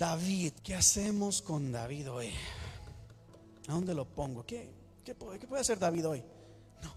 David, 0.00 0.54
¿qué 0.64 0.74
hacemos 0.74 1.42
con 1.42 1.70
David 1.70 2.10
hoy? 2.10 2.30
¿A 3.68 3.72
dónde 3.72 3.92
lo 3.92 4.06
pongo? 4.06 4.46
¿Qué, 4.46 4.72
puede, 5.14 5.60
hacer 5.60 5.78
David 5.78 6.08
hoy? 6.08 6.24
No. 6.82 6.90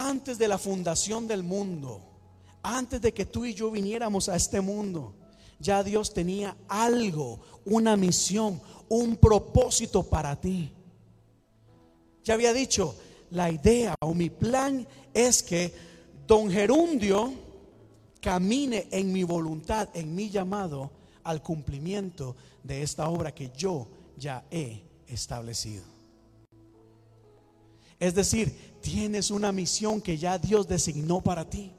Antes 0.00 0.38
de 0.38 0.48
la 0.48 0.58
fundación 0.58 1.28
del 1.28 1.44
mundo, 1.44 2.02
antes 2.60 3.00
de 3.00 3.14
que 3.14 3.24
tú 3.24 3.44
y 3.44 3.54
yo 3.54 3.70
viniéramos 3.70 4.28
a 4.28 4.34
este 4.34 4.60
mundo, 4.60 5.14
ya 5.60 5.84
Dios 5.84 6.12
tenía 6.12 6.56
algo, 6.66 7.38
una 7.64 7.96
misión, 7.96 8.60
un 8.88 9.18
propósito 9.18 10.02
para 10.02 10.40
ti. 10.40 10.72
Ya 12.24 12.34
había 12.34 12.52
dicho, 12.52 12.96
la 13.30 13.48
idea 13.48 13.94
o 14.00 14.12
mi 14.12 14.28
plan 14.28 14.88
es 15.14 15.40
que 15.40 15.72
don 16.26 16.50
Gerundio 16.50 17.32
camine 18.22 18.86
en 18.92 19.12
mi 19.12 19.24
voluntad, 19.24 19.88
en 19.94 20.14
mi 20.14 20.30
llamado 20.30 20.92
al 21.24 21.42
cumplimiento 21.42 22.36
de 22.62 22.82
esta 22.82 23.08
obra 23.08 23.34
que 23.34 23.50
yo 23.54 23.88
ya 24.16 24.46
he 24.50 24.80
establecido. 25.08 25.82
Es 27.98 28.14
decir, 28.14 28.78
tienes 28.80 29.30
una 29.32 29.50
misión 29.50 30.00
que 30.00 30.16
ya 30.16 30.38
Dios 30.38 30.68
designó 30.68 31.20
para 31.20 31.48
ti. 31.50 31.72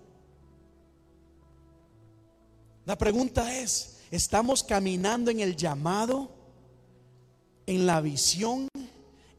La 2.86 2.98
pregunta 2.98 3.58
es, 3.58 4.00
¿estamos 4.12 4.64
caminando 4.64 5.32
en 5.32 5.40
el 5.40 5.56
llamado, 5.56 6.30
en 7.66 7.86
la 7.86 8.02
visión, 8.02 8.68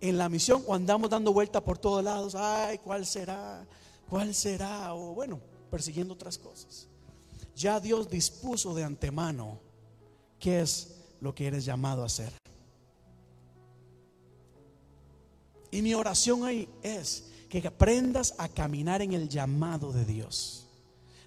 en 0.00 0.16
la 0.16 0.30
misión 0.30 0.64
o 0.66 0.74
andamos 0.74 1.10
dando 1.10 1.34
vuelta 1.34 1.62
por 1.62 1.76
todos 1.76 2.02
lados? 2.02 2.34
Ay, 2.34 2.78
¿cuál 2.78 3.04
será? 3.04 3.66
¿Cuál 4.08 4.34
será? 4.34 4.94
O 4.94 5.14
bueno, 5.14 5.38
persiguiendo 5.70 6.14
otras 6.14 6.38
cosas 6.38 6.88
ya 7.56 7.80
Dios 7.80 8.08
dispuso 8.08 8.74
de 8.74 8.84
antemano 8.84 9.60
qué 10.38 10.60
es 10.60 10.94
lo 11.20 11.34
que 11.34 11.46
eres 11.46 11.64
llamado 11.64 12.02
a 12.02 12.06
hacer. 12.06 12.32
Y 15.70 15.82
mi 15.82 15.94
oración 15.94 16.42
hoy 16.42 16.68
es 16.82 17.24
que 17.48 17.66
aprendas 17.66 18.34
a 18.38 18.48
caminar 18.48 19.02
en 19.02 19.12
el 19.12 19.28
llamado 19.28 19.92
de 19.92 20.04
Dios. 20.04 20.66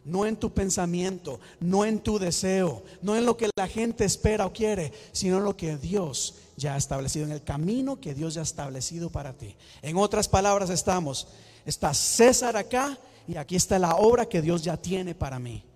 No 0.05 0.25
en 0.25 0.37
tu 0.37 0.53
pensamiento, 0.53 1.41
no 1.59 1.83
en 1.83 1.99
tu 1.99 2.17
deseo, 2.17 2.83
no 3.01 3.17
en 3.17 3.25
lo 3.25 3.35
que 3.35 3.49
la 3.57 3.67
gente 3.67 4.05
espera 4.05 4.45
o 4.45 4.53
quiere, 4.53 4.93
sino 5.11 5.37
en 5.37 5.43
lo 5.43 5.57
que 5.57 5.75
Dios 5.75 6.35
ya 6.55 6.75
ha 6.75 6.77
establecido, 6.77 7.25
en 7.25 7.33
el 7.33 7.43
camino 7.43 7.99
que 7.99 8.13
Dios 8.13 8.35
ya 8.35 8.41
ha 8.41 8.43
establecido 8.43 9.09
para 9.09 9.33
ti. 9.33 9.55
En 9.81 9.97
otras 9.97 10.29
palabras 10.29 10.69
estamos, 10.69 11.27
está 11.65 11.93
César 11.93 12.55
acá 12.55 12.97
y 13.27 13.35
aquí 13.35 13.57
está 13.57 13.77
la 13.77 13.95
obra 13.97 14.27
que 14.27 14.41
Dios 14.41 14.63
ya 14.63 14.77
tiene 14.77 15.13
para 15.13 15.39
mí. 15.39 15.66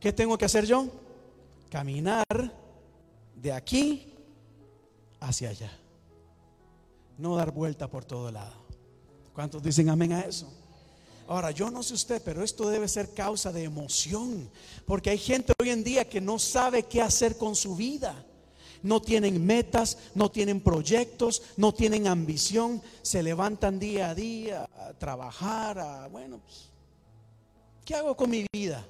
¿Qué 0.00 0.12
tengo 0.14 0.38
que 0.38 0.46
hacer 0.46 0.64
yo? 0.64 0.88
Caminar 1.68 2.24
de 3.36 3.52
aquí 3.52 4.14
hacia 5.20 5.50
allá. 5.50 5.70
No 7.18 7.36
dar 7.36 7.50
vuelta 7.50 7.86
por 7.88 8.06
todo 8.06 8.32
lado. 8.32 8.54
¿Cuántos 9.34 9.62
dicen 9.62 9.90
amén 9.90 10.14
a 10.14 10.22
eso? 10.22 10.50
Ahora, 11.28 11.50
yo 11.52 11.70
no 11.70 11.82
sé 11.82 11.94
usted, 11.94 12.20
pero 12.24 12.42
esto 12.42 12.68
debe 12.68 12.88
ser 12.88 13.14
causa 13.14 13.52
de 13.52 13.62
emoción, 13.62 14.50
porque 14.84 15.10
hay 15.10 15.18
gente 15.18 15.52
hoy 15.60 15.70
en 15.70 15.84
día 15.84 16.08
que 16.08 16.20
no 16.20 16.40
sabe 16.40 16.84
qué 16.84 17.00
hacer 17.00 17.36
con 17.36 17.54
su 17.54 17.76
vida. 17.76 18.24
No 18.82 19.00
tienen 19.00 19.44
metas, 19.44 19.98
no 20.14 20.30
tienen 20.30 20.60
proyectos, 20.60 21.42
no 21.56 21.72
tienen 21.72 22.08
ambición, 22.08 22.82
se 23.02 23.22
levantan 23.22 23.78
día 23.78 24.10
a 24.10 24.14
día 24.14 24.66
a 24.74 24.94
trabajar, 24.94 25.78
a, 25.78 26.08
bueno, 26.08 26.38
pues, 26.38 26.70
¿qué 27.84 27.94
hago 27.94 28.16
con 28.16 28.30
mi 28.30 28.46
vida? 28.52 28.84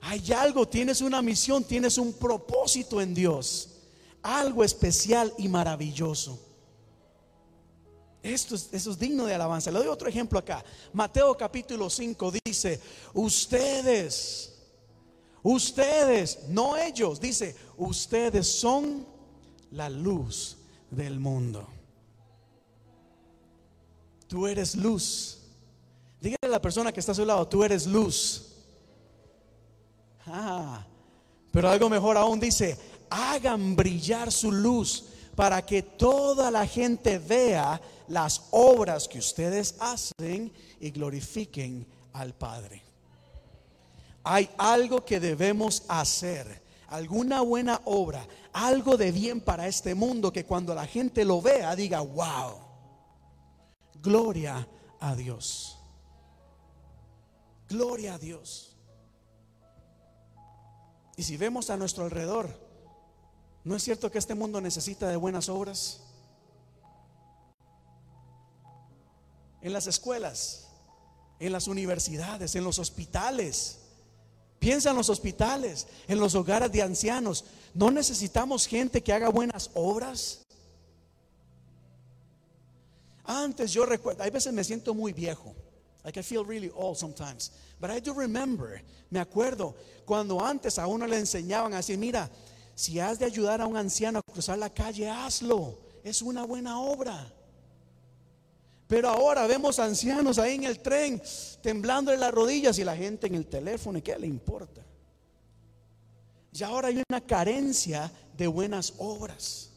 Hay 0.00 0.32
algo, 0.32 0.66
tienes 0.66 1.00
una 1.00 1.20
misión, 1.22 1.64
tienes 1.64 1.98
un 1.98 2.12
propósito 2.12 3.00
en 3.00 3.14
Dios. 3.14 3.70
Algo 4.22 4.64
especial 4.64 5.32
y 5.38 5.48
maravilloso. 5.48 6.38
Esto 8.22 8.56
es, 8.56 8.98
digno 8.98 9.26
de 9.26 9.34
alabanza. 9.34 9.70
Le 9.70 9.78
doy 9.78 9.88
otro 9.88 10.08
ejemplo 10.08 10.38
acá. 10.38 10.64
Mateo 10.92 11.36
capítulo 11.36 11.88
5 11.88 12.32
dice, 12.44 12.80
ustedes, 13.14 14.54
ustedes, 15.42 16.40
no 16.48 16.76
ellos, 16.76 17.20
dice, 17.20 17.54
ustedes 17.76 18.46
son 18.46 19.06
la 19.70 19.88
luz 19.88 20.56
del 20.90 21.20
mundo. 21.20 21.66
Tú 24.26 24.46
eres 24.46 24.74
luz. 24.74 25.38
Dígale 26.20 26.38
a 26.42 26.48
la 26.48 26.60
persona 26.60 26.92
que 26.92 27.00
está 27.00 27.12
a 27.12 27.14
su 27.14 27.24
lado, 27.24 27.46
tú 27.48 27.62
eres 27.64 27.86
luz. 27.86 28.47
Ah, 30.30 30.86
pero 31.50 31.68
algo 31.68 31.88
mejor 31.88 32.16
aún 32.16 32.38
dice, 32.38 32.76
hagan 33.10 33.74
brillar 33.74 34.30
su 34.30 34.52
luz 34.52 35.04
para 35.34 35.64
que 35.64 35.82
toda 35.82 36.50
la 36.50 36.66
gente 36.66 37.18
vea 37.18 37.80
las 38.08 38.48
obras 38.50 39.06
que 39.06 39.18
ustedes 39.18 39.76
hacen 39.80 40.52
y 40.80 40.90
glorifiquen 40.90 41.86
al 42.12 42.34
Padre. 42.34 42.82
Hay 44.24 44.50
algo 44.58 45.04
que 45.04 45.20
debemos 45.20 45.84
hacer, 45.88 46.62
alguna 46.88 47.40
buena 47.40 47.80
obra, 47.84 48.26
algo 48.52 48.96
de 48.96 49.12
bien 49.12 49.40
para 49.40 49.66
este 49.68 49.94
mundo 49.94 50.32
que 50.32 50.44
cuando 50.44 50.74
la 50.74 50.86
gente 50.86 51.24
lo 51.24 51.40
vea 51.40 51.74
diga, 51.76 52.00
wow, 52.00 52.58
gloria 54.02 54.68
a 55.00 55.14
Dios. 55.14 55.78
Gloria 57.68 58.14
a 58.14 58.18
Dios. 58.18 58.77
Y 61.18 61.24
si 61.24 61.36
vemos 61.36 61.68
a 61.68 61.76
nuestro 61.76 62.04
alrededor, 62.04 62.48
¿no 63.64 63.74
es 63.74 63.82
cierto 63.82 64.08
que 64.08 64.18
este 64.18 64.36
mundo 64.36 64.60
necesita 64.60 65.08
de 65.08 65.16
buenas 65.16 65.48
obras? 65.48 65.98
En 69.60 69.72
las 69.72 69.88
escuelas, 69.88 70.68
en 71.40 71.50
las 71.50 71.66
universidades, 71.66 72.54
en 72.54 72.62
los 72.62 72.78
hospitales. 72.78 73.80
Piensa 74.60 74.90
en 74.90 74.96
los 74.96 75.08
hospitales, 75.08 75.88
en 76.06 76.20
los 76.20 76.36
hogares 76.36 76.70
de 76.70 76.82
ancianos. 76.82 77.46
¿No 77.74 77.90
necesitamos 77.90 78.68
gente 78.68 79.02
que 79.02 79.12
haga 79.12 79.28
buenas 79.28 79.72
obras? 79.74 80.46
Antes 83.24 83.72
yo 83.72 83.84
recuerdo, 83.84 84.22
hay 84.22 84.30
veces 84.30 84.52
me 84.52 84.62
siento 84.62 84.94
muy 84.94 85.12
viejo. 85.12 85.52
Like 86.04 86.18
I 86.18 86.22
feel 86.22 86.44
really 86.44 86.70
old 86.74 86.96
sometimes. 86.96 87.50
But 87.80 87.90
I 87.90 88.00
do 88.00 88.14
remember, 88.14 88.80
me 89.10 89.20
acuerdo, 89.20 89.74
cuando 90.04 90.40
antes 90.40 90.78
a 90.78 90.86
uno 90.86 91.06
le 91.06 91.18
enseñaban 91.18 91.74
así, 91.74 91.96
mira, 91.96 92.30
si 92.74 92.98
has 93.00 93.18
de 93.18 93.26
ayudar 93.26 93.60
a 93.60 93.66
un 93.66 93.76
anciano 93.76 94.20
a 94.20 94.22
cruzar 94.22 94.58
la 94.58 94.70
calle, 94.70 95.08
hazlo. 95.08 95.78
Es 96.04 96.22
una 96.22 96.44
buena 96.44 96.80
obra. 96.80 97.32
Pero 98.86 99.10
ahora 99.10 99.46
vemos 99.46 99.78
ancianos 99.78 100.38
ahí 100.38 100.54
en 100.54 100.64
el 100.64 100.80
tren 100.80 101.20
temblando 101.60 102.12
en 102.12 102.20
las 102.20 102.32
rodillas 102.32 102.78
y 102.78 102.84
la 102.84 102.96
gente 102.96 103.26
en 103.26 103.34
el 103.34 103.46
teléfono. 103.46 103.98
¿Y 103.98 104.02
qué 104.02 104.18
le 104.18 104.26
importa? 104.26 104.82
Y 106.52 106.62
ahora 106.62 106.88
hay 106.88 107.02
una 107.08 107.20
carencia 107.20 108.10
de 108.36 108.46
buenas 108.46 108.94
obras. 108.96 109.67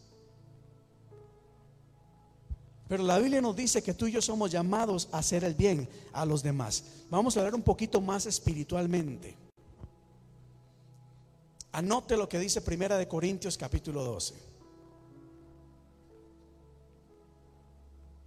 Pero 2.91 3.03
la 3.03 3.19
Biblia 3.19 3.39
nos 3.39 3.55
dice 3.55 3.81
que 3.81 3.93
tú 3.93 4.07
y 4.07 4.11
yo 4.11 4.21
somos 4.21 4.51
llamados 4.51 5.07
a 5.13 5.19
hacer 5.19 5.45
el 5.45 5.55
bien 5.55 5.87
a 6.11 6.25
los 6.25 6.43
demás. 6.43 7.05
Vamos 7.09 7.37
a 7.37 7.39
hablar 7.39 7.55
un 7.55 7.61
poquito 7.61 8.01
más 8.01 8.25
espiritualmente. 8.25 9.33
Anote 11.71 12.17
lo 12.17 12.27
que 12.27 12.37
dice 12.37 12.59
Primera 12.59 12.97
de 12.97 13.07
Corintios 13.07 13.57
capítulo 13.57 14.03
12. 14.03 14.35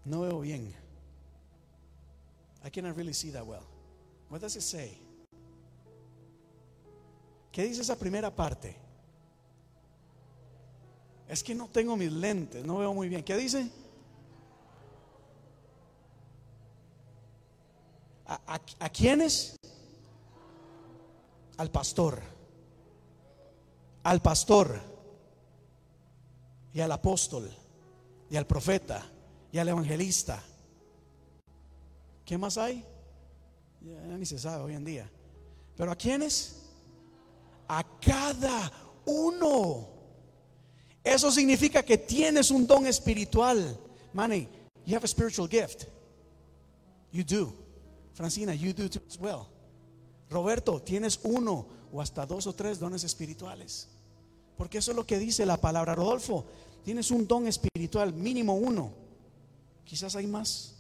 No 0.06 0.22
veo 0.22 0.40
bien. 0.40 0.74
I 2.64 2.70
cannot 2.70 2.96
really 2.96 3.12
see 3.12 3.32
that 3.32 3.44
well. 3.44 3.66
What 4.30 4.40
does 4.40 4.56
it 4.56 4.62
say? 4.62 4.96
¿Qué 7.52 7.64
dice 7.64 7.82
esa 7.82 7.98
primera 7.98 8.34
parte? 8.34 8.74
Es 11.28 11.44
que 11.44 11.54
no 11.54 11.68
tengo 11.68 11.98
mis 11.98 12.10
lentes, 12.10 12.64
no 12.64 12.78
veo 12.78 12.94
muy 12.94 13.10
bien. 13.10 13.22
¿Qué 13.22 13.36
dice? 13.36 13.83
¿A, 18.26 18.54
a, 18.54 18.60
a 18.78 18.88
quiénes? 18.88 19.56
Al 21.56 21.70
pastor. 21.70 22.20
Al 24.02 24.20
pastor. 24.22 24.80
Y 26.72 26.80
al 26.80 26.92
apóstol. 26.92 27.50
Y 28.30 28.36
al 28.36 28.46
profeta 28.46 29.10
y 29.54 29.58
al 29.58 29.68
evangelista. 29.68 30.42
¿Qué 32.24 32.36
más 32.36 32.58
hay? 32.58 32.84
Ya 33.80 34.18
ni 34.18 34.26
se 34.26 34.36
sabe 34.36 34.64
hoy 34.64 34.74
en 34.74 34.84
día. 34.84 35.08
Pero 35.76 35.92
¿a 35.92 35.96
quiénes? 35.96 36.56
A 37.68 37.84
cada 38.00 38.72
uno. 39.04 39.88
Eso 41.04 41.30
significa 41.30 41.84
que 41.84 41.98
tienes 41.98 42.50
un 42.50 42.66
don 42.66 42.84
espiritual. 42.86 43.78
Manny, 44.12 44.48
you 44.84 44.96
have 44.96 45.04
a 45.04 45.08
spiritual 45.08 45.46
gift. 45.48 45.84
You 47.12 47.22
do. 47.22 47.63
Francina, 48.14 48.54
you 48.54 48.72
do 48.72 48.88
too 48.88 49.02
as 49.08 49.18
well. 49.18 49.48
Roberto, 50.30 50.80
tienes 50.80 51.20
uno 51.24 51.66
o 51.92 52.00
hasta 52.00 52.26
dos 52.26 52.46
o 52.46 52.52
tres 52.54 52.78
dones 52.78 53.04
espirituales. 53.04 53.88
Porque 54.56 54.78
eso 54.78 54.92
es 54.92 54.96
lo 54.96 55.06
que 55.06 55.18
dice 55.18 55.44
la 55.44 55.56
palabra. 55.56 55.94
Rodolfo, 55.94 56.46
tienes 56.84 57.10
un 57.10 57.26
don 57.26 57.46
espiritual, 57.46 58.12
mínimo 58.12 58.54
uno. 58.54 58.92
Quizás 59.84 60.14
hay 60.16 60.26
más. 60.26 60.74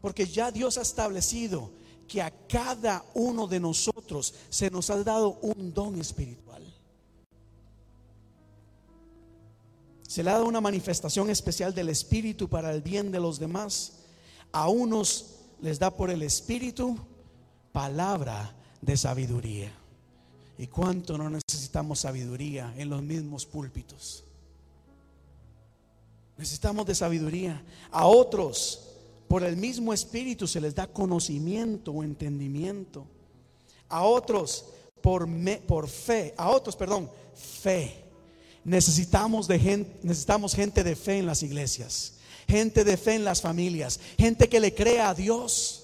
Porque 0.00 0.26
ya 0.26 0.50
Dios 0.50 0.78
ha 0.78 0.82
establecido 0.82 1.70
que 2.06 2.22
a 2.22 2.30
cada 2.30 3.04
uno 3.14 3.46
de 3.46 3.60
nosotros 3.60 4.34
se 4.48 4.70
nos 4.70 4.90
ha 4.90 5.02
dado 5.02 5.38
un 5.42 5.72
don 5.72 6.00
espiritual. 6.00 6.62
Se 10.06 10.22
le 10.22 10.30
ha 10.30 10.34
dado 10.34 10.46
una 10.46 10.60
manifestación 10.60 11.30
especial 11.30 11.74
del 11.74 11.88
Espíritu 11.88 12.48
para 12.48 12.72
el 12.72 12.80
bien 12.80 13.10
de 13.10 13.20
los 13.20 13.38
demás. 13.38 14.05
A 14.52 14.68
unos 14.68 15.36
les 15.60 15.78
da 15.78 15.90
por 15.90 16.10
el 16.10 16.22
Espíritu 16.22 16.96
palabra 17.72 18.54
de 18.80 18.96
sabiduría. 18.96 19.72
¿Y 20.58 20.68
cuánto 20.68 21.18
no 21.18 21.28
necesitamos 21.28 22.00
sabiduría 22.00 22.72
en 22.78 22.88
los 22.88 23.02
mismos 23.02 23.44
púlpitos? 23.44 24.24
Necesitamos 26.38 26.86
de 26.86 26.94
sabiduría. 26.94 27.62
A 27.90 28.06
otros, 28.06 28.80
por 29.28 29.42
el 29.42 29.56
mismo 29.56 29.92
espíritu, 29.92 30.46
se 30.46 30.60
les 30.60 30.74
da 30.74 30.86
conocimiento 30.86 31.92
o 31.92 32.02
entendimiento. 32.02 33.06
A 33.88 34.04
otros, 34.04 34.66
por, 35.02 35.28
por 35.66 35.88
fe. 35.88 36.34
A 36.36 36.50
otros, 36.50 36.76
perdón, 36.76 37.10
fe. 37.34 38.04
Necesitamos, 38.64 39.46
de 39.46 39.58
gente, 39.58 39.98
necesitamos 40.02 40.54
gente 40.54 40.82
de 40.82 40.96
fe 40.96 41.18
en 41.18 41.26
las 41.26 41.42
iglesias. 41.42 42.14
Gente 42.48 42.84
de 42.84 42.96
fe 42.96 43.14
en 43.14 43.24
las 43.24 43.40
familias. 43.40 43.98
Gente 44.18 44.48
que 44.48 44.60
le 44.60 44.74
crea 44.74 45.10
a 45.10 45.14
Dios. 45.14 45.82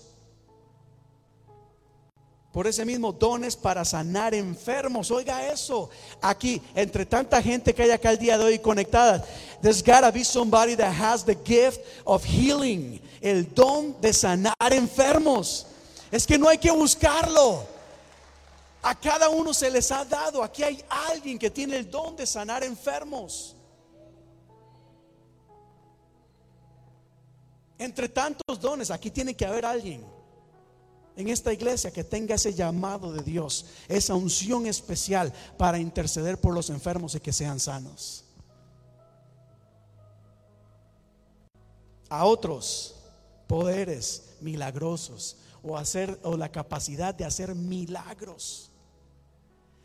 Por 2.53 2.67
ese 2.67 2.85
mismo 2.85 3.13
dones 3.13 3.57
para 3.57 3.83
sanar 3.85 4.35
enfermos. 4.35 5.11
Oiga 5.11 5.51
eso. 5.51 5.89
Aquí, 6.21 6.61
entre 6.75 7.07
tanta 7.07 7.43
gente 7.43 7.75
que 7.75 7.83
hay 7.83 7.91
acá 7.91 8.11
el 8.11 8.19
día 8.19 8.37
de 8.37 8.45
hoy 8.45 8.59
conectada, 8.59 9.25
there's 9.63 9.83
gotta 9.83 10.11
be 10.11 10.23
somebody 10.23 10.77
that 10.77 10.93
has 10.93 11.25
the 11.25 11.35
gift 11.35 11.81
of 12.05 12.23
healing. 12.25 13.01
El 13.23 13.45
don 13.55 13.99
de 14.03 14.13
sanar 14.13 14.73
enfermos. 14.73 15.67
Es 16.11 16.27
que 16.27 16.37
no 16.37 16.47
hay 16.47 16.59
que 16.59 16.71
buscarlo. 16.71 17.67
A 18.83 18.95
cada 18.95 19.31
uno 19.31 19.55
se 19.55 19.71
les 19.71 19.91
ha 19.91 20.05
dado. 20.05 20.43
Aquí 20.43 20.63
hay 20.63 20.85
alguien 20.89 21.39
que 21.39 21.49
tiene 21.49 21.77
el 21.79 21.91
don 21.91 22.17
de 22.17 22.27
sanar 22.27 22.63
enfermos. 22.65 23.57
Entre 27.83 28.09
tantos 28.09 28.61
dones, 28.61 28.93
aquí 28.93 29.11
tiene 29.11 29.35
que 29.35 29.45
haber 29.45 29.67
alguien 29.67 30.07
en 31.17 31.29
esta 31.29 31.53
iglesia 31.53 31.91
que 31.91 32.05
tenga 32.05 32.37
ese 32.37 32.55
llamado 32.55 33.13
de 33.13 33.25
Dios, 33.25 33.67
esa 33.89 34.15
unción 34.15 34.67
especial 34.67 35.33
para 35.59 35.81
interceder 35.81 36.41
por 36.41 36.55
los 36.55 36.71
enfermos 36.71 37.17
y 37.17 37.21
que 37.21 37.33
sean 37.33 37.59
sanos. 37.59 38.25
A 42.09 42.25
otros 42.25 42.95
poderes 43.49 44.37
milagrosos 44.41 45.39
o 45.61 45.77
hacer 45.77 46.21
o 46.23 46.37
la 46.37 46.53
capacidad 46.53 47.13
de 47.13 47.25
hacer 47.25 47.53
milagros. 47.53 48.71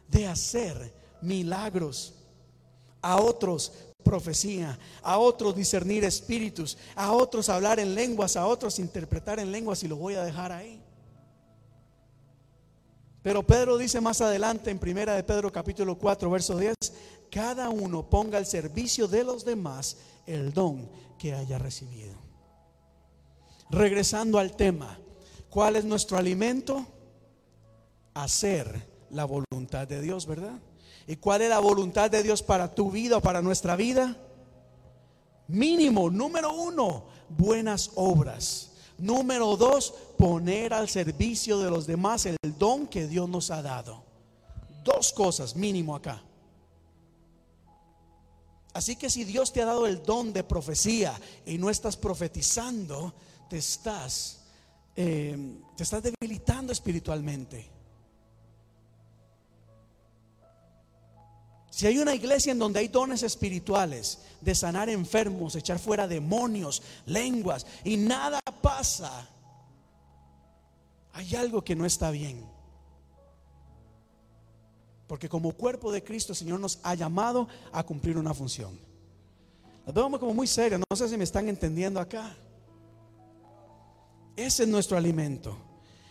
De 0.07 0.27
hacer 0.27 0.93
milagros. 1.23 2.13
A 3.01 3.19
otros 3.19 3.71
profecía, 4.07 4.79
a 5.03 5.17
otros 5.17 5.53
discernir 5.53 6.05
espíritus, 6.05 6.77
a 6.95 7.11
otros 7.11 7.49
hablar 7.49 7.77
en 7.79 7.93
lenguas, 7.93 8.37
a 8.37 8.47
otros 8.47 8.79
interpretar 8.79 9.37
en 9.39 9.51
lenguas 9.51 9.83
y 9.83 9.89
lo 9.89 9.97
voy 9.97 10.15
a 10.15 10.23
dejar 10.23 10.53
ahí. 10.53 10.81
Pero 13.21 13.45
Pedro 13.45 13.77
dice 13.77 13.99
más 13.99 14.21
adelante 14.21 14.71
en 14.71 14.79
primera 14.79 15.13
de 15.13 15.23
Pedro 15.23 15.51
capítulo 15.51 15.97
4 15.97 16.29
verso 16.29 16.57
10, 16.57 16.73
cada 17.29 17.69
uno 17.69 18.09
ponga 18.09 18.37
al 18.37 18.45
servicio 18.45 19.09
de 19.09 19.25
los 19.25 19.43
demás 19.43 19.97
el 20.25 20.53
don 20.53 20.89
que 21.19 21.33
haya 21.33 21.57
recibido. 21.57 22.15
Regresando 23.69 24.39
al 24.39 24.55
tema, 24.55 24.97
¿cuál 25.49 25.75
es 25.75 25.83
nuestro 25.83 26.17
alimento? 26.17 26.87
Hacer 28.13 28.87
la 29.09 29.25
voluntad 29.25 29.85
de 29.85 30.01
Dios, 30.01 30.25
¿verdad? 30.25 30.57
¿Y 31.07 31.15
cuál 31.15 31.41
es 31.41 31.49
la 31.49 31.59
voluntad 31.59 32.11
de 32.11 32.21
Dios 32.21 32.43
para 32.43 32.75
tu 32.75 32.91
vida 32.91 33.17
o 33.17 33.21
para 33.21 33.41
nuestra 33.41 33.77
vida? 33.77 34.17
Mínimo, 35.47 36.09
número 36.09 36.53
uno, 36.53 37.05
buenas 37.29 37.91
obras. 37.95 38.73
Número 38.97 39.55
dos, 39.55 39.93
poner 40.17 40.73
al 40.73 40.89
servicio 40.89 41.59
de 41.59 41.69
los 41.69 41.87
demás 41.87 42.25
el 42.25 42.37
don 42.59 42.87
que 42.87 43.07
Dios 43.07 43.29
nos 43.29 43.51
ha 43.51 43.61
dado. 43.61 44.03
Dos 44.83 45.13
cosas 45.13 45.55
mínimo 45.55 45.95
acá. 45.95 46.21
Así 48.73 48.97
que 48.97 49.09
si 49.09 49.23
Dios 49.23 49.53
te 49.53 49.61
ha 49.61 49.65
dado 49.65 49.87
el 49.87 50.03
don 50.03 50.33
de 50.33 50.43
profecía 50.43 51.19
y 51.45 51.57
no 51.57 51.69
estás 51.69 51.95
profetizando, 51.95 53.13
te 53.49 53.57
estás, 53.57 54.41
eh, 54.95 55.55
te 55.75 55.83
estás 55.83 56.03
debilitando 56.03 56.73
espiritualmente. 56.73 57.76
Si 61.77 61.85
hay 61.85 61.99
una 61.99 62.15
iglesia 62.15 62.51
en 62.51 62.57
donde 62.57 62.79
hay 62.79 62.87
dones 62.87 63.21
espirituales 63.21 64.17
de 64.41 64.55
sanar 64.55 64.89
enfermos, 64.89 65.55
echar 65.55 65.77
fuera 65.77 66.07
demonios, 66.07 66.81
lenguas 67.05 67.67
y 67.83 67.97
nada 67.97 68.39
pasa, 68.63 69.29
hay 71.13 71.35
algo 71.35 71.63
que 71.63 71.75
no 71.75 71.85
está 71.85 72.09
bien. 72.09 72.43
Porque 75.05 75.29
como 75.29 75.51
cuerpo 75.51 75.91
de 75.91 76.03
Cristo 76.03 76.33
el 76.33 76.37
Señor 76.37 76.59
nos 76.59 76.79
ha 76.81 76.95
llamado 76.95 77.47
a 77.71 77.83
cumplir 77.83 78.17
una 78.17 78.33
función. 78.33 78.79
Lo 79.85 79.93
vemos 79.93 80.19
como 80.19 80.33
muy 80.33 80.47
serio, 80.47 80.79
no 80.79 80.95
sé 80.95 81.07
si 81.07 81.15
me 81.15 81.25
están 81.25 81.47
entendiendo 81.47 81.99
acá. 81.99 82.35
Ese 84.35 84.63
es 84.63 84.69
nuestro 84.69 84.97
alimento 84.97 85.66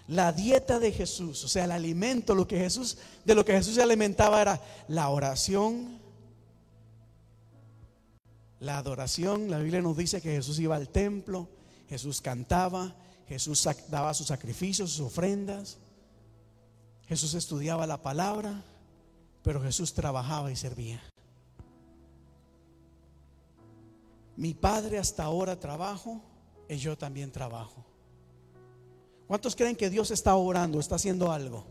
la 0.08 0.32
dieta 0.32 0.78
de 0.78 0.92
Jesús, 0.92 1.44
o 1.44 1.48
sea, 1.48 1.64
el 1.64 1.72
alimento, 1.72 2.34
lo 2.34 2.46
que 2.46 2.58
Jesús, 2.58 2.98
de 3.24 3.34
lo 3.34 3.44
que 3.44 3.52
Jesús 3.52 3.74
se 3.74 3.82
alimentaba 3.82 4.40
era 4.40 4.60
la 4.88 5.08
oración, 5.08 5.98
la 8.60 8.78
adoración. 8.78 9.50
La 9.50 9.58
Biblia 9.58 9.82
nos 9.82 9.96
dice 9.96 10.20
que 10.20 10.30
Jesús 10.30 10.58
iba 10.58 10.76
al 10.76 10.88
templo, 10.88 11.48
Jesús 11.88 12.20
cantaba, 12.20 12.94
Jesús 13.28 13.68
daba 13.88 14.14
sus 14.14 14.28
sacrificios, 14.28 14.90
sus 14.90 15.06
ofrendas, 15.06 15.78
Jesús 17.08 17.34
estudiaba 17.34 17.86
la 17.86 18.02
palabra, 18.02 18.62
pero 19.42 19.62
Jesús 19.62 19.92
trabajaba 19.92 20.50
y 20.50 20.56
servía. 20.56 21.02
mi 24.36 24.52
padre 24.52 24.98
hasta 24.98 25.24
ahora 25.24 25.58
trabajo 25.58 26.20
y 26.68 26.76
yo 26.76 26.96
también 26.96 27.32
trabajo. 27.32 27.85
¿Cuántos 29.26 29.56
creen 29.56 29.76
que 29.76 29.90
Dios 29.90 30.10
está 30.10 30.36
orando, 30.36 30.78
está 30.78 30.94
haciendo 30.94 31.32
algo? 31.32 31.64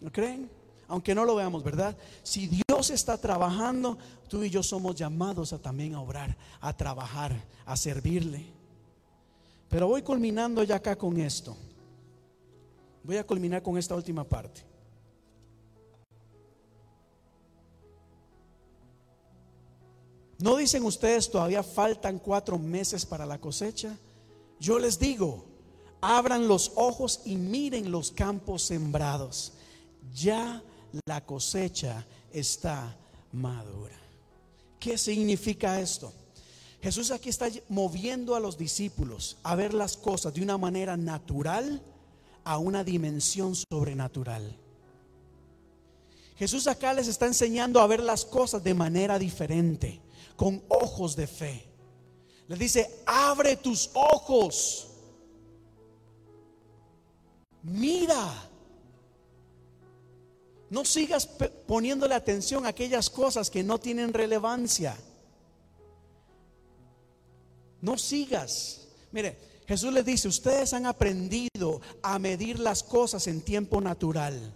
¿No 0.00 0.10
creen? 0.10 0.50
Aunque 0.88 1.14
no 1.14 1.24
lo 1.24 1.36
veamos, 1.36 1.62
¿verdad? 1.62 1.96
Si 2.24 2.48
Dios 2.48 2.90
está 2.90 3.16
trabajando, 3.16 3.96
tú 4.28 4.42
y 4.42 4.50
yo 4.50 4.62
somos 4.62 4.96
llamados 4.96 5.52
a 5.52 5.58
también 5.58 5.94
a 5.94 6.00
obrar, 6.00 6.36
a 6.60 6.76
trabajar, 6.76 7.44
a 7.64 7.76
servirle. 7.76 8.44
Pero 9.68 9.86
voy 9.86 10.02
culminando 10.02 10.64
ya 10.64 10.76
acá 10.76 10.96
con 10.96 11.20
esto. 11.20 11.56
Voy 13.04 13.16
a 13.16 13.26
culminar 13.26 13.62
con 13.62 13.78
esta 13.78 13.94
última 13.94 14.24
parte. 14.24 14.62
¿No 20.40 20.56
dicen 20.56 20.82
ustedes 20.84 21.30
todavía 21.30 21.62
faltan 21.62 22.18
cuatro 22.18 22.58
meses 22.58 23.06
para 23.06 23.26
la 23.26 23.38
cosecha? 23.38 23.96
Yo 24.58 24.78
les 24.78 24.98
digo, 24.98 25.44
abran 26.00 26.48
los 26.48 26.72
ojos 26.76 27.20
y 27.24 27.36
miren 27.36 27.90
los 27.90 28.10
campos 28.10 28.62
sembrados. 28.62 29.52
Ya 30.14 30.62
la 31.06 31.24
cosecha 31.24 32.06
está 32.32 32.96
madura. 33.32 33.98
¿Qué 34.78 34.96
significa 34.96 35.80
esto? 35.80 36.12
Jesús 36.82 37.10
aquí 37.10 37.28
está 37.28 37.48
moviendo 37.68 38.34
a 38.34 38.40
los 38.40 38.56
discípulos 38.56 39.36
a 39.42 39.54
ver 39.54 39.74
las 39.74 39.96
cosas 39.96 40.32
de 40.32 40.42
una 40.42 40.56
manera 40.56 40.96
natural 40.96 41.82
a 42.44 42.56
una 42.58 42.82
dimensión 42.82 43.54
sobrenatural. 43.54 44.56
Jesús 46.36 46.66
acá 46.66 46.94
les 46.94 47.06
está 47.06 47.26
enseñando 47.26 47.80
a 47.80 47.86
ver 47.86 48.00
las 48.00 48.24
cosas 48.24 48.64
de 48.64 48.72
manera 48.72 49.18
diferente 49.18 50.00
con 50.36 50.62
ojos 50.68 51.14
de 51.14 51.26
fe. 51.26 51.66
Le 52.48 52.56
dice, 52.56 53.02
abre 53.04 53.56
tus 53.56 53.90
ojos. 53.92 54.88
Mira. 57.62 58.48
No 60.70 60.84
sigas 60.84 61.26
poniéndole 61.66 62.14
atención 62.14 62.64
a 62.64 62.68
aquellas 62.68 63.10
cosas 63.10 63.50
que 63.50 63.62
no 63.62 63.78
tienen 63.78 64.12
relevancia. 64.12 64.96
No 67.80 67.98
sigas. 67.98 68.86
Mire, 69.10 69.36
Jesús 69.66 69.92
le 69.92 70.02
dice, 70.02 70.28
ustedes 70.28 70.72
han 70.72 70.86
aprendido 70.86 71.80
a 72.02 72.18
medir 72.18 72.58
las 72.58 72.82
cosas 72.82 73.26
en 73.26 73.40
tiempo 73.40 73.80
natural. 73.80 74.52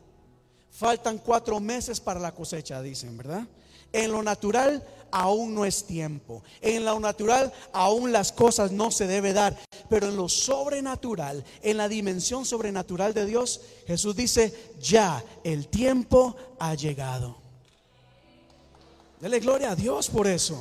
Faltan 0.71 1.19
cuatro 1.19 1.61
meses 1.61 2.01
para 2.01 2.21
la 2.21 2.35
cosecha, 2.35 2.83
dicen, 2.83 3.17
¿verdad? 3.17 3.47
En 3.93 4.11
lo 4.11 4.23
natural 4.23 4.85
aún 5.15 5.55
no 5.55 5.65
es 5.65 5.87
tiempo. 5.87 6.43
En 6.61 6.85
lo 6.85 6.99
natural 6.99 7.53
aún 7.73 8.11
las 8.11 8.33
cosas 8.33 8.73
no 8.73 8.91
se 8.91 9.07
debe 9.07 9.33
dar. 9.33 9.57
Pero 9.89 10.09
en 10.09 10.17
lo 10.17 10.29
sobrenatural, 10.29 11.45
en 11.63 11.77
la 11.77 11.89
dimensión 11.89 12.45
sobrenatural 12.45 13.15
de 13.15 13.25
Dios, 13.25 13.61
Jesús 13.87 14.17
dice, 14.17 14.75
ya 14.81 15.25
el 15.45 15.69
tiempo 15.69 16.35
ha 16.59 16.75
llegado. 16.75 17.37
Dele 19.21 19.39
gloria 19.39 19.71
a 19.71 19.77
Dios 19.77 20.11
por 20.11 20.27
eso. 20.27 20.61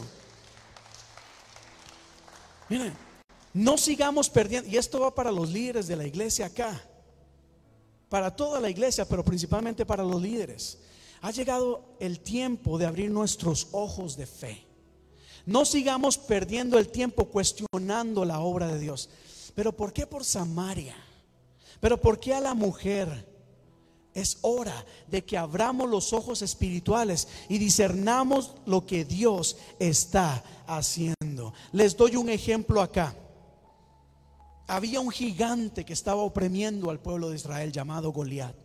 Miren, 2.70 2.94
no 3.54 3.78
sigamos 3.78 4.30
perdiendo, 4.30 4.70
y 4.70 4.78
esto 4.78 5.00
va 5.00 5.16
para 5.16 5.32
los 5.32 5.50
líderes 5.50 5.88
de 5.88 5.96
la 5.96 6.06
iglesia 6.06 6.46
acá, 6.46 6.80
para 8.08 8.36
toda 8.36 8.60
la 8.60 8.70
iglesia, 8.70 9.06
pero 9.06 9.24
principalmente 9.24 9.84
para 9.84 10.04
los 10.04 10.22
líderes. 10.22 10.78
Ha 11.24 11.32
llegado 11.32 11.96
el 12.02 12.20
tiempo 12.20 12.78
de 12.78 12.86
abrir 12.86 13.10
nuestros 13.10 13.70
ojos 13.72 14.18
de 14.18 14.26
fe. 14.26 14.68
No 15.46 15.64
sigamos 15.64 16.18
perdiendo 16.18 16.78
el 16.78 16.90
tiempo 16.90 17.30
cuestionando 17.30 18.26
la 18.26 18.42
obra 18.42 18.68
de 18.68 18.78
Dios. 18.78 19.10
Pero 19.56 19.72
¿por 19.72 19.94
qué 19.94 20.06
por 20.06 20.26
Samaria? 20.26 20.98
¿Pero 21.80 21.98
por 22.00 22.20
qué 22.20 22.34
a 22.34 22.42
la 22.42 22.54
mujer? 22.54 23.26
Es 24.14 24.40
hora 24.42 24.86
de 25.08 25.24
que 25.24 25.38
abramos 25.38 25.90
los 25.90 26.12
ojos 26.12 26.42
espirituales 26.42 27.30
y 27.48 27.58
discernamos 27.58 28.56
lo 28.66 28.86
que 28.86 29.06
Dios 29.06 29.56
está 29.80 30.44
haciendo. 30.68 31.54
Les 31.72 31.96
doy 31.96 32.18
un 32.18 32.28
ejemplo 32.28 32.82
acá. 32.82 33.16
Había 34.68 35.00
un 35.00 35.10
gigante 35.10 35.86
que 35.86 35.94
estaba 35.94 36.22
oprimiendo 36.22 36.90
al 36.90 37.00
pueblo 37.00 37.30
de 37.30 37.38
Israel 37.38 37.72
llamado 37.72 38.12
Goliat. 38.12 38.63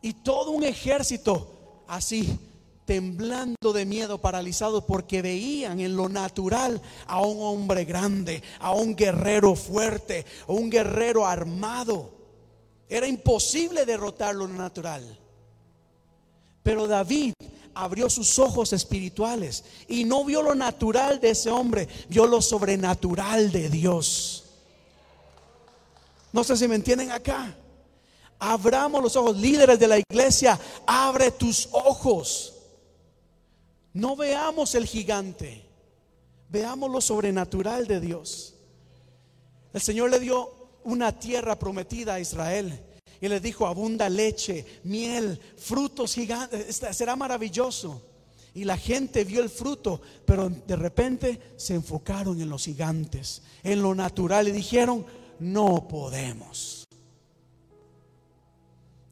Y 0.00 0.14
todo 0.14 0.52
un 0.52 0.64
ejército 0.64 1.84
así, 1.88 2.38
temblando 2.84 3.72
de 3.72 3.84
miedo, 3.84 4.18
paralizado, 4.18 4.86
porque 4.86 5.22
veían 5.22 5.80
en 5.80 5.96
lo 5.96 6.08
natural 6.08 6.80
a 7.06 7.20
un 7.20 7.38
hombre 7.40 7.84
grande, 7.84 8.42
a 8.60 8.72
un 8.72 8.94
guerrero 8.94 9.54
fuerte, 9.54 10.24
a 10.46 10.52
un 10.52 10.70
guerrero 10.70 11.26
armado. 11.26 12.10
Era 12.88 13.06
imposible 13.06 13.84
derrotarlo 13.84 14.46
lo 14.46 14.54
natural. 14.54 15.18
Pero 16.62 16.86
David 16.86 17.34
abrió 17.74 18.10
sus 18.10 18.38
ojos 18.38 18.72
espirituales 18.72 19.64
y 19.86 20.04
no 20.04 20.24
vio 20.24 20.42
lo 20.42 20.54
natural 20.54 21.20
de 21.20 21.30
ese 21.30 21.50
hombre, 21.50 21.88
vio 22.08 22.26
lo 22.26 22.42
sobrenatural 22.42 23.52
de 23.52 23.68
Dios. 23.68 24.44
No 26.32 26.44
sé 26.44 26.56
si 26.56 26.68
me 26.68 26.74
entienden 26.74 27.10
acá. 27.10 27.54
Abramos 28.38 29.02
los 29.02 29.16
ojos, 29.16 29.36
líderes 29.36 29.78
de 29.78 29.88
la 29.88 29.98
iglesia, 29.98 30.58
abre 30.86 31.30
tus 31.32 31.68
ojos. 31.72 32.54
No 33.92 34.14
veamos 34.14 34.74
el 34.74 34.86
gigante, 34.86 35.64
veamos 36.48 36.90
lo 36.90 37.00
sobrenatural 37.00 37.86
de 37.86 38.00
Dios. 38.00 38.54
El 39.72 39.80
Señor 39.80 40.10
le 40.10 40.20
dio 40.20 40.52
una 40.84 41.18
tierra 41.18 41.58
prometida 41.58 42.14
a 42.14 42.20
Israel 42.20 42.80
y 43.20 43.28
le 43.28 43.40
dijo, 43.40 43.66
abunda 43.66 44.08
leche, 44.08 44.64
miel, 44.84 45.40
frutos 45.56 46.14
gigantes, 46.14 46.80
será 46.92 47.16
maravilloso. 47.16 48.02
Y 48.54 48.64
la 48.64 48.76
gente 48.76 49.24
vio 49.24 49.42
el 49.42 49.50
fruto, 49.50 50.00
pero 50.24 50.48
de 50.48 50.76
repente 50.76 51.54
se 51.56 51.74
enfocaron 51.74 52.40
en 52.40 52.48
los 52.48 52.64
gigantes, 52.64 53.42
en 53.62 53.82
lo 53.82 53.94
natural 53.94 54.48
y 54.48 54.52
dijeron, 54.52 55.04
no 55.40 55.86
podemos. 55.88 56.77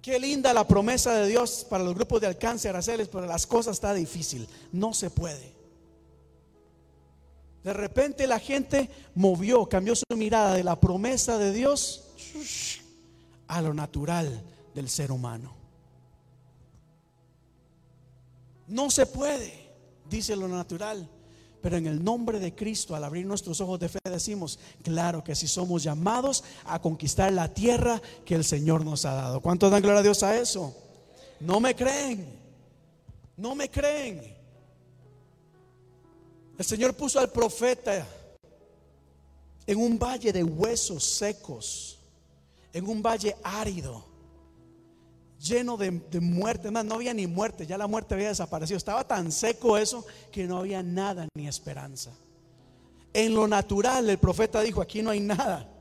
Qué 0.07 0.20
linda 0.20 0.55
la 0.55 0.69
promesa 0.69 1.15
de 1.15 1.27
Dios 1.27 1.66
para 1.69 1.83
los 1.83 1.93
grupos 1.93 2.20
de 2.20 2.28
alcance 2.28 2.69
araceles, 2.69 3.09
pero 3.09 3.27
las 3.27 3.45
cosas 3.45 3.73
está 3.73 3.93
difícil, 3.93 4.47
no 4.70 4.95
se 4.95 5.11
puede. 5.11 5.53
De 7.65 7.73
repente 7.73 8.28
la 8.28 8.39
gente 8.39 8.89
movió, 9.16 9.69
cambió 9.69 9.97
su 9.97 10.05
mirada 10.16 10.55
de 10.55 10.62
la 10.62 10.78
promesa 10.78 11.39
de 11.39 11.53
Dios 11.53 12.05
a 13.49 13.61
lo 13.61 13.74
natural 13.74 14.45
del 14.77 14.89
ser 14.89 15.11
humano. 15.11 15.57
No 18.69 18.93
se 18.93 19.07
puede, 19.07 19.73
dice 20.09 20.37
lo 20.37 20.47
natural. 20.47 21.11
Pero 21.66 21.78
en 21.78 21.88
el 21.88 22.05
nombre 22.05 22.38
de 22.38 22.55
Cristo, 22.55 22.94
al 22.94 23.02
abrir 23.02 23.26
nuestros 23.26 23.60
ojos 23.60 23.80
de 23.80 23.88
fe, 23.88 23.98
decimos, 24.05 24.56
claro 24.84 25.24
que 25.24 25.34
si 25.34 25.48
somos 25.48 25.82
llamados 25.82 26.44
a 26.64 26.80
conquistar 26.80 27.32
la 27.32 27.52
tierra 27.52 28.01
que 28.24 28.36
el 28.36 28.44
Señor 28.44 28.84
nos 28.84 29.05
ha 29.05 29.14
dado. 29.14 29.40
¿Cuántos 29.40 29.68
dan 29.72 29.82
gloria 29.82 29.98
a 29.98 30.02
Dios 30.05 30.22
a 30.22 30.38
eso? 30.38 30.72
No 31.40 31.59
me 31.59 31.74
creen. 31.74 32.38
No 33.36 33.56
me 33.56 33.68
creen. 33.68 34.32
El 36.56 36.64
Señor 36.64 36.94
puso 36.94 37.18
al 37.18 37.32
profeta 37.32 38.06
en 39.66 39.76
un 39.76 39.98
valle 39.98 40.32
de 40.32 40.44
huesos 40.44 41.02
secos, 41.02 41.98
en 42.72 42.88
un 42.88 43.02
valle 43.02 43.34
árido 43.43 44.05
lleno 45.47 45.77
de, 45.77 45.90
muerte. 46.20 46.70
no 46.70 46.94
había 46.94 47.14
ni 47.14 47.27
muerte, 47.27 47.66
ya 47.66 47.78
la 47.78 47.86
muerte 47.86 48.14
había 48.14 48.28
desaparecido. 48.28 48.77
Estaba 48.77 49.06
tan 49.06 49.31
seco 49.32 49.77
eso 49.77 50.05
que 50.31 50.47
no 50.47 50.59
había 50.59 50.82
nada 50.82 51.28
ni 51.35 51.48
esperanza. 51.48 52.12
En 53.12 53.35
lo 53.35 53.48
natural, 53.48 54.09
el 54.10 54.18
profeta 54.18 54.60
dijo: 54.60 54.81
aquí 54.81 55.02
no 55.02 55.10
hay 55.10 55.20
nada. 55.20 55.73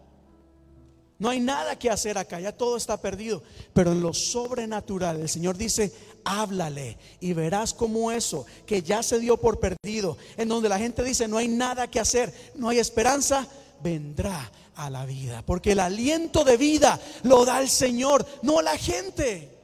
No 1.17 1.29
hay 1.29 1.39
nada 1.39 1.79
que 1.79 1.89
hacer 1.89 2.17
acá, 2.17 2.41
ya 2.41 2.51
todo 2.51 2.75
está 2.75 2.99
perdido. 2.99 3.41
Pero 3.73 3.93
en 3.93 4.01
lo 4.01 4.13
sobrenatural, 4.13 5.21
el 5.21 5.29
Señor 5.29 5.55
dice, 5.55 5.93
háblale 6.25 6.97
y 7.21 7.31
verás 7.31 7.73
como 7.73 8.11
eso, 8.11 8.45
que 8.65 8.81
ya 8.81 9.01
se 9.01 9.19
dio 9.19 9.37
por 9.37 9.59
perdido, 9.59 10.17
en 10.35 10.49
donde 10.49 10.67
la 10.67 10.77
gente 10.77 11.03
dice, 11.03 11.27
no 11.27 11.37
hay 11.37 11.47
nada 11.47 11.89
que 11.89 12.01
hacer, 12.01 12.33
no 12.55 12.67
hay 12.67 12.79
esperanza, 12.79 13.47
vendrá 13.81 14.51
a 14.75 14.89
la 14.89 15.05
vida. 15.05 15.41
Porque 15.45 15.71
el 15.71 15.79
aliento 15.79 16.43
de 16.43 16.57
vida 16.57 16.99
lo 17.23 17.45
da 17.45 17.61
el 17.61 17.69
Señor, 17.69 18.25
no 18.41 18.61
la 18.61 18.77
gente. 18.77 19.54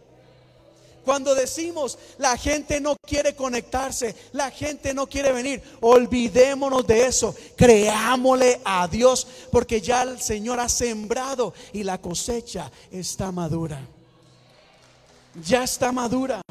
Cuando 1.04 1.34
decimos 1.34 1.98
la 2.18 2.38
gente 2.38 2.80
no 2.80 2.96
quiere 3.06 3.36
conectarse, 3.36 4.16
la 4.34 4.52
gente 4.52 4.94
no 4.94 5.08
quiere 5.08 5.32
venir, 5.32 5.62
olvidémonos 5.82 6.86
de 6.86 7.06
eso. 7.08 7.36
Creámosle 7.56 8.62
a 8.64 8.88
Dios 8.88 9.28
porque 9.52 9.82
ya 9.82 10.04
el 10.04 10.22
Señor 10.22 10.60
ha 10.60 10.70
sembrado 10.70 11.54
y 11.74 11.84
la 11.84 12.00
cosecha 12.00 12.72
está 12.92 13.32
madura. 13.32 13.80
Ya 15.44 15.64
está 15.64 15.92
madura. 15.92 16.42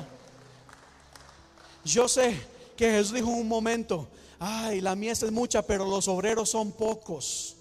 Yo 1.85 2.09
sé 2.09 2.37
que 2.77 2.91
Jesús 2.91 3.15
dijo 3.15 3.29
un 3.29 3.49
momento, 3.49 4.09
ay, 4.39 4.81
la 4.81 4.97
mies 4.97 5.23
es 5.23 5.33
mucha, 5.33 5.63
pero 5.63 5.87
los 5.87 6.09
obreros 6.09 6.51
son 6.51 6.73
pocos. 6.73 7.57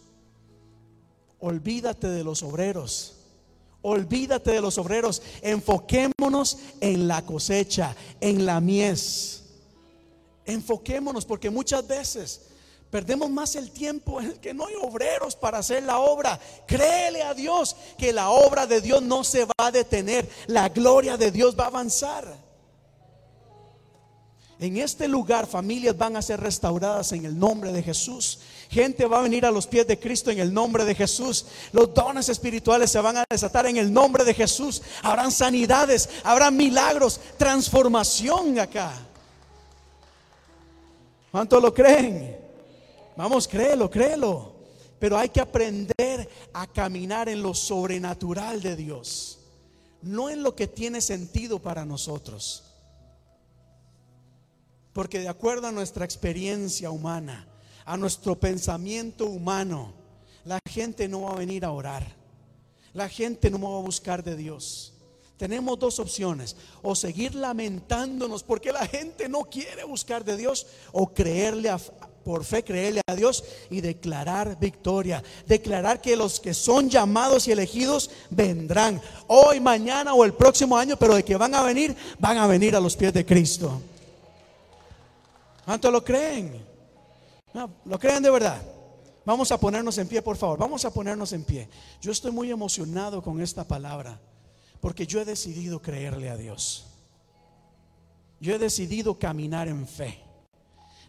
Olvídate 1.40 2.07
de 2.07 2.24
los 2.24 2.44
obreros. 2.44 3.19
Olvídate 3.82 4.52
de 4.52 4.62
los 4.62 4.78
obreros. 4.78 5.22
Enfoquémonos 5.42 6.58
en 6.82 7.08
la 7.08 7.26
cosecha, 7.26 7.96
en 8.20 8.46
la 8.46 8.60
mies. 8.60 9.44
Enfoquémonos 10.46 11.26
porque 11.26 11.50
muchas 11.50 11.88
veces 11.88 12.50
Perdemos 12.90 13.30
más 13.30 13.56
el 13.56 13.70
tiempo 13.70 14.20
en 14.20 14.28
el 14.28 14.40
que 14.40 14.54
no 14.54 14.66
hay 14.66 14.74
obreros 14.82 15.36
para 15.36 15.60
hacer 15.60 15.84
la 15.84 16.00
obra. 16.00 16.40
Créele 16.66 17.22
a 17.22 17.36
Dios 17.36 17.76
que 17.98 18.12
la 18.12 18.32
obra 18.32 18.66
de 18.66 18.82
Dios 18.82 19.04
no 19.04 19.24
se 19.24 19.46
va 19.46 19.54
a 19.58 19.72
detener. 19.72 20.28
La 20.48 20.70
gloria 20.70 21.16
de 21.16 21.30
Dios 21.30 21.56
va 21.58 21.66
a 21.66 21.68
avanzar. 21.68 22.36
En 24.60 24.78
este 24.78 25.08
lugar 25.08 25.46
familias 25.46 25.96
van 25.98 26.18
a 26.18 26.22
ser 26.22 26.42
restauradas 26.42 27.12
en 27.12 27.26
el 27.26 27.38
nombre 27.38 27.72
de 27.72 27.84
Jesús. 27.84 28.40
Gente 28.70 29.08
va 29.08 29.18
a 29.18 29.24
venir 29.24 29.48
a 29.48 29.52
los 29.52 29.66
pies 29.66 29.88
de 29.88 30.00
Cristo 30.00 30.30
en 30.30 30.38
el 30.38 30.54
nombre 30.54 30.86
de 30.86 30.94
Jesús. 30.94 31.48
Los 31.72 31.91
dones 31.91 32.30
espirituales 32.30 32.91
se 32.91 33.02
van 33.02 33.18
a 33.18 33.26
desatar 33.28 33.66
en 33.66 33.78
el 33.78 33.91
nombre 33.91 34.24
de 34.24 34.36
Jesús. 34.36 34.84
Habrán 35.02 35.32
sanidades, 35.32 36.08
habrá 36.24 36.52
milagros, 36.52 37.20
transformación 37.36 38.60
acá. 38.60 38.94
¿Cuánto 41.32 41.60
lo 41.60 41.74
creen? 41.74 42.38
Vamos, 43.18 43.48
créelo, 43.48 43.90
créelo. 43.90 44.54
Pero 45.00 45.18
hay 45.18 45.30
que 45.30 45.41
aprender 45.41 46.30
a 46.54 46.68
caminar 46.68 47.28
en 47.28 47.41
lo 47.41 47.56
sobrenatural 47.56 48.62
de 48.62 48.76
Dios, 48.76 49.40
no 50.04 50.30
en 50.30 50.44
lo 50.44 50.56
que 50.56 50.68
tiene 50.68 51.02
sentido 51.02 51.58
para 51.58 51.86
nosotros. 51.86 52.66
Porque 54.94 55.18
de 55.18 55.28
acuerdo 55.30 55.66
a 55.66 55.72
nuestra 55.72 56.06
experiencia 56.06 56.91
humana, 56.91 57.49
a 57.90 57.98
nuestro 57.98 58.40
pensamiento 58.40 59.26
humano, 59.26 59.94
la 60.45 60.60
gente 60.70 61.07
no 61.07 61.24
va 61.24 61.32
a 61.32 61.38
venir 61.38 61.66
a 61.66 61.72
orar. 61.72 62.06
La 62.94 63.10
gente 63.10 63.49
no 63.49 63.60
va 63.60 63.80
a 63.80 63.82
buscar 63.82 64.24
de 64.24 64.36
Dios. 64.36 64.94
Tenemos 65.38 65.80
dos 65.80 65.98
opciones, 65.98 66.56
o 66.84 66.94
seguir 66.94 67.34
lamentándonos 67.34 68.44
porque 68.44 68.72
la 68.72 68.86
gente 68.86 69.28
no 69.28 69.41
quiere 69.45 69.86
buscar 69.86 70.24
de 70.24 70.38
Dios, 70.38 70.68
o 70.91 71.11
creerle 71.11 71.72
a, 71.72 71.80
por 71.80 72.45
fe 72.45 72.64
creerle 72.64 73.02
a 73.07 73.16
Dios 73.16 73.44
y 73.72 73.82
declarar 73.82 74.60
victoria. 74.60 75.24
Declarar 75.48 75.99
que 75.99 76.16
los 76.16 76.40
que 76.40 76.53
son 76.53 76.91
llamados 76.91 77.48
y 77.48 77.53
elegidos 77.53 78.11
vendrán 78.30 79.02
hoy, 79.26 79.60
mañana 79.60 80.14
o 80.14 80.24
el 80.24 80.36
próximo 80.36 80.78
año, 80.78 80.95
pero 80.95 81.16
de 81.16 81.26
que 81.26 81.38
van 81.38 81.56
a 81.56 81.64
venir, 81.64 81.95
van 82.20 82.38
a 82.38 82.45
venir 82.45 82.76
a 82.76 82.80
los 82.80 82.95
pies 82.95 83.14
de 83.14 83.26
Cristo. 83.26 83.82
¿Cuánto 85.66 85.90
lo 85.90 86.03
creen? 86.03 86.69
¿Lo 87.54 88.00
creen 88.00 88.24
de 88.24 88.30
verdad? 88.30 88.62
Vamos 89.26 89.52
a 89.52 89.60
ponernos 89.60 89.98
en 89.98 90.08
pie, 90.08 90.22
por 90.22 90.38
favor. 90.38 90.58
Vamos 90.58 90.86
a 90.86 90.94
ponernos 90.94 91.34
en 91.34 91.44
pie. 91.44 91.70
Yo 92.02 92.12
estoy 92.12 92.32
muy 92.32 92.50
emocionado 92.52 93.22
con 93.22 93.42
esta 93.42 93.68
palabra 93.68 94.20
porque 94.82 95.06
yo 95.06 95.22
he 95.22 95.26
decidido 95.26 95.82
creerle 95.82 96.30
a 96.30 96.38
Dios. 96.38 96.86
Yo 98.40 98.56
he 98.56 98.60
decidido 98.60 99.20
caminar 99.20 99.68
en 99.68 99.86
fe. 99.88 100.24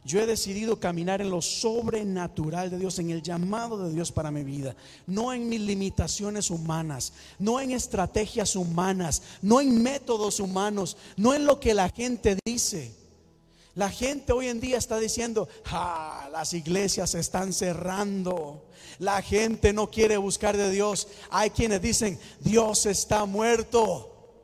Yo 0.05 0.19
he 0.19 0.27
decidido 0.27 0.81
caminar 0.81 1.21
en 1.21 1.29
lo 1.29 1.43
sobrenatural 1.43 2.71
de 2.71 2.79
Dios, 2.79 2.99
en 2.99 3.11
el 3.11 3.23
llamado 3.23 3.85
de 3.85 3.93
Dios 3.93 4.11
para 4.11 4.31
mi 4.31 4.43
vida, 4.45 4.75
no 5.07 5.33
en 5.35 5.47
mis 5.49 5.61
limitaciones 5.61 6.51
humanas, 6.51 7.12
no 7.39 7.61
en 7.61 7.71
estrategias 7.71 8.57
humanas, 8.57 9.23
no 9.43 9.61
en 9.61 9.83
métodos 9.83 10.41
humanos, 10.41 10.97
no 11.19 11.35
en 11.35 11.45
lo 11.45 11.61
que 11.61 11.75
la 11.75 11.91
gente 11.91 12.39
dice. 12.47 12.99
La 13.81 13.89
gente 13.89 14.35
hoy 14.35 14.48
en 14.48 14.61
día 14.61 14.77
está 14.77 14.98
diciendo, 14.98 15.48
ah, 15.70 16.28
las 16.31 16.52
iglesias 16.52 17.09
se 17.09 17.19
están 17.19 17.55
cerrando. 17.55 18.66
La 18.98 19.23
gente 19.23 19.73
no 19.73 19.90
quiere 19.90 20.19
buscar 20.19 20.55
de 20.55 20.70
Dios. 20.70 21.09
Hay 21.31 21.48
quienes 21.48 21.81
dicen, 21.81 22.20
Dios 22.40 22.85
está 22.85 23.24
muerto. 23.24 24.36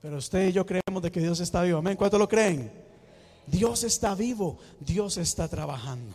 Pero 0.00 0.18
usted 0.18 0.46
y 0.46 0.52
yo 0.52 0.64
creemos 0.64 1.02
de 1.02 1.10
que 1.10 1.18
Dios 1.18 1.40
está 1.40 1.62
vivo. 1.62 1.78
Amén. 1.78 1.96
¿Cuánto 1.96 2.20
lo 2.20 2.28
creen? 2.28 2.70
Dios 3.48 3.82
está 3.82 4.14
vivo, 4.14 4.58
Dios 4.78 5.16
está 5.16 5.48
trabajando. 5.48 6.14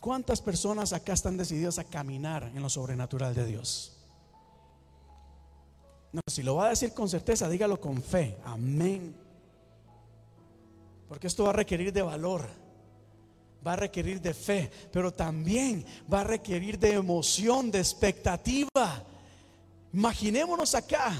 ¿Cuántas 0.00 0.42
personas 0.42 0.92
acá 0.92 1.12
están 1.12 1.36
decididas 1.36 1.78
a 1.78 1.84
caminar 1.84 2.50
en 2.52 2.62
lo 2.62 2.68
sobrenatural 2.68 3.32
de 3.32 3.46
Dios? 3.46 3.92
Si 6.26 6.42
lo 6.42 6.56
va 6.56 6.66
a 6.66 6.70
decir 6.70 6.92
con 6.92 7.08
certeza, 7.08 7.48
dígalo 7.48 7.80
con 7.80 8.02
fe. 8.02 8.38
Amén. 8.44 9.25
Porque 11.08 11.26
esto 11.26 11.44
va 11.44 11.50
a 11.50 11.54
requerir 11.54 11.92
de 11.92 12.02
valor, 12.02 12.48
va 13.64 13.74
a 13.74 13.76
requerir 13.76 14.20
de 14.20 14.34
fe, 14.34 14.70
pero 14.92 15.12
también 15.12 15.84
va 16.12 16.20
a 16.20 16.24
requerir 16.24 16.78
de 16.78 16.92
emoción, 16.92 17.70
de 17.70 17.78
expectativa. 17.78 19.04
Imaginémonos 19.92 20.74
acá 20.74 21.12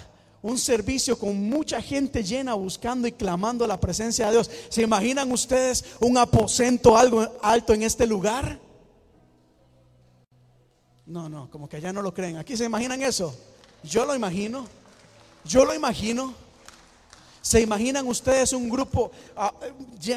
un 0.42 0.58
servicio 0.58 1.18
con 1.18 1.48
mucha 1.48 1.82
gente 1.82 2.22
llena 2.22 2.54
buscando 2.54 3.08
y 3.08 3.12
clamando 3.12 3.66
la 3.66 3.80
presencia 3.80 4.26
de 4.26 4.32
Dios. 4.32 4.50
¿Se 4.68 4.82
imaginan 4.82 5.32
ustedes 5.32 5.84
un 6.00 6.16
aposento 6.18 6.96
algo 6.96 7.26
alto 7.42 7.72
en 7.72 7.82
este 7.82 8.06
lugar? 8.06 8.60
No, 11.06 11.28
no, 11.28 11.50
como 11.50 11.68
que 11.68 11.76
allá 11.76 11.92
no 11.92 12.02
lo 12.02 12.12
creen. 12.12 12.36
¿Aquí 12.36 12.56
se 12.56 12.64
imaginan 12.64 13.02
eso? 13.02 13.36
Yo 13.82 14.04
lo 14.04 14.14
imagino. 14.14 14.66
Yo 15.44 15.64
lo 15.64 15.74
imagino. 15.74 16.45
¿Se 17.46 17.60
imaginan 17.60 18.08
ustedes 18.08 18.52
un 18.54 18.68
grupo, 18.68 19.12
ah, 19.36 19.54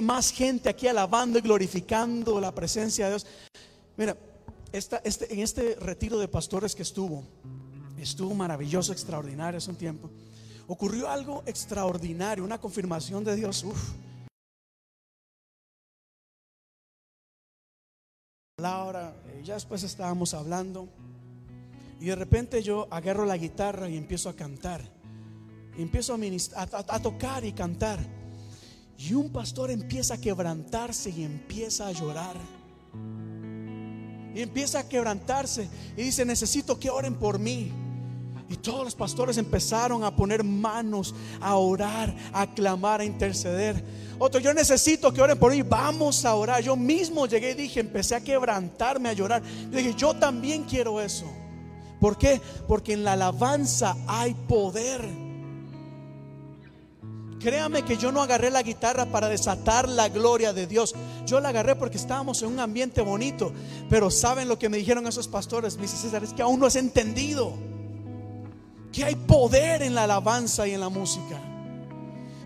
más 0.01 0.31
gente 0.31 0.67
aquí 0.67 0.87
alabando 0.87 1.37
y 1.37 1.43
glorificando 1.43 2.41
la 2.41 2.51
presencia 2.55 3.05
de 3.05 3.11
Dios? 3.11 3.27
Mira, 3.97 4.17
este, 4.73 5.31
en 5.31 5.39
este 5.41 5.75
retiro 5.75 6.17
de 6.17 6.27
pastores 6.27 6.73
que 6.73 6.81
estuvo, 6.81 7.23
Estuvo 7.99 8.33
maravilloso, 8.33 8.93
extraordinario 8.93 9.59
hace 9.59 9.69
un 9.69 9.75
tiempo. 9.75 10.09
Ocurrió 10.65 11.07
algo 11.07 11.43
extraordinario, 11.45 12.43
una 12.43 12.57
confirmación 12.57 13.23
de 13.23 13.35
Dios. 13.35 13.63
Laura, 18.57 19.13
eh, 19.27 19.41
ya 19.43 19.53
después 19.53 19.83
estábamos 19.83 20.33
hablando 20.33 20.89
y 21.99 22.05
de 22.05 22.15
repente 22.15 22.63
yo 22.63 22.87
agarro 22.89 23.25
la 23.25 23.37
guitarra 23.37 23.87
y 23.87 23.97
empiezo 23.97 24.29
a 24.29 24.35
cantar. 24.35 24.98
Empiezo 25.81 26.17
a, 26.55 26.99
tocar 26.99 27.45
y 27.45 27.53
cantar. 27.53 27.99
Y 28.97 29.13
un 29.13 29.31
pastor 29.31 29.71
empieza 29.71 30.15
a 30.15 30.17
quebrantarse 30.17 31.09
y 31.09 31.23
empieza 31.23 31.87
a 31.87 31.91
llorar. 31.91 32.35
Y 34.35 34.41
empieza 34.41 34.79
a 34.79 34.87
quebrantarse 34.87 35.69
y 35.95 36.03
dice, 36.03 36.25
necesito 36.25 36.79
que 36.79 36.89
oren 36.89 37.15
por 37.15 37.39
mí. 37.39 37.71
Y 38.49 38.55
todos 38.57 38.83
los 38.83 38.95
pastores 38.95 39.37
empezaron 39.37 40.03
a 40.03 40.15
poner 40.15 40.43
manos, 40.43 41.13
a 41.39 41.55
orar, 41.55 42.15
a 42.33 42.47
clamar, 42.47 42.99
a 42.99 43.05
interceder. 43.05 43.81
Otro, 44.17 44.41
yo 44.41 44.53
necesito 44.53 45.13
que 45.13 45.21
oren 45.21 45.37
por 45.37 45.53
mí. 45.53 45.61
Vamos 45.61 46.25
a 46.25 46.33
orar. 46.35 46.61
Yo 46.61 46.75
mismo 46.75 47.27
llegué 47.27 47.51
y 47.51 47.55
dije, 47.55 47.79
empecé 47.79 48.15
a 48.15 48.21
quebrantarme, 48.21 49.09
a 49.09 49.13
llorar. 49.13 49.43
Yo 49.71 49.77
dije, 49.77 49.93
yo 49.95 50.15
también 50.15 50.63
quiero 50.63 50.99
eso. 50.99 51.25
¿Por 51.99 52.17
qué? 52.17 52.41
Porque 52.67 52.93
en 52.93 53.03
la 53.03 53.13
alabanza 53.13 53.95
hay 54.07 54.33
poder. 54.33 55.28
Créame 57.39 57.83
que 57.83 57.97
yo 57.97 58.11
no 58.11 58.21
agarré 58.21 58.49
la 58.49 58.63
guitarra 58.63 59.05
para 59.05 59.29
desatar 59.29 59.87
la 59.87 60.09
gloria 60.09 60.51
de 60.51 60.67
Dios. 60.67 60.93
Yo 61.25 61.39
la 61.39 61.49
agarré 61.49 61.75
porque 61.75 61.97
estábamos 61.97 62.41
en 62.41 62.49
un 62.49 62.59
ambiente 62.59 63.01
bonito. 63.01 63.53
Pero 63.89 64.11
¿saben 64.11 64.49
lo 64.49 64.59
que 64.59 64.67
me 64.67 64.77
dijeron 64.77 65.07
esos 65.07 65.27
pastores? 65.27 65.77
Dice 65.79 65.95
César, 65.95 66.23
es 66.23 66.33
que 66.33 66.41
aún 66.41 66.59
no 66.59 66.65
has 66.65 66.75
entendido 66.75 67.53
que 68.91 69.05
hay 69.05 69.15
poder 69.15 69.83
en 69.83 69.95
la 69.95 70.03
alabanza 70.03 70.67
y 70.67 70.71
en 70.71 70.81
la 70.81 70.89
música. 70.89 71.39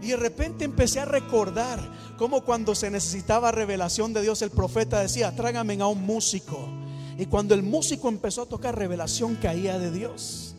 Y 0.02 0.08
de 0.08 0.18
repente 0.18 0.66
empecé 0.66 1.00
a 1.00 1.06
recordar 1.06 1.80
como 2.18 2.42
cuando 2.42 2.76
se 2.76 2.92
necesitaba 2.92 3.52
revelación 3.52 4.14
de 4.14 4.22
Dios, 4.22 4.42
el 4.42 4.52
profeta 4.52 5.00
decía, 5.00 5.36
trágame 5.36 5.82
a 5.82 5.88
un 5.88 6.06
músico. 6.06 6.70
Y 7.18 7.26
cuando 7.28 7.56
el 7.56 7.64
músico 7.64 8.10
empezó 8.10 8.44
a 8.44 8.46
tocar, 8.46 8.78
revelación 8.78 9.36
caía 9.36 9.80
de 9.80 9.92
Dios. 9.92 10.53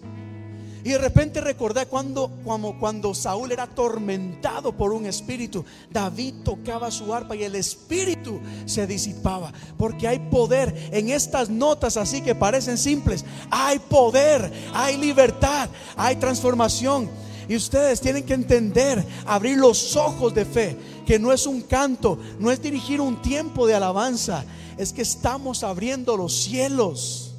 Y 0.84 0.90
de 0.90 0.98
repente 0.98 1.40
recordé 1.40 1.86
cuando, 1.86 2.30
cuando, 2.44 2.78
cuando 2.78 3.14
Saúl 3.14 3.50
era 3.50 3.62
atormentado 3.62 4.76
por 4.76 4.92
un 4.92 5.06
espíritu, 5.06 5.64
David 5.90 6.34
tocaba 6.44 6.90
su 6.90 7.14
arpa 7.14 7.34
y 7.34 7.42
el 7.42 7.54
espíritu 7.54 8.38
se 8.66 8.86
disipaba. 8.86 9.50
Porque 9.78 10.06
hay 10.06 10.18
poder 10.18 10.90
en 10.92 11.08
estas 11.08 11.48
notas 11.48 11.96
así 11.96 12.20
que 12.20 12.34
parecen 12.34 12.76
simples. 12.76 13.24
Hay 13.50 13.78
poder, 13.78 14.52
hay 14.74 14.98
libertad, 14.98 15.70
hay 15.96 16.16
transformación. 16.16 17.08
Y 17.48 17.56
ustedes 17.56 18.02
tienen 18.02 18.24
que 18.24 18.34
entender, 18.34 19.02
abrir 19.24 19.56
los 19.56 19.96
ojos 19.96 20.34
de 20.34 20.44
fe, 20.44 20.76
que 21.06 21.18
no 21.18 21.32
es 21.32 21.46
un 21.46 21.62
canto, 21.62 22.18
no 22.38 22.50
es 22.50 22.60
dirigir 22.60 23.00
un 23.00 23.22
tiempo 23.22 23.66
de 23.66 23.74
alabanza, 23.74 24.44
es 24.76 24.92
que 24.92 25.02
estamos 25.02 25.62
abriendo 25.62 26.16
los 26.18 26.34
cielos 26.34 27.33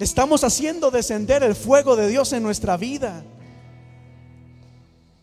Estamos 0.00 0.44
haciendo 0.44 0.90
descender 0.90 1.42
el 1.42 1.54
fuego 1.54 1.96
de 1.96 2.08
Dios 2.08 2.32
en 2.32 2.42
nuestra 2.42 2.76
vida. 2.76 3.24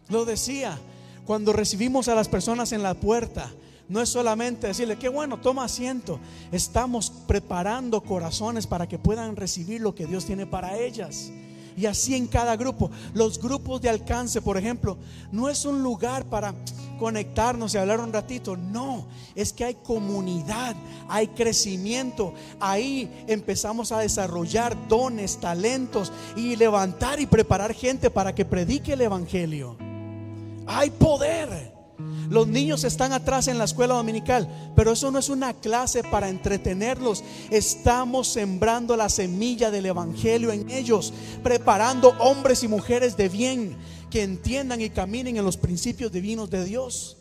Lo 0.10 0.26
decía, 0.26 0.78
cuando 1.26 1.54
recibimos 1.54 2.08
a 2.08 2.16
las 2.16 2.28
personas 2.28 2.72
en 2.72 2.84
la 2.84 2.94
puerta, 2.94 3.52
No 3.88 4.02
es 4.02 4.10
solamente 4.10 4.68
decirle, 4.68 4.98
qué 4.98 5.10
bueno, 5.10 5.40
toma 5.40 5.66
asiento. 5.66 6.20
Estamos 6.52 7.12
preparando 7.28 8.02
corazones 8.02 8.66
para 8.66 8.88
que 8.88 8.98
puedan 8.98 9.36
recibir 9.36 9.82
lo 9.82 9.94
que 9.94 10.08
Dios 10.08 10.26
tiene 10.26 10.48
para 10.48 10.78
ellas. 10.78 11.32
Y 11.78 11.86
así 11.86 12.16
en 12.16 12.26
cada 12.26 12.56
grupo. 12.56 12.90
Los 13.14 13.40
grupos 13.40 13.82
de 13.82 13.90
alcance, 13.90 14.42
por 14.42 14.58
ejemplo, 14.58 14.98
no 15.32 15.50
es 15.50 15.66
un 15.66 15.84
lugar 15.84 16.26
para 16.26 16.56
conectarnos 16.98 17.74
y 17.74 17.78
hablar 17.78 18.00
un 18.00 18.14
ratito. 18.14 18.58
No, 18.58 19.08
es 19.36 19.54
que 19.54 19.66
hay 19.66 19.76
comunidad, 19.76 20.76
hay 21.08 21.28
crecimiento. 21.30 22.34
Ahí 22.60 23.26
empezamos 23.28 23.92
a 23.92 24.00
desarrollar 24.00 24.88
dones, 24.88 25.38
talentos 25.38 26.12
y 26.36 26.56
levantar 26.56 27.20
y 27.20 27.26
preparar 27.26 27.74
gente 27.74 28.10
para 28.10 28.34
que 28.34 28.46
predique 28.46 28.94
el 28.94 29.02
Evangelio. 29.02 29.78
Hay 30.68 30.90
poder. 30.90 31.76
Los 32.30 32.48
niños 32.48 32.84
están 32.84 33.14
atrás 33.14 33.48
en 33.48 33.58
la 33.58 33.66
escuela 33.66 33.94
dominical, 33.94 34.50
pero 34.76 34.92
eso 34.92 35.12
no 35.12 35.20
es 35.20 35.30
una 35.30 35.54
clase 35.54 36.04
para 36.04 36.30
entretenerlos. 36.30 37.24
Estamos 37.52 38.28
sembrando 38.28 38.98
la 38.98 39.10
semilla 39.10 39.72
del 39.72 39.86
Evangelio 39.86 40.52
en 40.52 40.70
ellos, 40.70 41.14
preparando 41.44 42.10
hombres 42.20 42.64
y 42.64 42.68
mujeres 42.68 43.16
de 43.16 43.30
bien 43.30 43.78
que 44.16 44.24
entiendan 44.24 44.80
y 44.80 44.90
caminen 44.90 45.36
en 45.36 45.44
los 45.44 45.58
principios 45.58 46.10
divinos 46.10 46.50
de 46.50 46.64
Dios. 46.64 47.18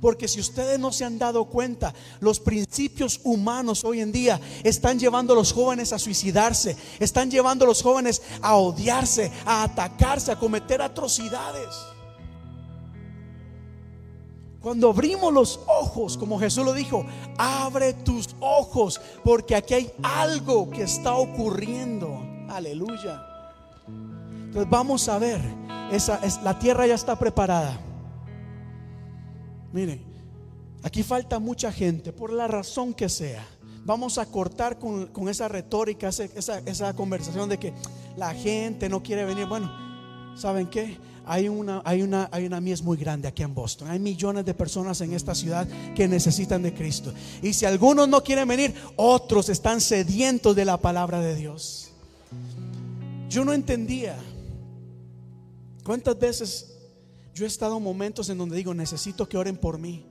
Porque 0.00 0.26
si 0.26 0.40
ustedes 0.40 0.78
no 0.78 0.90
se 0.92 1.04
han 1.04 1.18
dado 1.18 1.44
cuenta, 1.44 1.92
los 2.20 2.40
principios 2.40 3.20
humanos 3.22 3.84
hoy 3.84 4.00
en 4.00 4.12
día 4.12 4.40
están 4.64 4.98
llevando 4.98 5.34
a 5.34 5.36
los 5.36 5.52
jóvenes 5.52 5.92
a 5.92 5.98
suicidarse, 5.98 6.74
están 7.00 7.30
llevando 7.30 7.66
a 7.66 7.68
los 7.68 7.82
jóvenes 7.82 8.22
a 8.40 8.56
odiarse, 8.56 9.30
a 9.44 9.62
atacarse, 9.62 10.32
a 10.32 10.38
cometer 10.38 10.80
atrocidades. 10.80 11.68
Cuando 14.62 14.88
abrimos 14.88 15.30
los 15.30 15.60
ojos, 15.66 16.16
como 16.16 16.38
Jesús 16.38 16.64
lo 16.64 16.72
dijo, 16.72 17.04
abre 17.36 17.92
tus 17.92 18.34
ojos, 18.40 18.98
porque 19.22 19.54
aquí 19.54 19.74
hay 19.74 19.92
algo 20.02 20.70
que 20.70 20.84
está 20.84 21.12
ocurriendo. 21.12 22.22
Aleluya. 22.48 23.22
Entonces 23.86 24.70
vamos 24.70 25.10
a 25.10 25.18
ver, 25.18 25.67
es, 25.90 26.08
la 26.42 26.58
tierra 26.58 26.86
ya 26.86 26.94
está 26.94 27.18
preparada. 27.18 27.78
Miren, 29.72 30.02
aquí 30.82 31.02
falta 31.02 31.38
mucha 31.38 31.72
gente, 31.72 32.12
por 32.12 32.32
la 32.32 32.48
razón 32.48 32.94
que 32.94 33.08
sea. 33.08 33.46
Vamos 33.84 34.18
a 34.18 34.26
cortar 34.26 34.78
con, 34.78 35.28
esa 35.28 35.48
retórica, 35.48 36.08
esa, 36.08 36.58
esa 36.58 36.94
conversación 36.94 37.48
de 37.48 37.58
que 37.58 37.72
la 38.16 38.34
gente 38.34 38.88
no 38.88 39.02
quiere 39.02 39.24
venir. 39.24 39.46
Bueno, 39.46 39.70
¿saben 40.36 40.66
qué? 40.66 40.98
hay 41.28 41.46
una, 41.46 41.82
hay, 41.84 42.00
una, 42.00 42.28
hay 42.32 42.46
una 42.46 42.58
mies 42.58 42.82
muy 42.82 42.96
grande 42.96 43.28
aquí 43.28 43.42
en 43.42 43.54
Boston. 43.54 43.90
Hay 43.90 43.98
millones 43.98 44.46
de 44.46 44.54
personas 44.54 44.98
en 45.02 45.12
esta 45.12 45.34
ciudad 45.34 45.68
que 45.94 46.08
necesitan 46.08 46.62
de 46.62 46.72
Cristo. 46.72 47.12
Y 47.42 47.52
si 47.52 47.66
algunos 47.66 48.08
no 48.08 48.22
quieren 48.24 48.48
venir, 48.48 48.74
otros 48.96 49.50
están 49.50 49.82
sedientos 49.82 50.56
de 50.56 50.64
la 50.64 50.78
palabra 50.78 51.20
de 51.20 51.36
Dios. 51.36 51.90
Yo 53.28 53.44
no 53.44 53.52
entendía 53.52 54.16
cuántas 55.88 56.18
veces 56.18 56.76
yo 57.32 57.46
he 57.46 57.48
estado 57.48 57.78
en 57.78 57.82
momentos 57.82 58.28
en 58.28 58.36
donde 58.36 58.56
digo, 58.56 58.74
necesito 58.74 59.26
que 59.26 59.38
oren 59.38 59.56
por 59.56 59.78
mí. 59.78 60.04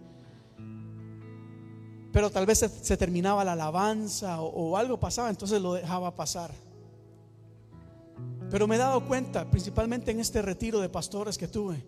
Pero 2.11 2.31
tal 2.31 2.47
vez 2.47 2.65
se, 2.81 2.97
terminaba 2.97 3.45
la 3.45 3.51
alabanza 3.53 4.41
o 4.41 4.75
algo 4.75 4.99
pasaba, 4.99 5.29
entonces 5.29 5.61
lo 5.61 5.75
dejaba 5.75 6.15
pasar. 6.15 6.49
Pero 8.49 8.65
me 8.65 8.73
he 8.73 8.79
dado 8.79 9.05
cuenta, 9.05 9.51
principalmente 9.51 10.09
en 10.09 10.19
este 10.19 10.41
retiro 10.41 10.79
de 10.79 10.89
pastores 10.89 11.37
que 11.37 11.47
tuve, 11.47 11.85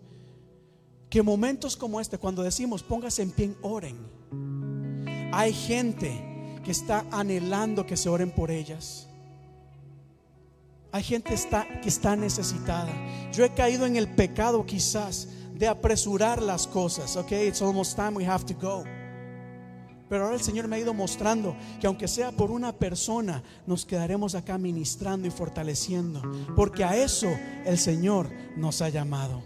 que 1.08 1.20
momentos 1.20 1.76
como 1.76 2.00
este, 2.00 2.16
cuando 2.16 2.44
decimos 2.44 2.84
póngase 2.84 3.22
en 3.22 3.32
pie, 3.32 3.56
oren, 3.60 3.96
hay 5.32 5.52
gente 5.52 6.60
que 6.62 6.70
está 6.70 7.04
anhelando 7.10 7.84
que 7.84 7.96
se 7.96 8.08
oren 8.08 8.30
por 8.30 8.52
ellas. 8.52 9.09
Hay 10.92 11.02
gente 11.02 11.34
está, 11.34 11.80
que 11.80 11.88
está 11.88 12.16
necesitada. 12.16 12.90
Yo 13.32 13.44
he 13.44 13.50
caído 13.50 13.86
en 13.86 13.96
el 13.96 14.08
pecado 14.08 14.66
quizás 14.66 15.28
de 15.54 15.68
apresurar 15.68 16.42
las 16.42 16.66
cosas. 16.66 17.16
Ok, 17.16 17.32
it's 17.32 17.62
almost 17.62 17.94
time 17.96 18.12
we 18.16 18.26
have 18.26 18.44
to 18.44 18.54
go. 18.54 18.84
Pero 20.08 20.24
ahora 20.24 20.34
el 20.34 20.42
Señor 20.42 20.66
me 20.66 20.74
ha 20.74 20.78
ido 20.80 20.92
mostrando 20.92 21.54
que 21.80 21.86
aunque 21.86 22.08
sea 22.08 22.32
por 22.32 22.50
una 22.50 22.72
persona, 22.72 23.44
nos 23.64 23.86
quedaremos 23.86 24.34
acá 24.34 24.58
ministrando 24.58 25.28
y 25.28 25.30
fortaleciendo. 25.30 26.20
Porque 26.56 26.82
a 26.82 26.96
eso 26.96 27.28
el 27.64 27.78
Señor 27.78 28.28
nos 28.56 28.82
ha 28.82 28.88
llamado. 28.88 29.40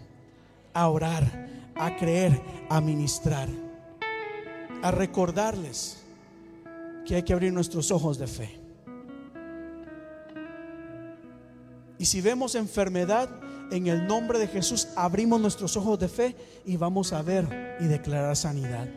A 0.73 0.89
orar, 0.89 1.47
a 1.75 1.95
creer, 1.97 2.41
a 2.67 2.81
ministrar. 2.81 3.47
A 4.81 4.89
recordarles 4.89 5.97
que 7.05 7.15
hay 7.15 7.23
que 7.23 7.33
abrir 7.33 7.53
nuestros 7.53 7.91
ojos 7.91 8.17
de 8.17 8.25
fe. 8.25 8.64
Y 11.97 12.05
si 12.05 12.21
vemos 12.21 12.55
enfermedad, 12.55 13.29
en 13.71 13.87
el 13.87 14.07
nombre 14.07 14.39
de 14.39 14.47
Jesús 14.47 14.89
abrimos 14.95 15.41
nuestros 15.41 15.75
ojos 15.77 15.99
de 15.99 16.07
fe 16.07 16.35
y 16.65 16.77
vamos 16.77 17.13
a 17.13 17.21
ver 17.21 17.77
y 17.79 17.85
declarar 17.85 18.35
sanidad. 18.35 18.87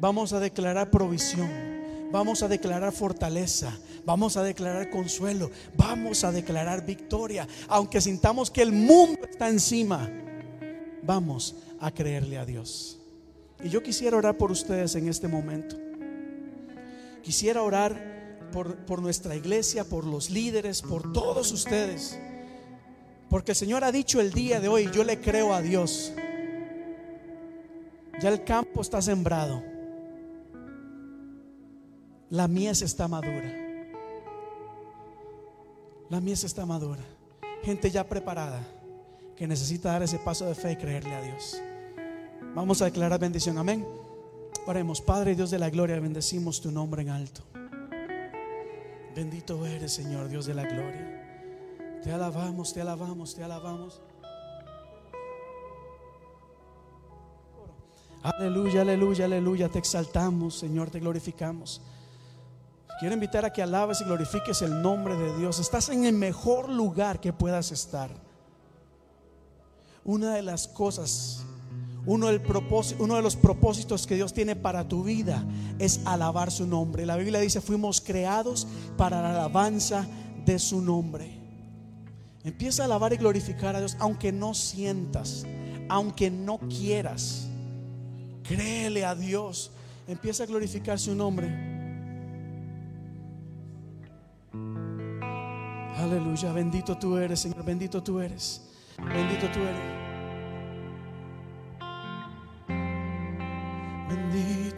Vamos 0.00 0.32
a 0.32 0.40
declarar 0.40 0.90
provisión. 0.90 1.50
Vamos 2.10 2.42
a 2.42 2.48
declarar 2.48 2.92
fortaleza. 2.92 3.76
Vamos 4.04 4.36
a 4.36 4.42
declarar 4.42 4.90
consuelo. 4.90 5.50
Vamos 5.76 6.24
a 6.24 6.32
declarar 6.32 6.86
victoria. 6.86 7.46
Aunque 7.68 8.00
sintamos 8.00 8.50
que 8.50 8.62
el 8.62 8.72
mundo 8.72 9.20
está 9.30 9.48
encima, 9.48 10.10
vamos 11.02 11.56
a 11.80 11.90
creerle 11.90 12.38
a 12.38 12.44
Dios. 12.44 12.98
Y 13.62 13.68
yo 13.68 13.82
quisiera 13.82 14.16
orar 14.16 14.36
por 14.36 14.50
ustedes 14.50 14.94
en 14.94 15.08
este 15.08 15.28
momento. 15.28 15.76
Quisiera 17.22 17.62
orar 17.62 18.17
por, 18.50 18.76
por 18.86 19.00
nuestra 19.02 19.36
iglesia, 19.36 19.84
por 19.84 20.04
los 20.04 20.30
líderes, 20.30 20.82
por 20.82 21.12
todos 21.12 21.52
ustedes. 21.52 22.18
Porque 23.30 23.52
el 23.52 23.56
Señor 23.56 23.84
ha 23.84 23.92
dicho 23.92 24.20
el 24.20 24.32
día 24.32 24.60
de 24.60 24.68
hoy, 24.68 24.90
yo 24.92 25.04
le 25.04 25.20
creo 25.20 25.52
a 25.52 25.60
Dios. 25.60 26.12
Ya 28.20 28.30
el 28.30 28.42
campo 28.42 28.80
está 28.80 29.00
sembrado. 29.00 29.62
La 32.30 32.48
mies 32.48 32.82
está 32.82 33.06
madura. 33.06 33.54
La 36.10 36.20
mies 36.20 36.44
está 36.44 36.66
madura. 36.66 37.02
Gente 37.62 37.90
ya 37.90 38.08
preparada 38.08 38.60
que 39.36 39.46
necesita 39.46 39.92
dar 39.92 40.02
ese 40.02 40.18
paso 40.18 40.46
de 40.46 40.54
fe 40.54 40.72
y 40.72 40.76
creerle 40.76 41.14
a 41.14 41.22
Dios. 41.22 41.60
Vamos 42.54 42.82
a 42.82 42.86
declarar 42.86 43.20
bendición. 43.20 43.56
Amén. 43.58 43.86
Oremos, 44.66 45.00
Padre 45.00 45.34
Dios 45.34 45.50
de 45.50 45.58
la 45.58 45.70
gloria, 45.70 46.00
bendecimos 46.00 46.60
tu 46.60 46.70
nombre 46.70 47.02
en 47.02 47.10
alto. 47.10 47.42
Bendito 49.18 49.66
eres, 49.66 49.94
Señor, 49.94 50.28
Dios 50.28 50.46
de 50.46 50.54
la 50.54 50.62
gloria. 50.62 52.00
Te 52.04 52.12
alabamos, 52.12 52.72
te 52.72 52.80
alabamos, 52.80 53.34
te 53.34 53.42
alabamos. 53.42 54.00
Aleluya, 58.22 58.82
aleluya, 58.82 59.24
aleluya. 59.24 59.68
Te 59.68 59.80
exaltamos, 59.80 60.56
Señor, 60.56 60.90
te 60.90 61.00
glorificamos. 61.00 61.82
Quiero 63.00 63.14
invitar 63.14 63.44
a 63.44 63.52
que 63.52 63.60
alabes 63.60 64.00
y 64.02 64.04
glorifiques 64.04 64.62
el 64.62 64.80
nombre 64.80 65.16
de 65.16 65.36
Dios. 65.36 65.58
Estás 65.58 65.88
en 65.88 66.04
el 66.04 66.14
mejor 66.14 66.68
lugar 66.68 67.18
que 67.18 67.32
puedas 67.32 67.72
estar. 67.72 68.10
Una 70.04 70.36
de 70.36 70.42
las 70.42 70.68
cosas, 70.68 71.44
uno, 72.08 72.28
de 72.28 73.22
los 73.22 73.36
propósitos 73.36 74.06
que 74.06 74.14
Dios 74.14 74.32
tiene 74.32 74.56
para 74.56 74.88
tu 74.88 75.04
vida 75.04 75.44
es 75.78 76.00
alabar 76.06 76.50
su 76.50 76.66
nombre. 76.66 77.04
La 77.04 77.16
Biblia 77.16 77.38
dice, 77.38 77.60
fuimos 77.60 78.00
creados 78.00 78.66
para 78.96 79.20
la 79.20 79.30
alabanza 79.30 80.06
de 80.46 80.58
su 80.58 80.80
nombre. 80.80 81.38
Empieza 82.44 82.82
a 82.82 82.86
alabar 82.86 83.12
y 83.12 83.18
glorificar 83.18 83.76
a 83.76 83.80
Dios, 83.80 83.94
aunque 84.00 84.32
no 84.32 84.54
sientas, 84.54 85.44
aunque 85.90 86.30
no 86.30 86.58
quieras. 86.60 87.46
Créele 88.42 89.04
a 89.04 89.14
Dios. 89.14 89.70
Empieza 90.06 90.44
a 90.44 90.46
glorificar 90.46 90.98
su 90.98 91.14
nombre. 91.14 91.46
Aleluya, 95.94 96.52
bendito 96.52 96.96
tú 96.96 97.18
eres, 97.18 97.40
Señor, 97.40 97.62
bendito 97.66 98.02
tú 98.02 98.18
eres. 98.18 98.62
Bendito 98.96 99.46
tú 99.52 99.58
eres. 99.60 99.97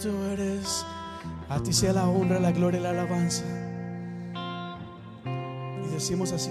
Bendito 0.03 0.27
eres. 0.33 0.87
A 1.51 1.61
ti 1.63 1.73
sea 1.73 1.93
la 1.93 2.09
honra, 2.09 2.41
la 2.41 2.53
gloria 2.53 2.81
y 2.81 2.83
la 2.83 2.91
alabanza. 2.91 3.45
Y 5.85 5.89
decimos 5.93 6.33
así. 6.33 6.51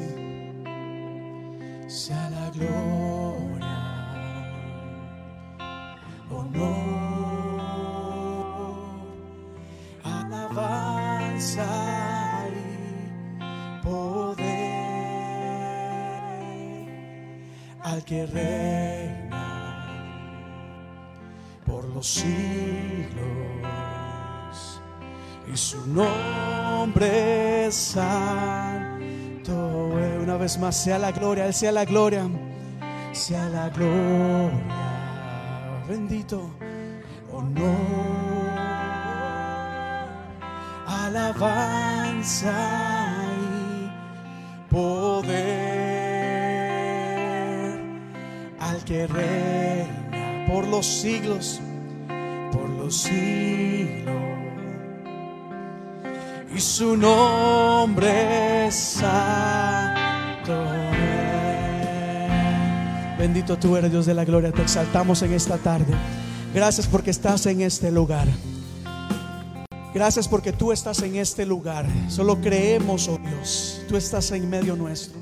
Sea 1.88 2.30
la 2.30 2.52
gloria, 2.52 3.66
honor, 6.30 7.62
alabanza. 10.04 11.90
que 18.06 18.26
reina 18.26 18.99
los 22.00 22.08
siglos. 22.08 22.32
Y 25.52 25.58
su 25.58 25.86
nombre 25.88 27.66
es 27.66 27.76
santo. 27.76 29.52
Una 30.24 30.38
vez 30.38 30.58
más, 30.60 30.82
sea 30.82 30.98
la 30.98 31.12
gloria, 31.12 31.52
sea 31.52 31.74
la 31.74 31.84
gloria, 31.84 32.30
sea 33.12 33.50
la 33.50 33.68
gloria. 33.70 34.64
Bendito 35.90 36.50
honor, 37.34 37.76
alabanza 40.88 42.54
y 43.44 43.90
poder 44.74 45.50
al 48.60 48.84
que 48.86 49.06
reina 49.08 50.00
por 50.50 50.68
los 50.68 50.86
siglos, 50.86 51.62
Y 56.56 56.60
su 56.60 56.98
nombre 56.98 58.66
es 58.66 58.76
santo. 58.76 60.66
Bendito 63.20 63.60
tú 63.60 63.78
eres 63.78 63.92
Dios 63.92 64.08
de 64.08 64.16
la 64.16 64.26
gloria, 64.26 64.52
te 64.52 64.64
exaltamos 64.64 65.22
en 65.22 65.34
esta 65.34 65.58
tarde. 65.58 65.94
Gracias 66.52 66.88
porque 66.88 67.12
estás 67.12 67.46
en 67.46 67.62
este 67.62 67.92
lugar. 67.92 68.28
Gracias 69.94 70.28
porque 70.28 70.52
tú 70.52 70.72
estás 70.72 71.04
en 71.04 71.16
este 71.18 71.46
lugar. 71.46 71.86
Solo 72.08 72.42
creemos, 72.42 73.08
oh 73.08 73.20
Dios, 73.20 73.84
tú 73.88 73.98
estás 73.98 74.32
en 74.32 74.50
medio 74.50 74.76
nuestro. 74.76 75.20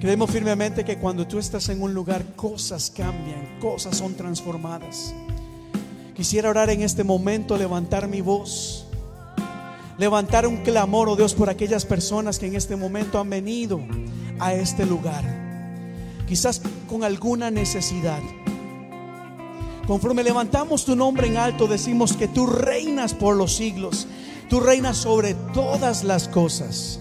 Creemos 0.00 0.28
firmemente 0.28 0.84
que 0.84 0.98
cuando 0.98 1.24
tú 1.24 1.38
estás 1.38 1.68
en 1.68 1.80
un 1.80 1.94
lugar, 1.94 2.34
cosas 2.34 2.90
cambian, 2.90 3.60
cosas 3.60 3.96
son 3.96 4.14
transformadas. 4.14 5.14
Quisiera 6.14 6.50
orar 6.50 6.70
en 6.70 6.82
este 6.82 7.04
momento, 7.04 7.56
levantar 7.58 8.08
mi 8.08 8.20
voz, 8.20 8.86
levantar 9.98 10.46
un 10.46 10.58
clamor, 10.58 11.08
oh 11.08 11.16
Dios, 11.16 11.34
por 11.34 11.50
aquellas 11.50 11.84
personas 11.84 12.38
que 12.38 12.46
en 12.46 12.54
este 12.54 12.76
momento 12.76 13.18
han 13.18 13.30
venido 13.30 13.80
a 14.38 14.54
este 14.54 14.86
lugar. 14.86 15.24
Quizás 16.26 16.62
con 16.88 17.04
alguna 17.04 17.50
necesidad 17.50 18.20
Conforme 19.86 20.22
levantamos 20.22 20.86
tu 20.86 20.96
nombre 20.96 21.26
en 21.26 21.36
alto, 21.36 21.66
decimos 21.66 22.14
que 22.14 22.26
tú 22.26 22.46
reinas 22.46 23.12
por 23.12 23.36
los 23.36 23.54
siglos. 23.54 24.06
Tú 24.48 24.60
reinas 24.60 24.96
sobre 24.96 25.34
todas 25.52 26.04
las 26.04 26.28
cosas. 26.28 27.00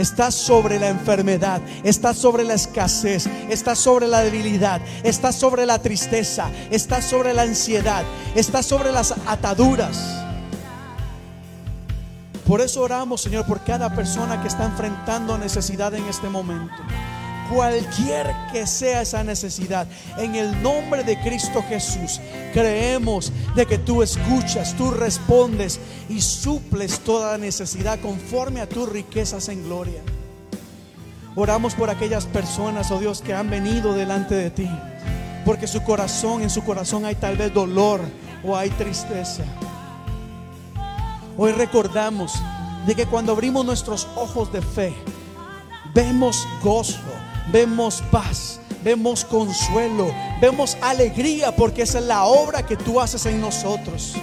Estás 0.00 0.34
sobre 0.34 0.78
la 0.78 0.88
enfermedad, 0.88 1.60
estás 1.84 2.16
sobre 2.16 2.42
la 2.42 2.54
escasez, 2.54 3.26
estás 3.50 3.78
sobre 3.78 4.06
la 4.06 4.22
debilidad, 4.22 4.80
estás 5.02 5.34
sobre 5.36 5.66
la 5.66 5.78
tristeza, 5.78 6.50
estás 6.70 7.04
sobre 7.04 7.34
la 7.34 7.42
ansiedad, 7.42 8.02
estás 8.34 8.64
sobre 8.64 8.92
las 8.92 9.12
ataduras. 9.26 10.24
Por 12.46 12.62
eso 12.62 12.80
oramos, 12.80 13.20
Señor, 13.20 13.44
por 13.44 13.62
cada 13.62 13.94
persona 13.94 14.40
que 14.40 14.48
está 14.48 14.64
enfrentando 14.64 15.36
necesidad 15.36 15.92
en 15.94 16.06
este 16.06 16.30
momento 16.30 16.82
cualquier 17.50 18.32
que 18.52 18.66
sea 18.66 19.02
esa 19.02 19.24
necesidad, 19.24 19.86
en 20.18 20.34
el 20.36 20.62
nombre 20.62 21.02
de 21.02 21.20
Cristo 21.20 21.62
Jesús, 21.68 22.20
creemos 22.52 23.32
de 23.56 23.66
que 23.66 23.78
tú 23.78 24.02
escuchas, 24.02 24.74
tú 24.76 24.90
respondes 24.90 25.80
y 26.08 26.20
suples 26.20 27.00
toda 27.00 27.36
necesidad 27.38 27.98
conforme 28.00 28.60
a 28.60 28.68
tus 28.68 28.88
riquezas 28.88 29.48
en 29.48 29.64
gloria. 29.64 30.00
Oramos 31.36 31.74
por 31.74 31.90
aquellas 31.90 32.26
personas, 32.26 32.90
oh 32.90 32.98
Dios, 32.98 33.22
que 33.22 33.34
han 33.34 33.50
venido 33.50 33.94
delante 33.94 34.34
de 34.34 34.50
ti, 34.50 34.68
porque 35.44 35.66
su 35.66 35.82
corazón, 35.82 36.42
en 36.42 36.50
su 36.50 36.62
corazón 36.64 37.04
hay 37.04 37.16
tal 37.16 37.36
vez 37.36 37.52
dolor 37.52 38.00
o 38.44 38.56
hay 38.56 38.70
tristeza. 38.70 39.44
Hoy 41.36 41.52
recordamos 41.52 42.34
de 42.86 42.94
que 42.94 43.06
cuando 43.06 43.32
abrimos 43.32 43.64
nuestros 43.64 44.08
ojos 44.16 44.52
de 44.52 44.62
fe, 44.62 44.94
vemos 45.94 46.46
gozo, 46.62 46.98
vemos 47.52 48.02
paz, 48.10 48.60
vemos 48.82 49.24
consuelo, 49.24 50.12
vemos 50.40 50.76
alegría, 50.80 51.54
porque 51.54 51.82
esa 51.82 51.98
es 51.98 52.04
la 52.04 52.24
obra 52.24 52.64
que 52.64 52.76
tú 52.76 53.00
haces 53.00 53.26
en 53.26 53.40
nosotros. 53.40 54.14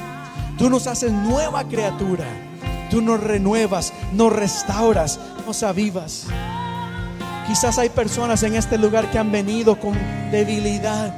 Tú 0.58 0.70
nos 0.70 0.88
haces 0.88 1.12
nueva 1.12 1.64
criatura. 1.68 2.26
Tú 2.90 3.02
nos 3.02 3.22
renuevas, 3.22 3.94
nos 4.14 4.32
restauras, 4.32 5.20
nos 5.46 5.62
avivas. 5.62 6.26
Quizás 7.48 7.78
hay 7.78 7.90
personas 7.90 8.44
en 8.44 8.56
este 8.56 8.78
lugar 8.78 9.12
que 9.12 9.20
han 9.20 9.32
venido 9.32 9.80
con 9.80 9.94
debilidad, 10.32 11.14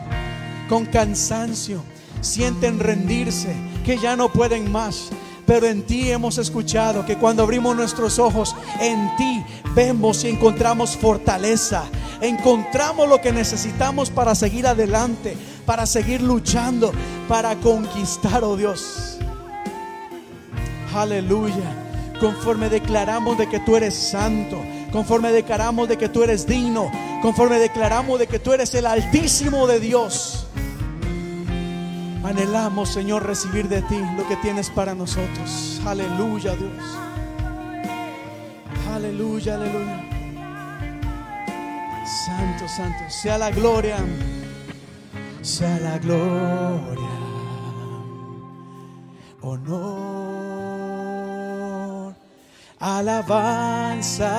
con 0.68 0.86
cansancio, 0.86 1.84
sienten 2.22 2.80
rendirse, 2.80 3.56
que 3.86 3.98
ya 3.98 4.16
no 4.16 4.32
pueden 4.32 4.72
más. 4.72 5.10
Pero 5.46 5.68
en 5.68 5.84
ti 5.84 6.12
hemos 6.12 6.38
escuchado 6.38 7.06
que 7.06 7.18
cuando 7.18 7.44
abrimos 7.44 7.76
nuestros 7.76 8.20
ojos, 8.20 8.56
en 8.80 9.16
ti 9.16 9.44
vemos 9.76 10.24
y 10.24 10.30
encontramos 10.30 10.98
fortaleza. 10.98 11.84
Encontramos 12.22 13.08
lo 13.08 13.22
que 13.22 13.32
necesitamos 13.32 14.10
para 14.10 14.36
seguir 14.36 14.68
adelante, 14.68 15.38
para 15.66 15.86
seguir 15.86 16.22
luchando, 16.22 16.92
para 17.28 17.56
conquistar, 17.56 18.44
oh 18.44 18.58
Dios. 18.58 19.18
Aleluya. 20.94 21.86
Conforme 22.20 22.70
declaramos 22.70 23.38
de 23.38 23.48
que 23.48 23.60
tú 23.60 23.78
eres 23.78 23.94
santo, 23.94 24.62
conforme 24.92 25.32
declaramos 25.32 25.88
de 25.88 25.98
que 25.98 26.10
tú 26.10 26.24
eres 26.24 26.46
digno, 26.46 26.92
conforme 27.22 27.60
declaramos 27.60 28.20
de 28.20 28.28
que 28.28 28.40
tú 28.40 28.52
eres 28.52 28.74
el 28.76 28.86
altísimo 28.86 29.68
de 29.68 29.80
Dios. 29.80 30.46
Anhelamos, 32.24 32.90
Señor, 32.90 33.26
recibir 33.26 33.70
de 33.70 33.82
ti 33.84 33.98
lo 34.18 34.28
que 34.28 34.36
tienes 34.38 34.70
para 34.70 34.94
nosotros. 34.94 35.82
Aleluya, 35.86 36.56
Dios. 36.56 37.09
Aleluya, 38.96 39.56
aleluya. 39.56 39.98
Santo, 42.26 42.68
santo. 42.68 43.10
Sea 43.10 43.38
la 43.38 43.52
gloria. 43.52 43.98
Sea 45.42 45.80
la 45.80 45.98
gloria. 46.00 47.10
Honor. 49.42 50.50
Alabanza 52.80 54.32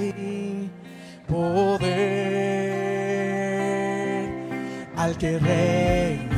y 0.00 0.70
poder 1.26 2.14
al 4.96 5.16
que 5.16 5.38
reina 5.38 6.34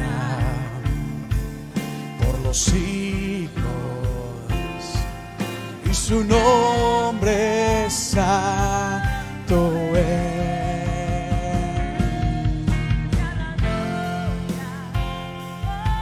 siglos 2.56 2.68
y 2.74 3.26
su 6.07 6.23
nombre 6.23 7.87
es 7.87 7.93
santo 7.93 9.73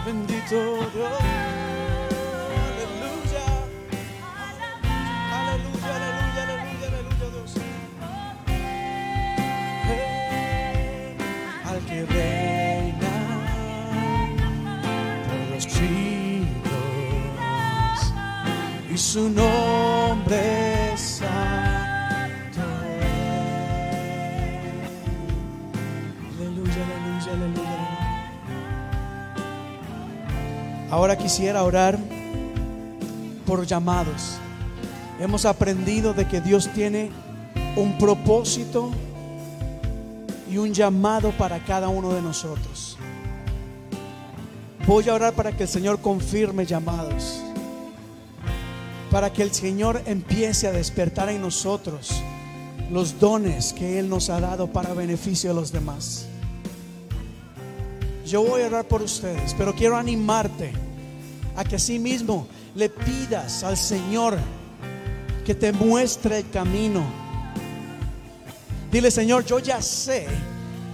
Bendito 0.05 0.57
Dios. 0.93 1.21
Aleluya. 2.69 3.47
Aleluya, 5.33 5.93
aleluya, 5.97 6.43
aleluya, 6.43 6.87
aleluya, 6.89 7.27
Dios. 7.33 7.53
al 11.65 11.81
que 11.87 11.99
reina 12.05 13.13
por 15.27 15.41
los 15.55 15.65
y 18.93 18.99
su 18.99 19.31
nombre 19.31 19.94
Ahora 30.95 31.19
quisiera 31.19 31.65
orar 31.65 31.99
por 33.45 33.67
llamados. 33.67 34.37
Hemos 35.19 35.45
aprendido 35.45 36.15
de 36.15 36.29
que 36.29 36.41
Dios 36.41 36.71
tiene 36.73 37.11
un 37.75 37.99
propósito 37.99 38.93
y 40.49 40.57
un 40.57 40.73
llamado 40.73 41.33
para 41.33 41.59
cada 41.65 41.89
uno 41.89 42.13
de 42.13 42.23
nosotros. 42.23 42.97
Voy 44.87 45.09
a 45.09 45.15
orar 45.15 45.33
para 45.33 45.51
que 45.51 45.65
el 45.65 45.69
Señor 45.69 46.01
confirme 46.01 46.65
llamados 46.65 47.43
para 49.11 49.33
que 49.33 49.43
el 49.43 49.53
Señor 49.53 50.01
empiece 50.07 50.69
a 50.69 50.73
despertar 50.73 51.29
en 51.29 51.41
nosotros 51.41 52.13
los 52.93 53.19
dones 53.19 53.73
que 53.73 53.99
Él 53.99 54.09
nos 54.09 54.31
ha 54.31 54.39
dado 54.39 54.69
para 54.69 54.95
beneficio 54.95 55.51
de 55.51 55.57
los 55.57 55.73
demás. 55.73 56.29
Yo 58.25 58.43
voy 58.43 58.63
a 58.63 58.67
orar 58.67 58.89
por 58.89 59.03
ustedes, 59.03 59.55
pero 59.57 59.75
quiero 59.75 59.97
animarte 59.97 60.73
a 61.57 61.65
que 61.65 61.77
así 61.77 61.99
mismo 61.99 62.47
le 62.75 62.89
pidas 62.89 63.63
al 63.63 63.77
Señor 63.77 64.39
que 65.45 65.55
te 65.55 65.73
muestre 65.73 66.39
el 66.39 66.51
camino. 66.51 67.05
Dile, 68.91 69.11
Señor, 69.11 69.45
yo 69.45 69.59
ya 69.59 69.83
sé 69.83 70.27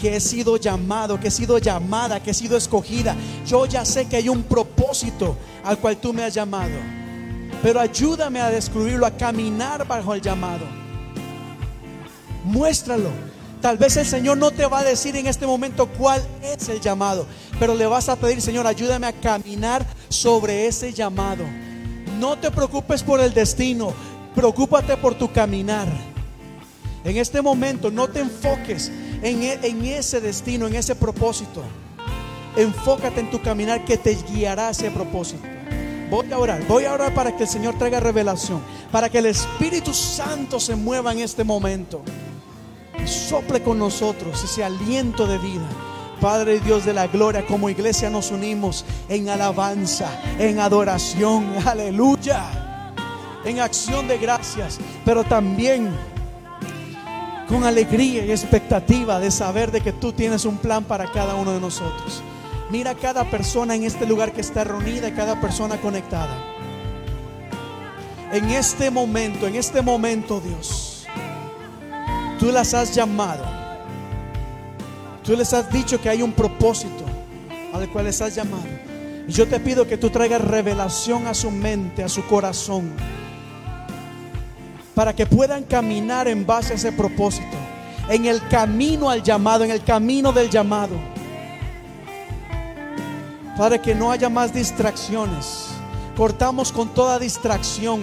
que 0.01 0.17
he 0.17 0.21
sido 0.21 0.57
llamado, 0.57 1.21
que 1.21 1.29
he 1.29 1.31
sido 1.31 1.59
llamada, 1.59 2.21
que 2.21 2.33
he 2.33 2.35
sido 2.35 2.57
escogida. 2.57 3.15
Yo 3.47 3.67
ya 3.67 3.85
sé 3.85 4.07
que 4.07 4.17
hay 4.17 4.29
un 4.29 4.43
propósito 4.43 5.37
al 5.63 5.79
cual 5.79 5.99
tú 5.99 6.13
me 6.13 6.25
has 6.25 6.35
llamado. 6.35 6.75
Pero 7.63 7.79
ayúdame 7.79 8.41
a 8.41 8.51
descubrirlo, 8.51 9.07
a 9.07 9.11
caminar 9.11 9.87
bajo 9.87 10.15
el 10.15 10.21
llamado. 10.21 10.65
Muéstralo. 12.45 13.30
Tal 13.61 13.77
vez 13.77 13.97
el 13.99 14.07
Señor 14.07 14.39
no 14.39 14.51
te 14.51 14.65
va 14.65 14.79
a 14.79 14.85
decir 14.85 15.15
en 15.17 15.27
este 15.27 15.47
momento 15.47 15.87
cuál 15.87 16.27
es 16.43 16.69
el 16.71 16.81
llamado, 16.81 17.27
pero 17.59 17.75
le 17.75 17.87
vas 17.87 18.09
a 18.09 18.17
pedir, 18.17 18.41
Señor, 18.41 18.67
ayúdame 18.67 19.07
a 19.07 19.13
caminar 19.13 19.87
sobre 20.09 20.67
ese 20.67 20.95
llamado. 20.95 21.45
No 22.19 22.39
te 22.39 22.51
preocupes 22.51 23.03
por 23.03 23.21
el 23.21 23.35
destino, 23.35 23.93
preocúpate 24.35 24.97
por 24.97 25.15
tu 25.15 25.31
caminar. 25.31 25.89
En 27.05 27.19
este 27.19 27.43
momento 27.43 27.91
no 27.91 28.09
te 28.09 28.21
enfoques 28.21 28.91
en, 29.23 29.43
e, 29.43 29.59
en 29.63 29.85
ese 29.85 30.23
destino, 30.23 30.67
en 30.67 30.77
ese 30.77 30.95
propósito. 30.95 31.63
Enfócate 32.57 33.21
en 33.21 33.31
tu 33.31 33.43
caminar 33.43 33.85
que 33.85 33.99
te 33.99 34.17
guiará 34.33 34.69
a 34.69 34.71
ese 34.71 34.91
propósito. 34.91 35.43
Voy 36.11 36.33
a 36.33 36.39
orar, 36.39 36.67
voy 36.67 36.87
a 36.87 36.95
orar 36.95 37.15
para 37.15 37.37
que 37.37 37.45
el 37.45 37.49
Señor 37.49 37.79
traiga 37.79 38.01
revelación, 38.01 38.63
para 38.91 39.11
que 39.11 39.19
el 39.19 39.27
Espíritu 39.27 39.93
Santo 39.93 40.59
se 40.59 40.75
mueva 40.77 41.13
en 41.13 41.21
este 41.21 41.45
momento. 41.45 42.03
Sople 43.11 43.63
con 43.63 43.79
nosotros 43.79 44.43
ese 44.45 44.63
aliento 44.63 45.27
de 45.27 45.39
vida. 45.39 45.67
Padre 46.21 46.61
Dios 46.61 46.85
de 46.85 46.93
la 46.93 47.07
gloria, 47.07 47.47
como 47.47 47.71
iglesia 47.71 48.11
nos 48.11 48.31
unimos 48.31 48.85
en 49.09 49.29
alabanza, 49.29 50.11
en 50.39 50.61
adoración, 50.61 51.47
aleluya, 51.67 52.45
en 53.45 53.61
acción 53.61 54.07
de 54.07 54.19
gracias, 54.19 54.79
pero 55.05 55.25
también 55.25 55.91
con 57.49 57.65
alegría 57.65 58.25
y 58.25 58.31
expectativa 58.31 59.19
de 59.19 59.31
saber 59.31 59.73
de 59.73 59.81
que 59.81 59.93
tú 59.93 60.13
tienes 60.13 60.45
un 60.45 60.59
plan 60.59 60.85
para 60.85 61.11
cada 61.11 61.35
uno 61.35 61.53
de 61.53 61.61
nosotros. 61.61 62.23
Mira 62.71 62.95
cada 62.95 63.25
persona 63.29 63.75
en 63.75 63.83
este 63.83 64.07
lugar 64.07 64.33
que 64.33 64.41
está 64.41 64.63
reunida, 64.63 65.13
cada 65.15 65.41
persona 65.41 65.81
conectada. 65.81 66.37
En 68.33 68.51
este 68.51 68.91
momento, 68.91 69.49
en 69.49 69.57
este 69.57 69.83
momento, 69.83 70.41
Dios, 70.41 70.90
tú 72.41 72.51
las 72.51 72.73
has 72.73 72.95
llamado. 72.95 73.45
Tú 75.23 75.37
les 75.37 75.53
has 75.53 75.71
dicho 75.71 76.01
que 76.01 76.09
hay 76.09 76.23
un 76.23 76.33
propósito 76.33 77.05
al 77.75 77.89
cual 77.91 78.07
les 78.07 78.21
has 78.23 78.35
llamado. 78.35 78.65
Y 79.29 79.33
yo 79.33 79.47
te 79.47 79.61
pido 79.61 79.87
que 79.87 79.99
tú 79.99 80.09
traigas 80.09 80.41
revelación 80.41 81.27
a 81.27 81.35
su 81.35 81.51
mente, 81.51 82.03
a 82.03 82.09
su 82.09 82.27
corazón, 82.27 82.91
para 84.95 85.15
que 85.15 85.27
puedan 85.27 85.63
caminar 85.65 86.27
en 86.27 86.47
base 86.47 86.73
a 86.73 86.77
ese 86.77 86.91
propósito, 86.91 87.57
en 88.09 88.25
el 88.25 88.45
camino 88.49 89.11
al 89.11 89.23
llamado, 89.23 89.63
en 89.63 89.71
el 89.71 89.85
camino 89.85 90.33
del 90.33 90.49
llamado. 90.49 90.97
Para 93.59 93.81
que 93.81 93.95
no 93.95 94.11
haya 94.11 94.31
más 94.31 94.55
distracciones. 94.55 95.67
Cortamos 96.17 96.73
con 96.73 96.89
toda 96.89 97.19
distracción, 97.19 98.01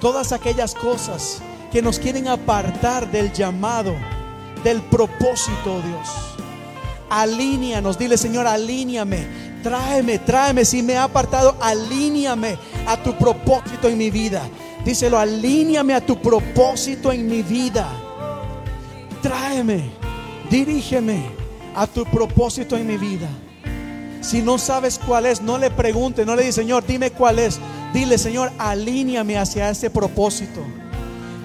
todas 0.00 0.32
aquellas 0.32 0.74
cosas 0.74 1.42
que 1.70 1.82
nos 1.82 1.98
quieren 1.98 2.28
apartar 2.28 3.10
del 3.10 3.32
llamado, 3.32 3.94
del 4.64 4.80
propósito, 4.82 5.80
Dios. 5.82 6.08
Alíneanos, 7.10 7.98
dile 7.98 8.18
Señor, 8.18 8.46
alíñame, 8.46 9.26
tráeme, 9.62 10.18
tráeme. 10.18 10.64
Si 10.64 10.82
me 10.82 10.96
ha 10.96 11.04
apartado, 11.04 11.56
alíñame 11.60 12.58
a 12.86 12.96
tu 13.02 13.16
propósito 13.16 13.88
en 13.88 13.98
mi 13.98 14.10
vida. 14.10 14.42
Díselo, 14.84 15.18
alíñame 15.18 15.94
a 15.94 16.04
tu 16.04 16.20
propósito 16.20 17.12
en 17.12 17.26
mi 17.26 17.42
vida. 17.42 17.88
Tráeme, 19.22 19.90
dirígeme 20.50 21.30
a 21.74 21.86
tu 21.86 22.04
propósito 22.04 22.76
en 22.76 22.86
mi 22.86 22.96
vida. 22.96 23.28
Si 24.20 24.42
no 24.42 24.58
sabes 24.58 24.98
cuál 24.98 25.26
es, 25.26 25.40
no 25.40 25.58
le 25.58 25.70
pregunte, 25.70 26.24
no 26.24 26.34
le 26.36 26.44
dice, 26.44 26.60
Señor, 26.60 26.84
dime 26.86 27.10
cuál 27.10 27.38
es. 27.38 27.58
Dile, 27.92 28.18
Señor, 28.18 28.52
alíñame 28.58 29.38
hacia 29.38 29.70
ese 29.70 29.90
propósito. 29.90 30.60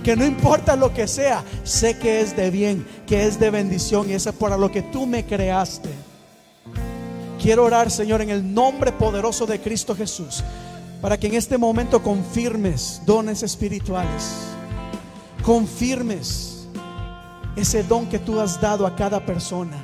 Que 0.03 0.15
no 0.17 0.25
importa 0.25 0.75
lo 0.75 0.93
que 0.93 1.07
sea, 1.07 1.43
sé 1.63 1.97
que 1.97 2.19
es 2.19 2.35
de 2.35 2.51
bien, 2.51 2.85
que 3.07 3.25
es 3.25 3.39
de 3.39 3.49
bendición 3.49 4.09
y 4.09 4.13
es 4.13 4.27
para 4.37 4.57
lo 4.57 4.69
que 4.69 4.81
tú 4.81 5.05
me 5.05 5.25
creaste. 5.25 5.89
Quiero 7.41 7.63
orar, 7.63 7.89
Señor, 7.89 8.21
en 8.21 8.29
el 8.29 8.53
nombre 8.53 8.91
poderoso 8.91 9.45
de 9.45 9.61
Cristo 9.61 9.95
Jesús, 9.95 10.43
para 11.01 11.17
que 11.17 11.27
en 11.27 11.35
este 11.35 11.57
momento 11.57 12.03
confirmes 12.03 13.01
dones 13.05 13.43
espirituales. 13.43 14.31
Confirmes 15.43 16.67
ese 17.55 17.83
don 17.83 18.07
que 18.07 18.19
tú 18.19 18.39
has 18.39 18.59
dado 18.59 18.85
a 18.85 18.95
cada 18.95 19.25
persona. 19.25 19.77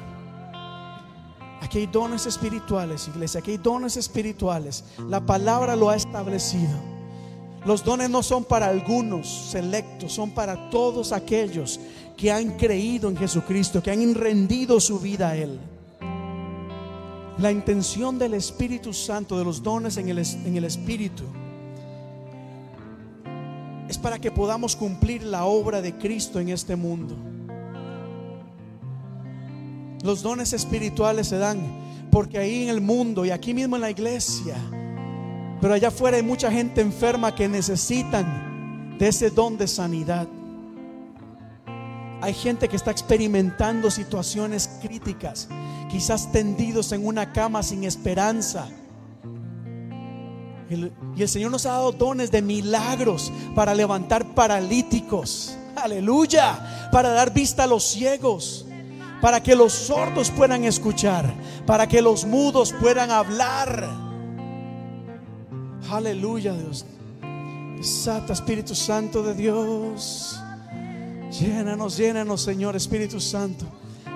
Aquí 1.62 1.80
hay 1.80 1.88
dones 1.88 2.26
espirituales, 2.26 3.08
iglesia. 3.08 3.42
Aquí 3.42 3.52
hay 3.52 3.58
dones 3.58 3.96
espirituales. 3.96 4.84
La 5.08 5.20
palabra 5.20 5.76
lo 5.76 5.90
ha 5.90 5.96
establecido. 5.96 6.99
Los 7.66 7.84
dones 7.84 8.10
no 8.10 8.24
son 8.24 8.46
para 8.46 8.68
algunos 8.68 9.28
selectos, 9.28 10.14
son 10.14 10.32
para 10.32 10.70
todos 10.70 11.12
aquellos 11.12 11.80
que 12.16 12.32
han 12.32 12.58
creído 12.58 13.10
en 13.10 13.18
Jesucristo, 13.18 13.84
que 13.84 13.92
han 13.92 14.16
rendido 14.16 14.80
su 14.80 15.00
vida 15.00 15.30
a 15.30 15.36
Él. 15.36 15.60
La 17.38 17.52
intención 17.52 18.18
del 18.18 18.34
Espíritu 18.34 18.94
Santo, 18.94 19.38
de 19.38 19.46
los 19.46 19.64
dones 19.64 19.98
en 19.98 20.10
el, 20.10 20.20
en 20.20 20.58
el 20.58 20.64
Espíritu, 20.66 21.24
es 23.90 23.98
para 23.98 24.20
que 24.20 24.32
podamos 24.32 24.76
cumplir 24.76 25.24
la 25.24 25.46
obra 25.46 25.82
de 25.82 25.98
Cristo 25.98 26.40
en 26.40 26.50
este 26.50 26.76
mundo. 26.76 27.16
Los 30.04 30.22
dones 30.22 30.54
espirituales 30.54 31.28
se 31.28 31.38
dan 31.38 31.60
porque 32.12 32.38
ahí 32.38 32.64
en 32.64 32.70
el 32.70 32.82
mundo 32.82 33.26
y 33.26 33.32
aquí 33.32 33.54
mismo 33.54 33.76
en 33.76 33.82
la 33.82 33.92
iglesia, 33.92 34.56
pero 35.62 35.74
allá 35.74 35.90
afuera 35.90 36.18
hay 36.18 36.24
mucha 36.24 36.52
gente 36.52 36.82
enferma 36.82 37.36
que 37.36 37.48
necesitan 37.48 38.98
de 38.98 39.08
ese 39.08 39.30
don 39.30 39.58
de 39.58 39.68
sanidad. 39.68 40.28
Hay 42.22 42.34
gente 42.34 42.68
que 42.68 42.76
está 42.76 42.92
experimentando 42.92 43.90
situaciones 43.90 44.70
críticas, 44.82 45.48
quizás 45.90 46.32
tendidos 46.32 46.92
en 46.92 47.06
una 47.06 47.32
cama 47.32 47.64
sin 47.64 47.86
esperanza. 47.86 48.68
Y 51.16 51.22
el 51.22 51.30
Señor 51.30 51.52
nos 51.52 51.66
ha 51.66 51.72
dado 51.72 51.92
dones 51.92 52.30
de 52.30 52.42
milagros 52.42 53.32
para 53.56 53.74
levantar 53.74 54.36
paralíticos. 54.36 55.58
Aleluya. 55.76 56.90
Para 56.92 57.10
dar 57.10 57.34
vista 57.34 57.64
a 57.64 57.68
los 57.68 57.84
ciegos. 57.84 58.68
Para 59.22 59.42
que 59.42 59.56
los 59.56 59.74
sordos 59.74 60.30
puedan 60.30 60.66
escuchar. 60.66 61.34
Para 61.66 61.88
que 61.88 62.02
los 62.02 62.26
mudos 62.26 62.74
puedan 62.80 63.10
hablar. 63.10 64.09
Aleluya, 65.92 66.54
Dios. 66.54 66.86
Santa 67.82 68.34
Espíritu 68.34 68.76
Santo 68.76 69.24
de 69.24 69.34
Dios. 69.34 70.40
Llénanos, 71.32 71.98
llénanos, 71.98 72.42
Señor 72.42 72.76
Espíritu 72.76 73.20
Santo. 73.20 73.66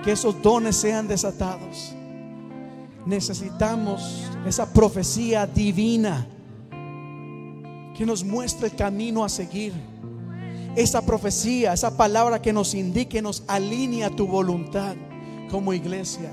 Que 0.03 0.11
esos 0.11 0.39
dones 0.41 0.75
sean 0.75 1.07
desatados. 1.07 1.93
Necesitamos 3.05 4.23
esa 4.45 4.71
profecía 4.71 5.47
divina 5.47 6.27
que 7.97 8.05
nos 8.05 8.23
muestre 8.23 8.67
el 8.67 8.75
camino 8.75 9.23
a 9.23 9.29
seguir. 9.29 9.73
Esa 10.75 11.03
profecía, 11.03 11.73
esa 11.73 11.97
palabra 11.97 12.41
que 12.41 12.53
nos 12.53 12.75
indique, 12.75 13.21
nos 13.21 13.43
alinea 13.47 14.09
tu 14.09 14.27
voluntad 14.27 14.95
como 15.49 15.73
iglesia. 15.73 16.31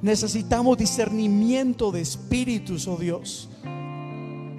Necesitamos 0.00 0.76
discernimiento 0.78 1.92
de 1.92 2.00
espíritus, 2.00 2.88
oh 2.88 2.96
Dios. 2.96 3.48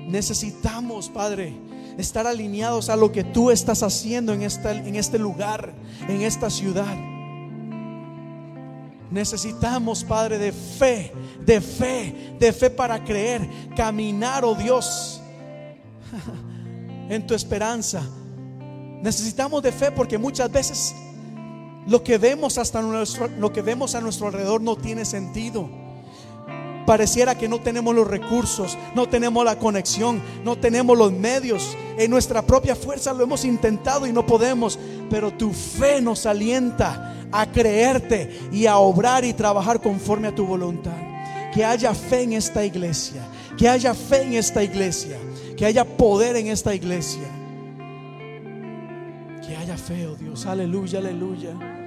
Necesitamos, 0.07 1.09
Padre, 1.09 1.53
estar 1.97 2.27
alineados 2.27 2.89
a 2.89 2.95
lo 2.95 3.11
que 3.11 3.23
tú 3.23 3.51
estás 3.51 3.83
haciendo 3.83 4.33
en, 4.33 4.43
esta, 4.43 4.71
en 4.71 4.95
este 4.95 5.19
lugar, 5.19 5.73
en 6.07 6.21
esta 6.21 6.49
ciudad. 6.49 6.95
Necesitamos, 9.11 10.03
Padre, 10.03 10.39
de 10.39 10.51
fe, 10.51 11.13
de 11.45 11.61
fe, 11.61 12.35
de 12.39 12.51
fe 12.51 12.69
para 12.69 13.03
creer, 13.03 13.47
caminar, 13.75 14.43
oh 14.43 14.55
Dios, 14.55 15.21
en 17.09 17.27
tu 17.27 17.35
esperanza. 17.35 18.01
Necesitamos 19.03 19.61
de 19.61 19.71
fe 19.71 19.91
porque 19.91 20.17
muchas 20.17 20.51
veces 20.51 20.95
lo 21.85 22.03
que 22.03 22.17
vemos 22.17 22.57
hasta 22.57 22.81
nuestro, 22.81 23.27
lo 23.27 23.51
que 23.51 23.61
vemos 23.61 23.93
a 23.95 24.01
nuestro 24.01 24.27
alrededor 24.27 24.61
no 24.61 24.77
tiene 24.77 25.05
sentido. 25.05 25.82
Pareciera 26.85 27.37
que 27.37 27.47
no 27.47 27.61
tenemos 27.61 27.95
los 27.95 28.07
recursos, 28.07 28.77
no 28.93 29.07
tenemos 29.07 29.45
la 29.45 29.57
conexión, 29.57 30.21
no 30.43 30.57
tenemos 30.57 30.97
los 30.97 31.13
medios. 31.13 31.77
En 31.97 32.11
nuestra 32.11 32.41
propia 32.41 32.75
fuerza 32.75 33.13
lo 33.13 33.23
hemos 33.23 33.45
intentado 33.45 34.05
y 34.05 34.11
no 34.11 34.25
podemos, 34.25 34.77
pero 35.09 35.31
tu 35.31 35.51
fe 35.51 36.01
nos 36.01 36.25
alienta 36.25 37.15
a 37.31 37.45
creerte 37.45 38.37
y 38.51 38.65
a 38.65 38.77
obrar 38.77 39.23
y 39.23 39.33
trabajar 39.33 39.81
conforme 39.81 40.27
a 40.27 40.35
tu 40.35 40.45
voluntad. 40.45 40.97
Que 41.53 41.63
haya 41.63 41.93
fe 41.93 42.23
en 42.23 42.33
esta 42.33 42.65
iglesia, 42.65 43.21
que 43.57 43.69
haya 43.69 43.93
fe 43.93 44.23
en 44.23 44.33
esta 44.33 44.63
iglesia, 44.63 45.17
que 45.55 45.65
haya 45.65 45.85
poder 45.85 46.35
en 46.35 46.47
esta 46.47 46.75
iglesia. 46.75 47.29
Que 49.45 49.55
haya 49.55 49.77
fe, 49.77 50.07
oh 50.07 50.15
Dios, 50.15 50.45
aleluya, 50.45 50.99
aleluya. 50.99 51.82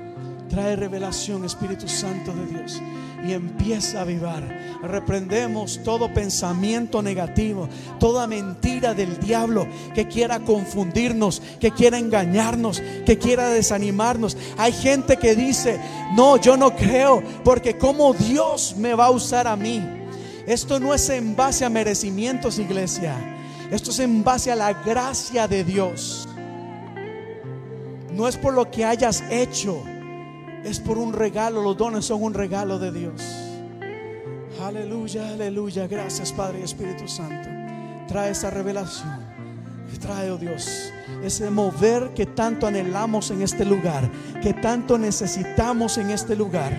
Trae 0.48 0.76
revelación, 0.76 1.44
Espíritu 1.44 1.88
Santo 1.88 2.32
de 2.32 2.46
Dios. 2.46 2.80
Y 3.26 3.32
empieza 3.32 3.98
a 3.98 4.02
avivar. 4.02 4.42
Reprendemos 4.82 5.80
todo 5.82 6.12
pensamiento 6.12 7.02
negativo, 7.02 7.68
toda 7.98 8.26
mentira 8.26 8.94
del 8.94 9.18
diablo 9.18 9.66
que 9.94 10.06
quiera 10.06 10.40
confundirnos, 10.40 11.42
que 11.58 11.72
quiera 11.72 11.98
engañarnos, 11.98 12.82
que 13.04 13.18
quiera 13.18 13.48
desanimarnos. 13.48 14.36
Hay 14.56 14.72
gente 14.72 15.16
que 15.16 15.34
dice, 15.34 15.80
no, 16.14 16.36
yo 16.36 16.56
no 16.56 16.76
creo, 16.76 17.22
porque 17.42 17.76
como 17.76 18.14
Dios 18.14 18.76
me 18.78 18.94
va 18.94 19.06
a 19.06 19.10
usar 19.10 19.48
a 19.48 19.56
mí. 19.56 19.82
Esto 20.46 20.78
no 20.78 20.94
es 20.94 21.08
en 21.10 21.34
base 21.34 21.64
a 21.64 21.70
merecimientos, 21.70 22.60
iglesia. 22.60 23.16
Esto 23.70 23.90
es 23.90 23.98
en 23.98 24.22
base 24.22 24.52
a 24.52 24.56
la 24.56 24.72
gracia 24.72 25.48
de 25.48 25.64
Dios. 25.64 26.28
No 28.12 28.28
es 28.28 28.36
por 28.36 28.54
lo 28.54 28.70
que 28.70 28.84
hayas 28.84 29.24
hecho 29.28 29.82
es 30.66 30.80
por 30.80 30.98
un 30.98 31.12
regalo, 31.12 31.62
los 31.62 31.76
dones 31.76 32.04
son 32.04 32.22
un 32.22 32.34
regalo 32.34 32.78
de 32.78 32.90
Dios. 32.90 33.22
Aleluya, 34.60 35.28
aleluya. 35.28 35.86
Gracias 35.86 36.32
Padre 36.32 36.60
y 36.60 36.62
Espíritu 36.64 37.06
Santo. 37.06 37.48
Trae 38.08 38.32
esa 38.32 38.50
revelación. 38.50 39.26
Trae, 40.00 40.30
oh 40.30 40.36
Dios, 40.36 40.92
ese 41.22 41.50
mover 41.50 42.12
que 42.14 42.26
tanto 42.26 42.66
anhelamos 42.66 43.30
en 43.30 43.40
este 43.42 43.64
lugar, 43.64 44.10
que 44.42 44.52
tanto 44.52 44.98
necesitamos 44.98 45.96
en 45.96 46.10
este 46.10 46.36
lugar. 46.36 46.72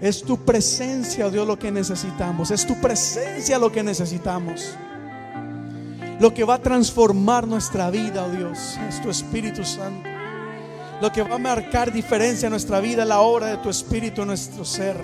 Es 0.00 0.22
tu 0.22 0.38
presencia, 0.38 1.26
oh 1.26 1.30
Dios, 1.30 1.46
lo 1.46 1.58
que 1.58 1.72
necesitamos. 1.72 2.50
Es 2.50 2.66
tu 2.66 2.80
presencia 2.80 3.58
lo 3.58 3.72
que 3.72 3.82
necesitamos. 3.82 4.74
Lo 6.20 6.32
que 6.32 6.44
va 6.44 6.54
a 6.54 6.62
transformar 6.62 7.48
nuestra 7.48 7.90
vida, 7.90 8.24
oh 8.24 8.30
Dios, 8.30 8.78
es 8.88 9.00
tu 9.02 9.10
Espíritu 9.10 9.64
Santo. 9.64 10.09
Lo 11.00 11.10
que 11.10 11.22
va 11.22 11.36
a 11.36 11.38
marcar 11.38 11.92
diferencia 11.92 12.46
en 12.46 12.50
nuestra 12.50 12.80
vida, 12.80 13.04
la 13.04 13.20
obra 13.20 13.46
de 13.46 13.56
tu 13.58 13.70
Espíritu 13.70 14.22
en 14.22 14.28
nuestro 14.28 14.64
ser. 14.64 14.96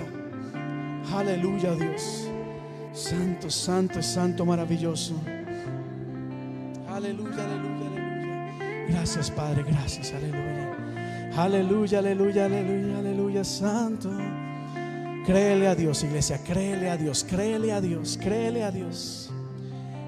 Aleluya, 1.13 1.73
Dios. 1.73 2.27
Santo, 2.93 3.49
santo, 3.49 4.01
santo, 4.01 4.45
maravilloso. 4.45 5.15
Aleluya, 6.87 7.43
aleluya, 7.43 7.87
aleluya. 7.87 8.87
Gracias, 8.89 9.31
Padre, 9.31 9.63
gracias, 9.63 10.13
aleluya. 10.13 10.75
Aleluya, 11.35 11.99
aleluya, 11.99 12.45
aleluya, 12.45 12.97
aleluya, 12.99 13.43
santo. 13.43 14.09
Créele 15.25 15.67
a 15.67 15.75
Dios, 15.75 16.03
iglesia, 16.03 16.39
créele 16.43 16.89
a 16.89 16.97
Dios, 16.97 17.23
créele 17.23 17.73
a 17.73 17.81
Dios, 17.81 18.17
créele 18.21 18.63
a 18.63 18.71
Dios. 18.71 19.31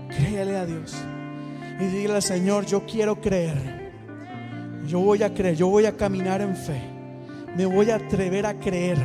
Créele 0.09 0.57
a 0.57 0.65
Dios. 0.65 0.95
Y 1.79 1.85
dile 1.85 2.15
al 2.15 2.23
Señor, 2.23 2.65
yo 2.65 2.85
quiero 2.85 3.21
creer. 3.21 3.88
Yo 4.87 4.99
voy 4.99 5.23
a 5.23 5.33
creer, 5.33 5.55
yo 5.55 5.67
voy 5.67 5.85
a 5.85 5.95
caminar 5.95 6.41
en 6.41 6.55
fe. 6.55 6.81
Me 7.55 7.65
voy 7.65 7.89
a 7.91 7.95
atrever 7.95 8.45
a 8.45 8.59
creer. 8.59 8.97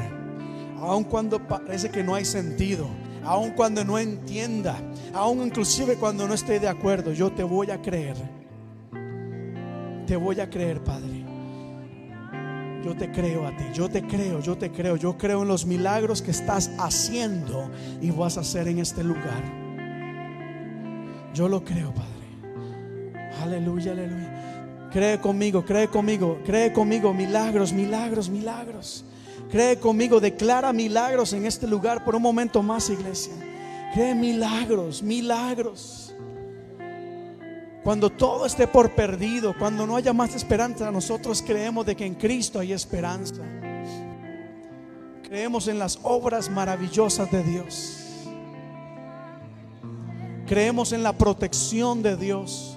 Aun 0.79 1.05
cuando 1.05 1.39
parece 1.47 1.91
que 1.91 2.03
no 2.03 2.15
hay 2.15 2.25
sentido. 2.25 2.89
Aun 3.25 3.51
cuando 3.51 3.85
no 3.85 3.99
entienda. 3.99 4.77
Aun 5.13 5.47
inclusive 5.47 5.97
cuando 5.97 6.27
no 6.29 6.35
esté 6.35 6.61
de 6.61 6.69
acuerdo. 6.69 7.13
Yo 7.13 7.33
te 7.33 7.43
voy 7.43 7.71
a 7.71 7.81
creer. 7.81 8.17
Te 10.07 10.17
voy 10.17 10.41
a 10.41 10.51
creer, 10.51 10.83
Padre. 10.83 11.25
Yo 12.85 12.95
te 12.95 13.11
creo 13.11 13.47
a 13.47 13.57
ti, 13.57 13.65
yo 13.73 13.89
te 13.89 14.03
creo, 14.03 14.41
yo 14.41 14.59
te 14.59 14.71
creo, 14.71 14.97
yo 14.97 15.17
creo 15.17 15.41
en 15.41 15.49
los 15.49 15.65
milagros 15.65 16.21
que 16.21 16.33
estás 16.33 16.71
haciendo 16.79 17.71
y 18.03 18.11
vas 18.11 18.37
a 18.37 18.43
hacer 18.43 18.69
en 18.69 18.79
este 18.79 19.03
lugar. 19.03 19.43
Yo 21.33 21.49
lo 21.49 21.65
creo, 21.65 21.95
Padre. 21.95 23.33
Aleluya, 23.43 23.93
aleluya. 23.93 24.34
Cree 24.95 25.21
conmigo, 25.21 25.65
cree 25.65 25.89
conmigo, 25.89 26.39
cree 26.47 26.73
conmigo. 26.73 27.13
Milagros, 27.13 27.73
milagros, 27.73 28.29
milagros. 28.29 29.05
Cree 29.51 29.77
conmigo, 29.77 30.21
declara 30.21 30.73
milagros 30.73 31.33
en 31.33 31.47
este 31.47 31.67
lugar 31.67 32.05
por 32.05 32.15
un 32.15 32.23
momento 32.23 32.63
más, 32.63 32.89
iglesia. 32.91 33.33
Cree 33.93 34.15
milagros, 34.15 35.03
milagros. 35.03 36.15
Cuando 37.83 38.09
todo 38.09 38.47
esté 38.47 38.69
por 38.69 38.95
perdido, 38.95 39.53
cuando 39.59 39.85
no 39.85 39.97
haya 39.97 40.13
más 40.13 40.33
esperanza, 40.37 40.93
nosotros 40.93 41.43
creemos 41.43 41.85
de 41.87 41.97
que 41.97 42.07
en 42.07 42.15
Cristo 42.15 42.61
hay 42.61 42.73
esperanza. 42.73 43.43
Creemos 45.25 45.67
en 45.67 45.81
las 45.81 45.99
obras 46.05 46.49
maravillosas 46.49 47.29
de 47.33 47.43
Dios. 47.43 47.99
Creemos 50.47 50.93
en 50.93 51.03
la 51.03 51.15
protección 51.15 52.01
de 52.01 52.17
Dios. 52.17 52.74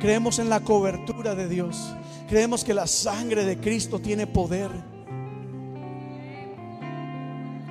Creemos 0.00 0.38
en 0.38 0.48
la 0.48 0.60
cobertura 0.60 1.34
de 1.34 1.46
Dios. 1.46 1.94
Creemos 2.28 2.64
que 2.64 2.72
la 2.72 2.86
sangre 2.86 3.44
de 3.44 3.58
Cristo 3.58 4.00
tiene 4.00 4.26
poder. 4.26 4.70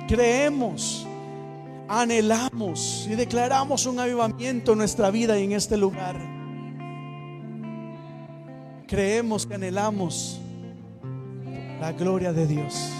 Creemos, 0.06 1.06
anhelamos 1.88 3.06
y 3.10 3.16
declaramos 3.16 3.86
un 3.86 3.98
avivamiento 3.98 4.72
en 4.72 4.78
nuestra 4.78 5.10
vida 5.10 5.38
y 5.38 5.44
en 5.44 5.52
este 5.52 5.76
lugar. 5.76 6.16
Creemos 8.86 9.46
que 9.46 9.54
anhelamos 9.54 10.40
la 11.80 11.92
gloria 11.92 12.32
de 12.32 12.46
Dios. 12.46 12.92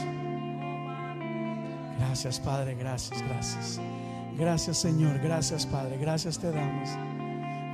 Gracias 1.98 2.40
Padre, 2.40 2.74
gracias, 2.74 3.23
gracias. 3.23 3.81
Gracias 4.36 4.78
Señor, 4.78 5.20
gracias 5.20 5.66
Padre, 5.66 5.98
gracias 5.98 6.39
te 6.39 6.51
damos. 6.51 7.10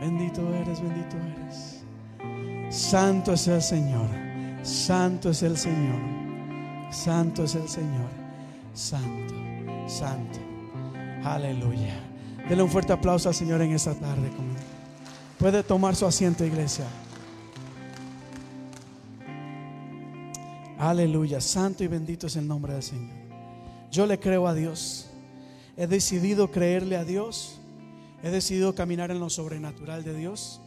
Bendito 0.00 0.54
eres, 0.54 0.80
bendito 0.80 1.16
eres. 1.16 1.82
Santo 2.70 3.32
es 3.32 3.46
el 3.48 3.62
Señor. 3.62 4.08
Santo 4.62 5.30
es 5.30 5.42
el 5.42 5.56
Señor. 5.56 6.00
Santo 6.90 7.44
es 7.44 7.54
el 7.54 7.68
Señor. 7.68 8.10
Santo, 8.74 9.34
santo. 9.86 10.38
Aleluya. 11.24 11.94
Dele 12.48 12.62
un 12.62 12.70
fuerte 12.70 12.92
aplauso 12.92 13.28
al 13.28 13.34
Señor 13.34 13.62
en 13.62 13.72
esta 13.72 13.94
tarde. 13.94 14.30
Puede 15.38 15.62
tomar 15.62 15.96
su 15.96 16.06
asiento, 16.06 16.44
iglesia. 16.44 16.84
Aleluya. 20.78 21.40
Santo 21.40 21.82
y 21.84 21.88
bendito 21.88 22.26
es 22.26 22.36
el 22.36 22.46
nombre 22.46 22.74
del 22.74 22.82
Señor. 22.82 23.16
Yo 23.90 24.06
le 24.06 24.18
creo 24.20 24.46
a 24.46 24.54
Dios. 24.54 25.08
He 25.76 25.86
decidido 25.86 26.50
creerle 26.50 26.96
a 26.96 27.04
Dios 27.04 27.55
He 28.26 28.30
decidido 28.32 28.74
caminar 28.74 29.12
en 29.12 29.20
lo 29.20 29.30
sobrenatural 29.30 30.02
de 30.02 30.12
Dios. 30.12 30.60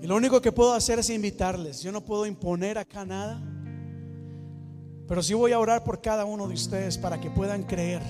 Y 0.00 0.06
lo 0.06 0.14
único 0.14 0.40
que 0.40 0.52
puedo 0.52 0.74
hacer 0.74 1.00
es 1.00 1.10
invitarles. 1.10 1.82
Yo 1.82 1.90
no 1.90 2.02
puedo 2.02 2.24
imponer 2.24 2.78
acá 2.78 3.04
nada. 3.04 3.42
Pero 5.08 5.24
sí 5.24 5.34
voy 5.34 5.50
a 5.50 5.58
orar 5.58 5.82
por 5.82 6.00
cada 6.00 6.24
uno 6.24 6.46
de 6.46 6.54
ustedes 6.54 6.98
para 6.98 7.20
que 7.20 7.30
puedan 7.30 7.64
creer. 7.64 8.00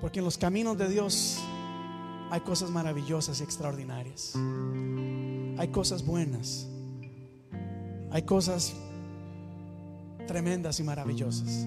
Porque 0.00 0.20
en 0.20 0.24
los 0.24 0.38
caminos 0.38 0.78
de 0.78 0.88
Dios 0.88 1.40
hay 2.30 2.40
cosas 2.42 2.70
maravillosas 2.70 3.40
y 3.40 3.42
extraordinarias. 3.42 4.34
Hay 5.58 5.66
cosas 5.72 6.06
buenas. 6.06 6.68
Hay 8.12 8.22
cosas 8.22 8.72
tremendas 10.28 10.78
y 10.78 10.84
maravillosas. 10.84 11.66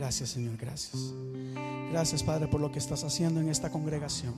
Gracias 0.00 0.30
Señor, 0.30 0.56
gracias. 0.56 1.12
Gracias 1.90 2.22
Padre 2.22 2.48
por 2.48 2.58
lo 2.58 2.72
que 2.72 2.78
estás 2.78 3.04
haciendo 3.04 3.38
en 3.38 3.50
esta 3.50 3.70
congregación. 3.70 4.32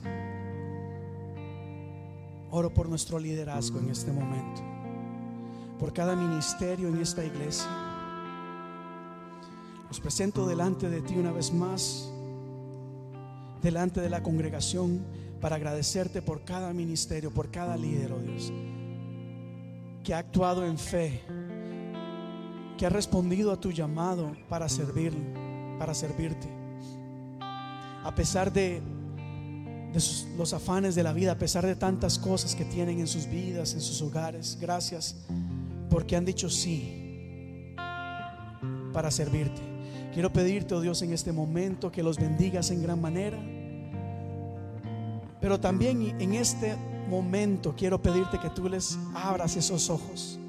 Oro 2.51 2.73
por 2.73 2.89
nuestro 2.89 3.17
liderazgo 3.17 3.79
en 3.79 3.89
este 3.89 4.11
momento. 4.11 4.61
Por 5.79 5.93
cada 5.93 6.17
ministerio 6.17 6.89
en 6.89 6.99
esta 6.99 7.23
iglesia. 7.23 7.69
Los 9.87 10.01
presento 10.01 10.45
delante 10.45 10.89
de 10.89 11.01
ti 11.01 11.15
una 11.15 11.31
vez 11.31 11.53
más. 11.53 12.11
Delante 13.61 14.01
de 14.01 14.09
la 14.09 14.21
congregación 14.21 15.05
para 15.39 15.55
agradecerte 15.55 16.21
por 16.21 16.43
cada 16.43 16.73
ministerio, 16.73 17.31
por 17.31 17.51
cada 17.51 17.77
líder, 17.77 18.11
oh 18.11 18.19
Dios, 18.19 18.51
que 20.03 20.13
ha 20.13 20.17
actuado 20.17 20.65
en 20.65 20.77
fe 20.77 21.21
que 22.77 22.85
ha 22.85 22.89
respondido 22.89 23.51
a 23.51 23.59
tu 23.59 23.71
llamado 23.71 24.35
para 24.49 24.67
servir, 24.67 25.13
para 25.79 25.93
servirte. 25.93 26.47
A 28.03 28.13
pesar 28.15 28.51
de, 28.51 28.81
los 30.37 30.53
afanes 30.53 30.95
de 30.95 31.03
la 31.03 31.13
vida, 31.13 31.33
a 31.33 31.37
pesar 31.37 31.65
de 31.65 31.75
tantas 31.75 32.17
cosas 32.17 32.55
que 32.55 32.65
tienen 32.65 32.99
en 32.99 33.07
sus 33.07 33.27
vidas, 33.27 33.73
en 33.73 33.81
sus 33.81 34.01
hogares, 34.01 34.57
gracias 34.59 35.15
porque 35.89 36.15
han 36.15 36.25
dicho 36.25 36.49
sí 36.49 37.75
para 38.91 39.11
servirte. 39.11 39.61
Quiero 40.13 40.31
pedirte, 40.31 40.75
oh 40.75 40.81
Dios, 40.81 41.01
en 41.01 41.13
este 41.13 41.31
momento 41.31 41.91
que 41.91 42.03
los 42.03 42.17
bendigas 42.17 42.69
en 42.71 42.83
gran 42.83 43.01
manera. 43.01 43.39
Pero 45.41 45.59
también 45.59 46.15
en 46.21 46.33
este 46.33 46.75
momento 47.09 47.75
quiero 47.75 48.01
pedirte 48.01 48.39
que 48.39 48.49
tú 48.49 48.69
les 48.69 48.97
abras 49.13 49.55
esos 49.55 49.89
ojos 49.89 50.39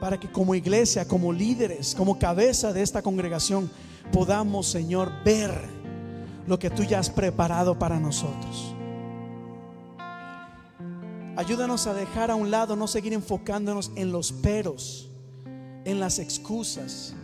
para 0.00 0.18
que 0.18 0.30
como 0.30 0.54
iglesia, 0.54 1.06
como 1.06 1.32
líderes, 1.32 1.94
como 1.94 2.18
cabeza 2.18 2.72
de 2.72 2.82
esta 2.82 3.02
congregación, 3.02 3.70
podamos, 4.10 4.66
Señor, 4.66 5.12
ver 5.24 5.52
lo 6.46 6.58
que 6.58 6.70
tú 6.70 6.82
ya 6.82 6.98
has 6.98 7.10
preparado 7.10 7.78
para 7.78 8.00
nosotros. 8.00 8.74
Ayúdanos 11.36 11.86
a 11.86 11.94
dejar 11.94 12.30
a 12.30 12.34
un 12.34 12.50
lado, 12.50 12.76
no 12.76 12.86
seguir 12.86 13.12
enfocándonos 13.12 13.90
en 13.96 14.12
los 14.12 14.32
peros, 14.32 15.08
en 15.84 15.98
las 15.98 16.18
excusas, 16.18 17.14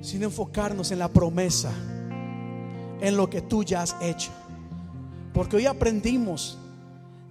sino 0.00 0.24
enfocarnos 0.24 0.90
en 0.90 0.98
la 0.98 1.08
promesa, 1.08 1.70
en 3.00 3.16
lo 3.16 3.28
que 3.28 3.42
tú 3.42 3.62
ya 3.62 3.82
has 3.82 3.96
hecho. 4.00 4.30
Porque 5.34 5.56
hoy 5.56 5.66
aprendimos 5.66 6.58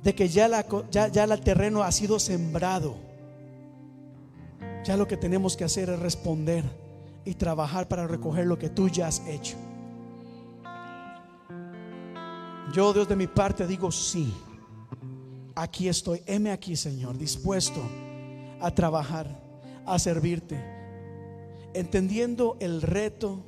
de 0.03 0.13
que 0.13 0.29
ya, 0.29 0.47
ya 0.91 1.23
el 1.23 1.41
terreno 1.41 1.81
ha 1.81 1.91
sido 1.91 2.19
sembrado. 2.19 2.95
Ya 4.83 4.95
lo 4.95 5.07
que 5.07 5.17
tenemos 5.17 5.57
que 5.57 5.63
hacer 5.63 5.89
es 5.89 5.99
responder 5.99 6.84
y 7.25 7.33
trabajar 7.33 7.87
para 7.87 8.07
recoger 8.07 8.45
lo 8.45 8.57
que 8.57 8.69
tú 8.69 8.87
ya 8.87 9.07
has 9.07 9.19
hecho. 9.27 9.57
Yo, 12.71 12.93
Dios, 12.93 13.07
de 13.07 13.15
mi 13.15 13.27
parte 13.27 13.67
digo 13.67 13.91
sí. 13.91 14.33
Aquí 15.55 15.87
estoy, 15.87 16.21
heme 16.25 16.51
aquí, 16.51 16.75
Señor, 16.75 17.17
dispuesto 17.17 17.81
a 18.59 18.71
trabajar, 18.71 19.41
a 19.85 19.97
servirte, 19.97 20.61
entendiendo 21.73 22.57
el 22.59 22.81
reto, 22.81 23.41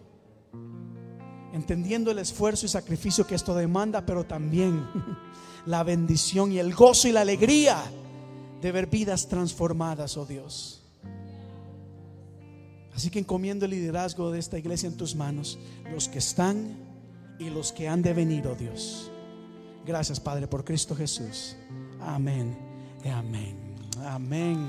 entendiendo 1.54 2.12
el 2.12 2.20
esfuerzo 2.20 2.66
y 2.66 2.70
sacrificio 2.70 3.28
que 3.28 3.36
esto 3.36 3.54
demanda, 3.54 4.06
pero 4.06 4.26
también 4.26 4.88
la 5.66 5.84
bendición 5.84 6.52
y 6.52 6.60
el 6.60 6.74
gozo 6.74 7.10
y 7.10 7.12
la 7.12 7.22
alegría 7.22 7.84
de 8.62 8.72
ver 8.72 8.88
vidas 8.88 9.28
transformadas, 9.28 10.16
oh 10.16 10.26
Dios. 10.26 10.87
Así 12.98 13.10
que 13.10 13.20
encomiendo 13.20 13.64
el 13.64 13.72
liderazgo 13.72 14.30
de 14.30 14.40
esta 14.40 14.58
iglesia 14.58 14.88
en 14.88 14.98
tus 14.98 15.16
manos, 15.16 15.58
los 15.94 16.10
que 16.10 16.18
están 16.18 16.76
y 17.40 17.50
los 17.50 17.72
que 17.72 17.88
han 17.88 18.02
de 18.02 18.14
venir, 18.14 18.46
oh 18.48 18.56
Dios. 18.56 19.10
Gracias, 19.86 20.20
Padre, 20.20 20.48
por 20.48 20.66
Cristo 20.66 20.94
Jesús. 20.94 21.56
Amén 22.02 22.68
amén. 23.12 23.56
Amén. 24.06 24.68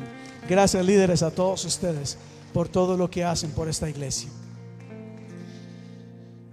Gracias, 0.48 0.84
líderes, 0.84 1.22
a 1.22 1.30
todos 1.30 1.64
ustedes 1.64 2.16
por 2.52 2.68
todo 2.68 2.96
lo 2.96 3.10
que 3.10 3.24
hacen 3.24 3.50
por 3.50 3.68
esta 3.68 3.88
iglesia. 3.88 4.30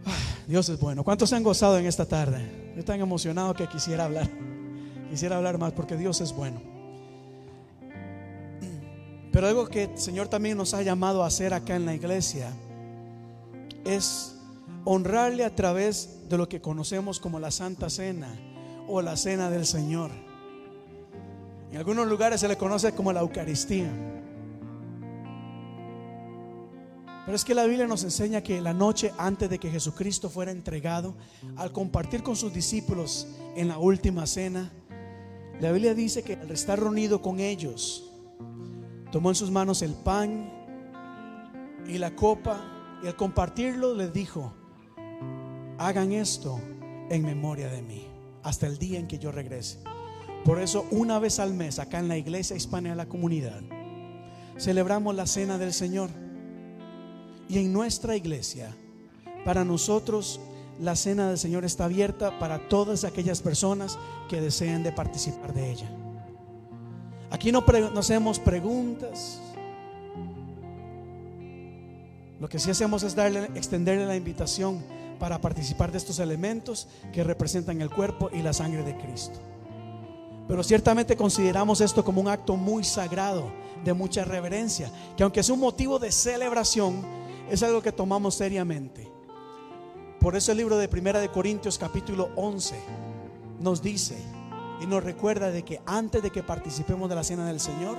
Ah, 0.05 0.11
Dios 0.47 0.67
es 0.69 0.79
bueno. 0.79 1.03
¿Cuántos 1.03 1.31
han 1.33 1.43
gozado 1.43 1.77
en 1.77 1.85
esta 1.85 2.05
tarde? 2.05 2.69
Estoy 2.69 2.83
tan 2.83 2.99
emocionado 2.99 3.53
que 3.53 3.67
quisiera 3.67 4.05
hablar. 4.05 4.29
Quisiera 5.09 5.37
hablar 5.37 5.57
más 5.57 5.71
porque 5.71 5.95
Dios 5.95 6.19
es 6.21 6.33
bueno. 6.33 6.74
Pero 9.35 9.47
algo 9.47 9.67
que 9.67 9.83
el 9.83 9.97
Señor 9.97 10.29
también 10.29 10.57
nos 10.57 10.73
ha 10.73 10.81
llamado 10.81 11.21
a 11.21 11.27
hacer 11.27 11.53
acá 11.53 11.75
en 11.75 11.85
la 11.85 11.93
iglesia 11.93 12.53
es 13.83 14.33
honrarle 14.85 15.43
a 15.43 15.53
través 15.53 16.29
de 16.29 16.37
lo 16.37 16.47
que 16.47 16.61
conocemos 16.61 17.19
como 17.19 17.37
la 17.37 17.51
Santa 17.51 17.89
Cena 17.89 18.33
o 18.87 19.01
la 19.01 19.17
cena 19.17 19.49
del 19.49 19.65
Señor. 19.65 20.09
En 21.69 21.75
algunos 21.75 22.07
lugares 22.07 22.39
se 22.39 22.47
le 22.47 22.55
conoce 22.55 22.93
como 22.93 23.11
la 23.11 23.19
Eucaristía. 23.19 23.91
Pero 27.25 27.35
es 27.35 27.43
que 27.43 27.55
la 27.55 27.65
Biblia 27.65 27.87
nos 27.87 28.05
enseña 28.05 28.41
que 28.41 28.61
la 28.61 28.73
noche 28.73 29.11
antes 29.17 29.49
de 29.49 29.59
que 29.59 29.69
Jesucristo 29.69 30.29
fuera 30.29 30.51
entregado, 30.51 31.13
al 31.57 31.73
compartir 31.73 32.23
con 32.23 32.37
sus 32.37 32.53
discípulos 32.53 33.27
en 33.57 33.67
la 33.67 33.79
última 33.79 34.27
cena, 34.27 34.71
la 35.59 35.73
Biblia 35.73 35.93
dice 35.93 36.23
que 36.23 36.35
al 36.35 36.51
estar 36.51 36.79
reunido 36.79 37.21
con 37.21 37.41
ellos, 37.41 38.13
tomó 39.15 39.29
en 39.29 39.35
sus 39.35 39.49
manos 39.49 39.81
el 39.81 39.93
pan 39.93 40.51
y 41.87 41.99
la 41.99 42.17
copa 42.17 42.59
y 43.01 43.07
al 43.07 43.15
compartirlo 43.15 43.93
les 43.93 44.11
dijo, 44.11 44.51
hagan 45.77 46.11
esto 46.11 46.59
en 47.09 47.23
memoria 47.23 47.69
de 47.69 47.81
mí 47.81 48.05
hasta 48.43 48.67
el 48.67 48.77
día 48.77 48.99
en 48.99 49.07
que 49.07 49.17
yo 49.17 49.31
regrese. 49.31 49.79
Por 50.43 50.59
eso 50.59 50.85
una 50.91 51.17
vez 51.17 51.39
al 51.39 51.53
mes 51.53 51.79
acá 51.79 51.99
en 51.99 52.09
la 52.09 52.17
iglesia 52.17 52.57
hispana 52.57 52.89
de 52.89 52.97
la 52.97 53.07
comunidad 53.07 53.61
celebramos 54.57 55.15
la 55.15 55.27
cena 55.27 55.57
del 55.57 55.71
Señor. 55.71 56.09
Y 57.47 57.59
en 57.59 57.71
nuestra 57.71 58.17
iglesia, 58.17 58.75
para 59.45 59.63
nosotros 59.63 60.41
la 60.77 60.97
cena 60.97 61.29
del 61.29 61.37
Señor 61.37 61.63
está 61.63 61.85
abierta 61.85 62.37
para 62.37 62.67
todas 62.67 63.05
aquellas 63.05 63.41
personas 63.41 63.97
que 64.27 64.41
deseen 64.41 64.83
de 64.83 64.91
participar 64.91 65.53
de 65.53 65.71
ella. 65.71 66.04
Aquí 67.29 67.51
no, 67.51 67.63
hacemos 67.97 68.39
preguntas. 68.39 69.41
Lo 72.39 72.49
que 72.49 72.59
sí 72.59 72.69
hacemos 72.69 73.03
es 73.03 73.15
darle, 73.15 73.45
extenderle 73.55 74.05
la 74.05 74.15
invitación 74.15 74.83
para 75.19 75.39
participar 75.39 75.91
de 75.91 75.97
estos 75.97 76.19
elementos 76.19 76.87
que 77.13 77.23
representan 77.23 77.81
el 77.81 77.89
cuerpo 77.89 78.29
y 78.33 78.41
la 78.41 78.53
sangre 78.53 78.83
de 78.83 78.95
Cristo. 78.97 79.39
Pero 80.47 80.63
ciertamente 80.63 81.15
consideramos 81.15 81.81
esto 81.81 82.03
como 82.03 82.21
un 82.21 82.27
acto 82.27 82.55
muy 82.55 82.83
sagrado, 82.83 83.51
de 83.83 83.93
mucha 83.93 84.25
reverencia, 84.25 84.91
que 85.15 85.23
aunque 85.23 85.39
es 85.39 85.49
un 85.49 85.59
motivo 85.59 85.99
de 85.99 86.11
celebración, 86.11 87.03
es 87.49 87.61
algo 87.63 87.81
que 87.81 87.91
tomamos 87.91 88.35
seriamente. 88.35 89.07
Por 90.19 90.35
eso 90.35 90.51
el 90.51 90.57
libro 90.57 90.77
de 90.77 90.87
Primera 90.87 91.19
de 91.19 91.29
Corintios 91.29 91.77
capítulo 91.77 92.29
11 92.35 92.75
nos 93.59 93.81
dice 93.81 94.17
y 94.81 94.87
nos 94.87 95.03
recuerda 95.03 95.51
de 95.51 95.63
que 95.63 95.81
antes 95.85 96.21
de 96.21 96.31
que 96.31 96.43
participemos 96.43 97.09
de 97.09 97.15
la 97.15 97.23
cena 97.23 97.47
del 97.47 97.59
Señor, 97.59 97.97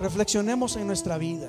reflexionemos 0.00 0.76
en 0.76 0.86
nuestra 0.86 1.18
vida. 1.18 1.48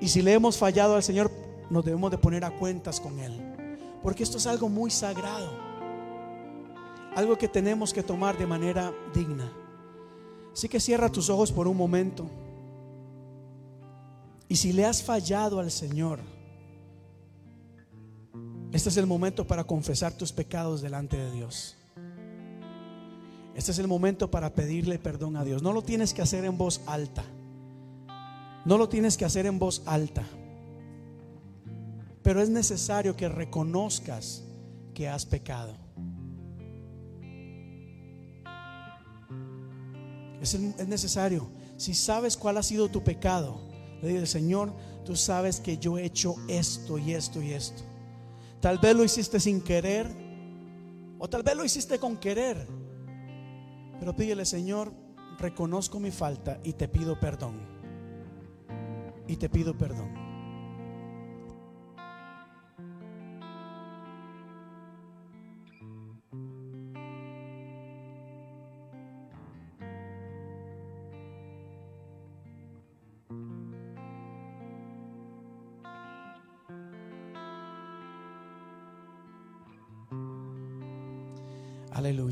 Y 0.00 0.08
si 0.08 0.22
le 0.22 0.32
hemos 0.32 0.56
fallado 0.58 0.96
al 0.96 1.02
Señor, 1.02 1.30
nos 1.70 1.84
debemos 1.84 2.10
de 2.10 2.18
poner 2.18 2.44
a 2.44 2.50
cuentas 2.50 3.00
con 3.00 3.18
Él. 3.18 3.32
Porque 4.02 4.22
esto 4.22 4.38
es 4.38 4.46
algo 4.46 4.68
muy 4.68 4.90
sagrado. 4.90 5.50
Algo 7.16 7.36
que 7.36 7.48
tenemos 7.48 7.92
que 7.92 8.02
tomar 8.02 8.38
de 8.38 8.46
manera 8.46 8.92
digna. 9.14 9.52
Así 10.52 10.68
que 10.68 10.80
cierra 10.80 11.10
tus 11.10 11.30
ojos 11.30 11.50
por 11.50 11.66
un 11.66 11.76
momento. 11.76 12.28
Y 14.48 14.56
si 14.56 14.72
le 14.72 14.84
has 14.84 15.02
fallado 15.02 15.58
al 15.58 15.70
Señor, 15.70 16.20
este 18.72 18.90
es 18.90 18.96
el 18.96 19.06
momento 19.06 19.46
para 19.46 19.64
confesar 19.64 20.12
tus 20.12 20.32
pecados 20.32 20.82
delante 20.82 21.16
de 21.16 21.30
Dios. 21.30 21.76
Este 23.54 23.72
es 23.72 23.78
el 23.78 23.88
momento 23.88 24.30
para 24.30 24.52
pedirle 24.52 24.98
perdón 24.98 25.36
a 25.36 25.44
Dios. 25.44 25.62
No 25.62 25.72
lo 25.72 25.82
tienes 25.82 26.14
que 26.14 26.22
hacer 26.22 26.44
en 26.44 26.56
voz 26.56 26.80
alta. 26.86 27.24
No 28.64 28.78
lo 28.78 28.88
tienes 28.88 29.16
que 29.16 29.24
hacer 29.24 29.46
en 29.46 29.58
voz 29.58 29.82
alta. 29.86 30.24
Pero 32.22 32.42
es 32.42 32.50
necesario 32.50 33.16
que 33.16 33.28
reconozcas 33.28 34.44
que 34.94 35.08
has 35.08 35.24
pecado. 35.24 35.74
Es, 40.40 40.58
necesario. 40.86 41.48
Si 41.78 41.94
sabes 41.94 42.36
cuál 42.36 42.58
ha 42.58 42.62
sido 42.62 42.88
tu 42.88 43.02
pecado, 43.02 43.60
le 44.02 44.08
dice, 44.08 44.26
Señor, 44.26 44.72
tú 45.04 45.16
sabes 45.16 45.58
que 45.58 45.78
yo 45.78 45.98
he 45.98 46.04
hecho 46.04 46.36
esto 46.48 46.98
y 46.98 47.14
esto 47.14 47.42
y 47.42 47.52
esto. 47.52 47.87
Tal 48.60 48.78
vez 48.78 48.96
lo 48.96 49.04
hiciste 49.04 49.38
sin 49.38 49.60
querer, 49.60 50.06
o 51.18 51.28
tal 51.28 51.42
vez 51.42 51.56
lo 51.56 51.64
hiciste 51.64 51.98
con 51.98 52.16
querer. 52.16 52.66
Pero 53.98 54.14
pídele, 54.14 54.44
Señor, 54.44 54.92
reconozco 55.38 56.00
mi 56.00 56.10
falta 56.10 56.58
y 56.64 56.72
te 56.72 56.88
pido 56.88 57.18
perdón. 57.18 57.60
Y 59.26 59.36
te 59.36 59.48
pido 59.48 59.76
perdón. 59.76 60.17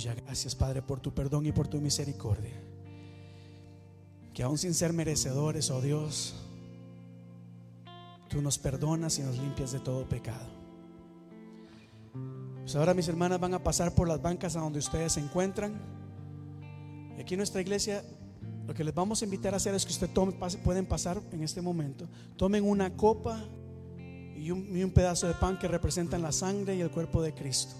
Gracias, 0.05 0.55
Padre, 0.55 0.82
por 0.82 1.01
tu 1.01 1.14
perdón 1.14 1.47
y 1.47 1.52
por 1.52 1.68
tu 1.68 1.81
misericordia. 1.81 2.52
Que 4.35 4.43
aún 4.43 4.59
sin 4.59 4.74
ser 4.74 4.93
merecedores, 4.93 5.70
oh 5.70 5.81
Dios, 5.81 6.35
tú 8.28 8.43
nos 8.43 8.59
perdonas 8.59 9.18
y 9.18 9.23
nos 9.23 9.39
limpias 9.39 9.73
de 9.73 9.81
todo 9.81 10.06
pecado. 10.06 10.47
Pues 12.60 12.77
ahora 12.77 12.93
mis 12.94 13.09
hermanas 13.09 13.40
van 13.40 13.55
a 13.55 13.62
pasar 13.62 13.94
por 13.94 14.09
las 14.09 14.20
bancas 14.20 14.56
a 14.56 14.60
donde 14.60 14.81
ustedes 14.81 15.12
se 15.12 15.20
encuentran. 15.20 15.81
Y 17.16 17.20
aquí 17.20 17.35
en 17.35 17.39
nuestra 17.39 17.62
iglesia 17.62 18.05
lo 18.66 18.74
que 18.74 18.85
les 18.85 18.94
vamos 18.94 19.23
a 19.23 19.24
invitar 19.24 19.55
a 19.55 19.56
hacer 19.59 19.74
es 19.74 19.86
que 19.86 19.93
ustedes 19.93 20.56
pueden 20.56 20.86
pasar 20.86 21.23
en 21.32 21.43
este 21.43 21.62
momento, 21.62 22.09
tomen 22.36 22.64
una 22.64 22.97
copa 22.97 23.44
y 24.36 24.51
un, 24.51 24.77
y 24.77 24.82
un 24.82 24.90
pedazo 24.90 25.28
de 25.28 25.35
pan 25.35 25.59
que 25.59 25.68
representan 25.68 26.20
la 26.20 26.32
sangre 26.32 26.74
y 26.74 26.81
el 26.81 26.90
cuerpo 26.90 27.23
de 27.23 27.32
Cristo. 27.32 27.77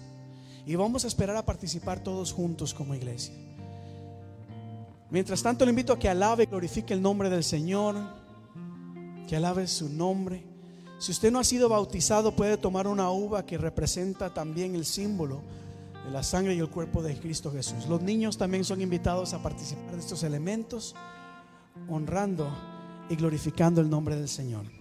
Y 0.67 0.75
vamos 0.75 1.05
a 1.05 1.07
esperar 1.07 1.37
a 1.37 1.45
participar 1.45 2.03
todos 2.03 2.33
juntos 2.33 2.73
como 2.73 2.93
iglesia. 2.93 3.33
Mientras 5.09 5.41
tanto, 5.41 5.63
le 5.63 5.69
invito 5.69 5.93
a 5.93 5.99
que 5.99 6.09
alabe 6.09 6.43
y 6.43 6.47
glorifique 6.47 6.93
el 6.93 7.01
nombre 7.01 7.29
del 7.29 7.45
Señor, 7.45 7.95
que 9.29 9.37
alabe 9.37 9.65
su 9.67 9.87
nombre. 9.87 10.43
Si 10.99 11.13
usted 11.13 11.31
no 11.31 11.39
ha 11.39 11.45
sido 11.45 11.69
bautizado, 11.69 12.35
puede 12.35 12.57
tomar 12.57 12.85
una 12.85 13.09
uva 13.11 13.45
que 13.45 13.57
representa 13.57 14.33
también 14.33 14.75
el 14.75 14.83
símbolo 14.83 15.41
de 16.05 16.11
la 16.11 16.21
sangre 16.21 16.53
y 16.53 16.59
el 16.59 16.69
cuerpo 16.69 17.01
de 17.01 17.17
Cristo 17.17 17.49
Jesús. 17.49 17.87
Los 17.87 18.01
niños 18.01 18.37
también 18.37 18.65
son 18.65 18.81
invitados 18.81 19.33
a 19.33 19.41
participar 19.41 19.93
de 19.93 19.99
estos 19.99 20.23
elementos, 20.23 20.95
honrando 21.87 22.49
y 23.09 23.15
glorificando 23.15 23.79
el 23.79 23.89
nombre 23.89 24.17
del 24.17 24.27
Señor. 24.27 24.76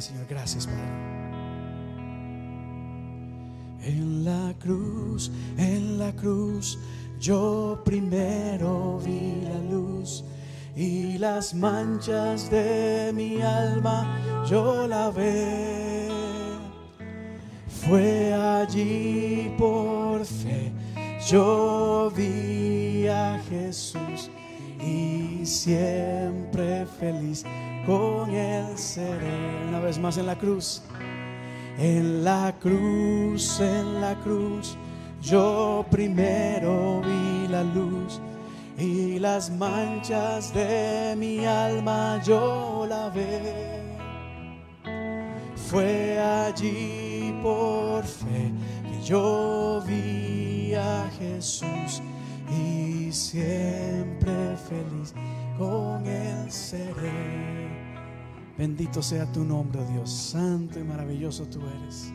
Señor. 0.00 0.26
Gracias, 0.28 0.66
Padre. 0.66 1.14
En 3.82 4.24
la 4.24 4.54
cruz, 4.58 5.30
en 5.58 5.98
la 5.98 6.12
cruz, 6.12 6.78
yo 7.20 7.82
primero 7.84 8.98
vi 9.04 9.42
la 9.42 9.58
luz 9.70 10.24
y 10.74 11.18
las 11.18 11.54
manchas 11.54 12.50
de 12.50 13.12
mi 13.14 13.40
alma 13.42 14.18
yo 14.48 14.86
la 14.86 15.10
ve. 15.10 16.08
Fue 17.68 18.32
allí 18.32 19.54
por 19.58 20.24
fe, 20.24 20.72
yo 21.28 22.10
vi 22.16 23.06
a 23.06 23.38
Jesús 23.48 24.30
y 24.84 25.46
siempre 25.46 26.86
feliz 26.98 27.44
con 27.86 28.30
él 28.30 28.76
seré. 28.76 29.66
Una 29.68 29.80
vez 29.80 29.98
más 29.98 30.18
en 30.18 30.26
la 30.26 30.36
cruz. 30.36 30.82
En 31.78 32.22
la 32.22 32.54
cruz, 32.60 33.58
en 33.60 34.00
la 34.00 34.14
cruz, 34.20 34.76
yo 35.20 35.84
primero 35.90 37.00
vi 37.00 37.48
la 37.48 37.64
luz 37.64 38.20
y 38.78 39.18
las 39.18 39.50
manchas 39.50 40.54
de 40.54 41.14
mi 41.16 41.44
alma 41.44 42.20
yo 42.24 42.86
la 42.88 43.08
ve. 43.08 43.82
Fue 45.56 46.18
allí 46.18 47.34
por 47.42 48.04
fe 48.04 48.52
que 48.88 49.02
yo 49.04 49.82
vi 49.84 50.74
a 50.74 51.10
Jesús 51.18 52.00
y 52.54 53.12
siempre 53.12 54.56
feliz 54.68 55.14
con 55.58 56.06
él 56.06 56.50
seré. 56.50 57.68
Bendito 58.56 59.02
sea 59.02 59.30
tu 59.32 59.44
nombre, 59.44 59.80
oh 59.80 59.92
Dios. 59.92 60.10
Santo 60.10 60.78
y 60.78 60.84
maravilloso 60.84 61.46
tú 61.46 61.60
eres. 61.60 62.12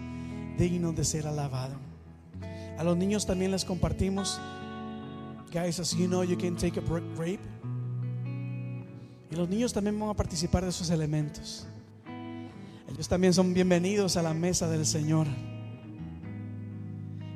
Digno 0.58 0.94
de 0.94 1.04
ser 1.04 1.28
alabado. 1.28 1.76
A 2.78 2.84
los 2.84 2.96
niños 2.96 3.26
también 3.26 3.52
les 3.52 3.66
compartimos. 3.66 4.40
Guys, 5.52 5.80
as 5.80 5.96
you 5.96 6.08
know, 6.08 6.24
you 6.24 6.38
can 6.38 6.56
take 6.56 6.80
a 6.80 6.84
grape. 6.84 7.40
Y 9.32 9.36
los 9.36 9.50
niños 9.50 9.74
también 9.74 10.00
van 10.00 10.10
a 10.10 10.14
participar 10.14 10.64
de 10.64 10.70
esos 10.70 10.90
elementos. 10.90 11.68
Ellos 12.88 13.08
también 13.08 13.34
son 13.34 13.54
bienvenidos 13.54 14.18
a 14.18 14.22
la 14.22 14.34
mesa 14.34 14.68
del 14.70 14.86
Señor. 14.86 15.28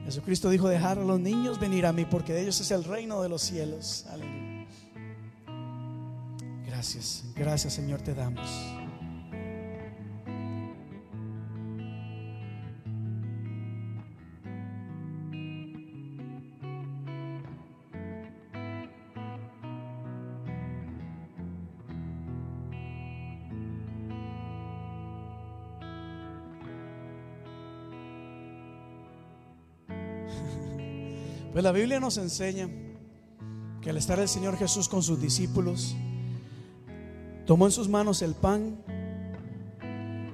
Jesucristo 0.05 0.49
dijo, 0.49 0.67
dejar 0.67 0.99
a 0.99 1.03
los 1.03 1.19
niños 1.19 1.59
venir 1.59 1.85
a 1.85 1.93
mí 1.93 2.05
porque 2.05 2.33
de 2.33 2.41
ellos 2.41 2.59
es 2.59 2.71
el 2.71 2.83
reino 2.83 3.21
de 3.21 3.29
los 3.29 3.41
cielos. 3.41 4.05
Aleluya. 4.09 4.67
Gracias, 6.65 7.23
gracias 7.35 7.73
Señor 7.73 8.01
te 8.01 8.13
damos. 8.13 8.82
Pues 31.63 31.73
la 31.73 31.79
Biblia 31.79 32.01
nos 32.01 32.17
enseña 32.17 32.67
que 33.81 33.89
al 33.89 33.95
estar 33.95 34.19
el 34.19 34.27
Señor 34.27 34.57
Jesús 34.57 34.89
con 34.89 35.01
sus 35.01 35.21
discípulos, 35.21 35.95
tomó 37.45 37.67
en 37.67 37.71
sus 37.71 37.87
manos 37.87 38.21
el 38.21 38.35
pan, 38.35 38.83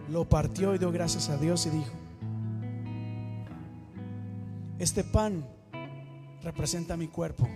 lo 0.09 0.27
partió 0.27 0.73
y 0.73 0.79
dio 0.79 0.91
gracias 0.91 1.29
a 1.29 1.37
Dios 1.37 1.67
y 1.67 1.69
dijo, 1.69 1.91
este 4.79 5.03
pan 5.03 5.45
representa 6.41 6.97
mi 6.97 7.07
cuerpo, 7.07 7.47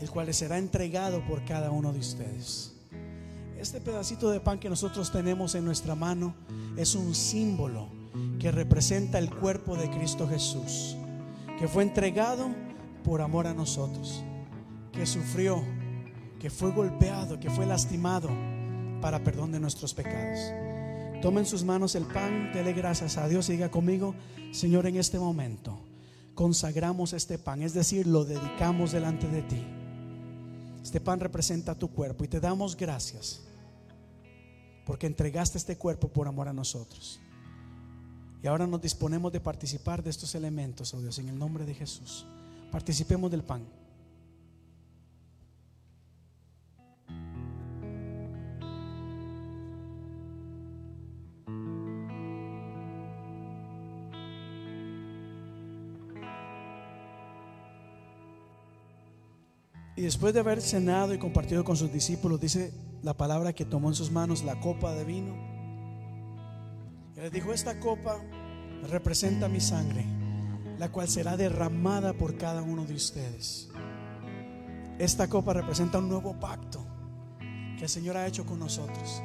el 0.00 0.08
cual 0.08 0.32
será 0.32 0.56
entregado 0.56 1.22
por 1.26 1.44
cada 1.44 1.70
uno 1.70 1.92
de 1.92 1.98
ustedes. 1.98 2.76
Este 3.58 3.78
pedacito 3.82 4.30
de 4.30 4.40
pan 4.40 4.58
que 4.58 4.70
nosotros 4.70 5.12
tenemos 5.12 5.54
en 5.54 5.66
nuestra 5.66 5.94
mano 5.94 6.34
es 6.78 6.94
un 6.94 7.14
símbolo 7.14 7.88
que 8.38 8.50
representa 8.50 9.18
el 9.18 9.28
cuerpo 9.28 9.76
de 9.76 9.90
Cristo 9.90 10.26
Jesús, 10.26 10.96
que 11.58 11.68
fue 11.68 11.82
entregado 11.82 12.64
por 13.06 13.22
amor 13.22 13.46
a 13.46 13.54
nosotros, 13.54 14.24
que 14.92 15.06
sufrió, 15.06 15.62
que 16.40 16.50
fue 16.50 16.72
golpeado, 16.72 17.38
que 17.38 17.48
fue 17.48 17.64
lastimado 17.64 18.28
para 19.00 19.22
perdón 19.22 19.52
de 19.52 19.60
nuestros 19.60 19.94
pecados. 19.94 20.40
Toma 21.22 21.38
en 21.38 21.46
sus 21.46 21.62
manos 21.62 21.94
el 21.94 22.04
pan, 22.04 22.52
dele 22.52 22.72
gracias 22.72 23.16
a 23.16 23.28
Dios 23.28 23.48
y 23.48 23.52
diga 23.52 23.70
conmigo, 23.70 24.16
Señor, 24.50 24.88
en 24.88 24.96
este 24.96 25.20
momento 25.20 25.78
consagramos 26.34 27.12
este 27.12 27.38
pan, 27.38 27.62
es 27.62 27.74
decir, 27.74 28.08
lo 28.08 28.24
dedicamos 28.24 28.90
delante 28.90 29.28
de 29.28 29.42
ti. 29.42 29.64
Este 30.82 31.00
pan 31.00 31.20
representa 31.20 31.78
tu 31.78 31.88
cuerpo 31.88 32.24
y 32.24 32.28
te 32.28 32.40
damos 32.40 32.76
gracias 32.76 33.40
porque 34.84 35.06
entregaste 35.06 35.58
este 35.58 35.78
cuerpo 35.78 36.08
por 36.08 36.26
amor 36.26 36.48
a 36.48 36.52
nosotros. 36.52 37.20
Y 38.42 38.48
ahora 38.48 38.66
nos 38.66 38.82
disponemos 38.82 39.32
de 39.32 39.38
participar 39.38 40.02
de 40.02 40.10
estos 40.10 40.34
elementos, 40.34 40.92
oh 40.92 41.00
Dios, 41.00 41.20
en 41.20 41.28
el 41.28 41.38
nombre 41.38 41.64
de 41.64 41.74
Jesús. 41.74 42.26
Participemos 42.76 43.30
del 43.30 43.42
pan. 43.42 43.66
Y 59.96 60.02
después 60.02 60.34
de 60.34 60.40
haber 60.40 60.60
cenado 60.60 61.14
y 61.14 61.18
compartido 61.18 61.64
con 61.64 61.78
sus 61.78 61.90
discípulos, 61.90 62.38
dice 62.38 62.74
la 63.02 63.14
palabra 63.14 63.54
que 63.54 63.64
tomó 63.64 63.88
en 63.88 63.94
sus 63.94 64.10
manos 64.10 64.44
la 64.44 64.60
copa 64.60 64.92
de 64.92 65.04
vino. 65.06 65.34
Y 67.16 67.20
les 67.20 67.32
dijo, 67.32 67.54
esta 67.54 67.80
copa 67.80 68.20
representa 68.90 69.48
mi 69.48 69.60
sangre 69.60 70.15
la 70.78 70.90
cual 70.90 71.08
será 71.08 71.36
derramada 71.36 72.12
por 72.12 72.36
cada 72.36 72.62
uno 72.62 72.84
de 72.84 72.94
ustedes. 72.94 73.68
Esta 74.98 75.28
copa 75.28 75.52
representa 75.52 75.98
un 75.98 76.08
nuevo 76.08 76.38
pacto 76.38 76.84
que 77.76 77.84
el 77.84 77.88
Señor 77.88 78.16
ha 78.16 78.26
hecho 78.26 78.46
con 78.46 78.58
nosotros. 78.58 79.22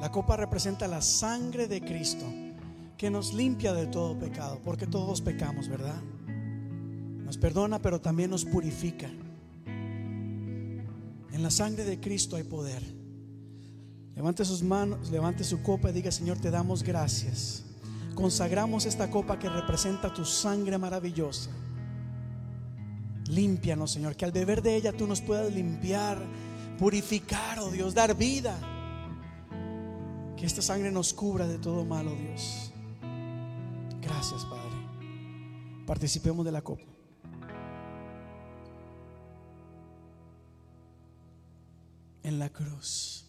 La 0.00 0.10
copa 0.10 0.36
representa 0.36 0.86
la 0.88 1.02
sangre 1.02 1.68
de 1.68 1.80
Cristo 1.82 2.26
que 2.96 3.10
nos 3.10 3.34
limpia 3.34 3.74
de 3.74 3.86
todo 3.86 4.18
pecado, 4.18 4.60
porque 4.64 4.86
todos 4.86 5.20
pecamos, 5.20 5.68
¿verdad? 5.68 6.00
Nos 7.24 7.36
perdona, 7.36 7.78
pero 7.80 8.00
también 8.00 8.30
nos 8.30 8.44
purifica. 8.44 9.10
En 9.66 11.42
la 11.42 11.50
sangre 11.50 11.84
de 11.84 12.00
Cristo 12.00 12.36
hay 12.36 12.44
poder. 12.44 12.82
Levante 14.14 14.46
sus 14.46 14.62
manos, 14.62 15.10
levante 15.10 15.44
su 15.44 15.62
copa 15.62 15.90
y 15.90 15.92
diga, 15.92 16.10
Señor, 16.10 16.38
te 16.38 16.50
damos 16.50 16.82
gracias 16.82 17.65
consagramos 18.16 18.86
esta 18.86 19.08
copa 19.10 19.38
que 19.38 19.48
representa 19.48 20.12
tu 20.12 20.24
sangre 20.24 20.78
maravillosa. 20.78 21.50
Límpianos, 23.28 23.92
Señor, 23.92 24.16
que 24.16 24.24
al 24.24 24.32
beber 24.32 24.62
de 24.62 24.74
ella 24.74 24.92
tú 24.92 25.06
nos 25.06 25.20
puedas 25.20 25.52
limpiar, 25.52 26.18
purificar, 26.78 27.60
oh 27.60 27.70
Dios, 27.70 27.94
dar 27.94 28.16
vida. 28.16 28.58
Que 30.36 30.46
esta 30.46 30.62
sangre 30.62 30.90
nos 30.90 31.12
cubra 31.12 31.46
de 31.46 31.58
todo 31.58 31.84
malo, 31.84 32.12
oh 32.12 32.16
Dios. 32.16 32.72
Gracias, 34.00 34.44
Padre. 34.46 34.76
Participemos 35.86 36.44
de 36.44 36.52
la 36.52 36.62
copa. 36.62 36.84
En 42.22 42.38
la 42.38 42.48
cruz. 42.48 43.26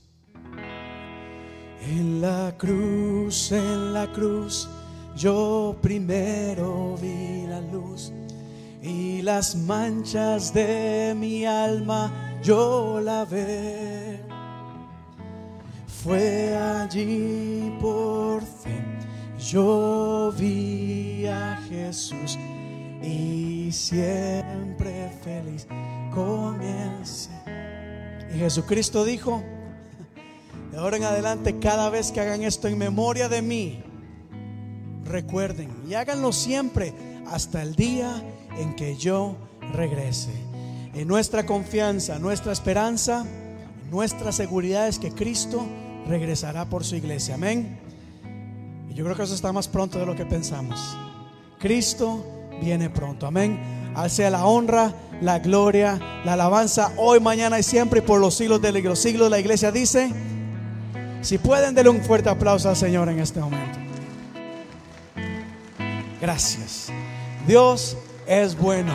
En 1.82 2.22
la 2.22 2.54
cruz, 2.58 3.52
en 3.52 3.94
la 3.94 4.12
cruz 4.12 4.70
yo 5.16 5.76
primero 5.82 6.96
vi 7.02 7.48
la 7.48 7.62
luz 7.62 8.12
y 8.82 9.22
las 9.22 9.56
manchas 9.56 10.54
de 10.54 11.16
mi 11.18 11.46
alma 11.46 12.12
yo 12.44 13.00
la 13.02 13.26
ve. 13.26 14.20
Fue 15.88 16.56
allí 16.56 17.76
por 17.82 18.42
fin 18.42 18.98
yo 19.40 20.34
vi 20.38 21.26
a 21.28 21.58
Jesús 21.70 22.38
y 23.02 23.70
siempre 23.72 25.12
feliz 25.24 25.68
comience. 26.14 27.30
Y 28.34 28.40
Jesucristo 28.40 29.06
dijo, 29.06 29.44
de 30.78 30.84
ahora 30.84 30.98
en 30.98 31.06
adelante, 31.06 31.58
cada 31.58 31.90
vez 31.90 32.12
que 32.12 32.22
hagan 32.22 32.44
esto 32.44 32.68
en 32.68 32.78
memoria 32.78 33.28
de 33.28 33.42
mí, 33.42 33.80
recuerden 35.06 35.72
y 35.90 35.96
háganlo 35.96 36.32
siempre 36.32 36.94
hasta 37.32 37.64
el 37.64 37.76
día 37.76 38.22
en 38.60 38.76
que 38.76 38.96
yo 38.96 39.36
regrese. 39.74 40.30
En 40.94 41.08
nuestra 41.08 41.48
confianza, 41.48 42.20
nuestra 42.20 42.54
esperanza, 42.54 43.26
nuestra 43.90 44.32
seguridad 44.32 44.88
es 44.88 45.00
que 45.00 45.12
Cristo 45.12 45.66
regresará 46.08 46.66
por 46.66 46.84
su 46.84 46.96
iglesia. 46.96 47.34
Amén. 47.34 47.80
Y 48.88 48.94
yo 48.94 49.04
creo 49.04 49.16
que 49.16 49.24
eso 49.24 49.34
está 49.34 49.52
más 49.52 49.68
pronto 49.68 49.98
de 49.98 50.06
lo 50.06 50.16
que 50.16 50.28
pensamos. 50.28 50.96
Cristo 51.58 52.24
viene 52.62 52.92
pronto. 52.92 53.26
Amén. 53.26 53.60
Al 53.96 54.12
sea 54.12 54.30
la 54.30 54.46
honra, 54.46 54.94
la 55.22 55.40
gloria, 55.40 56.22
la 56.24 56.34
alabanza 56.34 56.94
hoy, 56.98 57.20
mañana 57.20 57.58
y 57.58 57.64
siempre 57.64 58.02
y 58.02 58.04
por 58.04 58.22
los 58.22 58.36
siglos 58.36 58.62
de 58.62 58.72
los 58.74 59.00
siglos. 59.00 59.32
La 59.32 59.40
iglesia 59.40 59.72
dice, 59.72 60.14
si 61.22 61.38
pueden, 61.38 61.76
denle 61.76 61.90
un 61.90 62.02
fuerte 62.02 62.30
aplauso 62.30 62.70
al 62.70 62.76
Señor 62.76 63.10
en 63.10 63.20
este 63.20 63.40
momento. 63.40 63.80
Gracias. 66.22 66.90
Dios 67.46 67.98
es 68.26 68.58
bueno. 68.58 68.94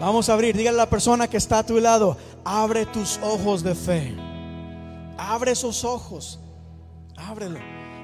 Vamos 0.00 0.28
a 0.28 0.34
abrir. 0.34 0.56
Dígale 0.56 0.78
a 0.78 0.84
la 0.84 0.90
persona 0.90 1.28
que 1.28 1.36
está 1.36 1.60
a 1.60 1.66
tu 1.66 1.78
lado, 1.78 2.16
abre 2.44 2.86
tus 2.86 3.18
ojos 3.22 3.62
de 3.62 3.74
fe. 3.74 4.14
Abre 5.16 5.52
esos 5.52 5.84
ojos. 5.84 6.40
Ábrelo. 7.16 7.58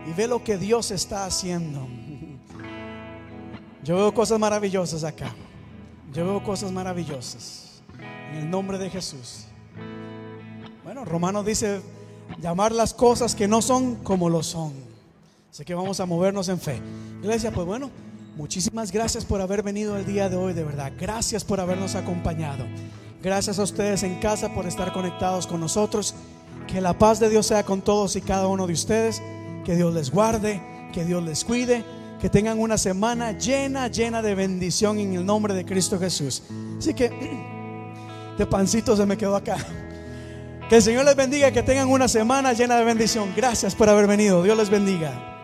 Y 0.07 0.13
ve 0.13 0.27
lo 0.27 0.43
que 0.43 0.57
Dios 0.57 0.91
está 0.91 1.27
haciendo. 1.27 1.87
Yo 3.83 3.97
veo 3.97 4.15
cosas 4.15 4.39
maravillosas 4.39 5.05
acá. 5.05 5.35
Yo 6.13 6.25
veo 6.27 6.43
cosas 6.43 6.73
maravillosas. 6.73 7.83
En 8.33 8.39
el 8.39 8.51
nombre 8.51 8.79
de 8.79 8.91
Jesús. 8.91 9.47
Bueno, 10.85 11.05
Romano 11.05 11.43
dice 11.43 11.81
llamar 12.39 12.73
las 12.73 12.95
cosas 12.95 13.35
que 13.35 13.49
no 13.49 13.63
son 13.63 13.97
como 13.97 14.29
lo 14.29 14.43
son. 14.43 14.73
Así 15.51 15.65
que 15.65 15.75
vamos 15.75 16.01
a 16.01 16.07
movernos 16.07 16.49
en 16.49 16.61
fe. 16.61 16.81
Iglesia, 17.23 17.51
pues 17.51 17.67
bueno, 17.67 17.91
muchísimas 18.37 18.93
gracias 18.93 19.25
por 19.25 19.41
haber 19.41 19.63
venido 19.63 19.97
el 19.97 20.07
día 20.07 20.29
de 20.29 20.37
hoy, 20.37 20.53
de 20.53 20.65
verdad. 20.65 20.93
Gracias 20.99 21.45
por 21.45 21.61
habernos 21.61 21.97
acompañado. 21.97 22.65
Gracias 23.23 23.59
a 23.59 23.65
ustedes 23.65 24.03
en 24.03 24.21
casa 24.21 24.55
por 24.55 24.67
estar 24.67 24.93
conectados 24.93 25.47
con 25.47 25.61
nosotros. 25.61 26.15
Que 26.67 26.81
la 26.81 26.97
paz 26.97 27.19
de 27.19 27.29
Dios 27.29 27.47
sea 27.47 27.65
con 27.65 27.83
todos 27.83 28.15
y 28.17 28.21
cada 28.21 28.47
uno 28.47 28.67
de 28.67 28.73
ustedes. 28.73 29.21
Que 29.65 29.75
Dios 29.75 29.93
les 29.93 30.11
guarde, 30.11 30.63
que 30.93 31.05
Dios 31.05 31.23
les 31.23 31.45
cuide. 31.45 31.85
Que 32.21 32.31
tengan 32.31 32.59
una 32.61 32.79
semana 32.79 33.33
llena, 33.33 33.89
llena 33.89 34.23
de 34.23 34.35
bendición 34.35 34.99
en 34.99 35.15
el 35.15 35.27
nombre 35.27 35.53
de 35.53 35.65
Cristo 35.65 35.99
Jesús. 35.99 36.45
Así 36.79 36.95
que, 36.95 37.11
de 38.39 38.47
pancito 38.47 38.97
se 38.97 39.05
me 39.05 39.17
quedó 39.17 39.35
acá. 39.35 39.57
Que 40.71 40.77
el 40.77 40.83
Señor 40.83 41.05
les 41.05 41.17
bendiga, 41.17 41.51
que 41.51 41.65
tengan 41.65 41.89
una 41.89 42.07
semana 42.07 42.53
llena 42.53 42.77
de 42.77 42.85
bendición. 42.85 43.33
Gracias 43.35 43.75
por 43.75 43.89
haber 43.89 44.07
venido. 44.07 44.45
Dios 44.45 44.57
les 44.57 44.71
bendiga. 44.71 45.40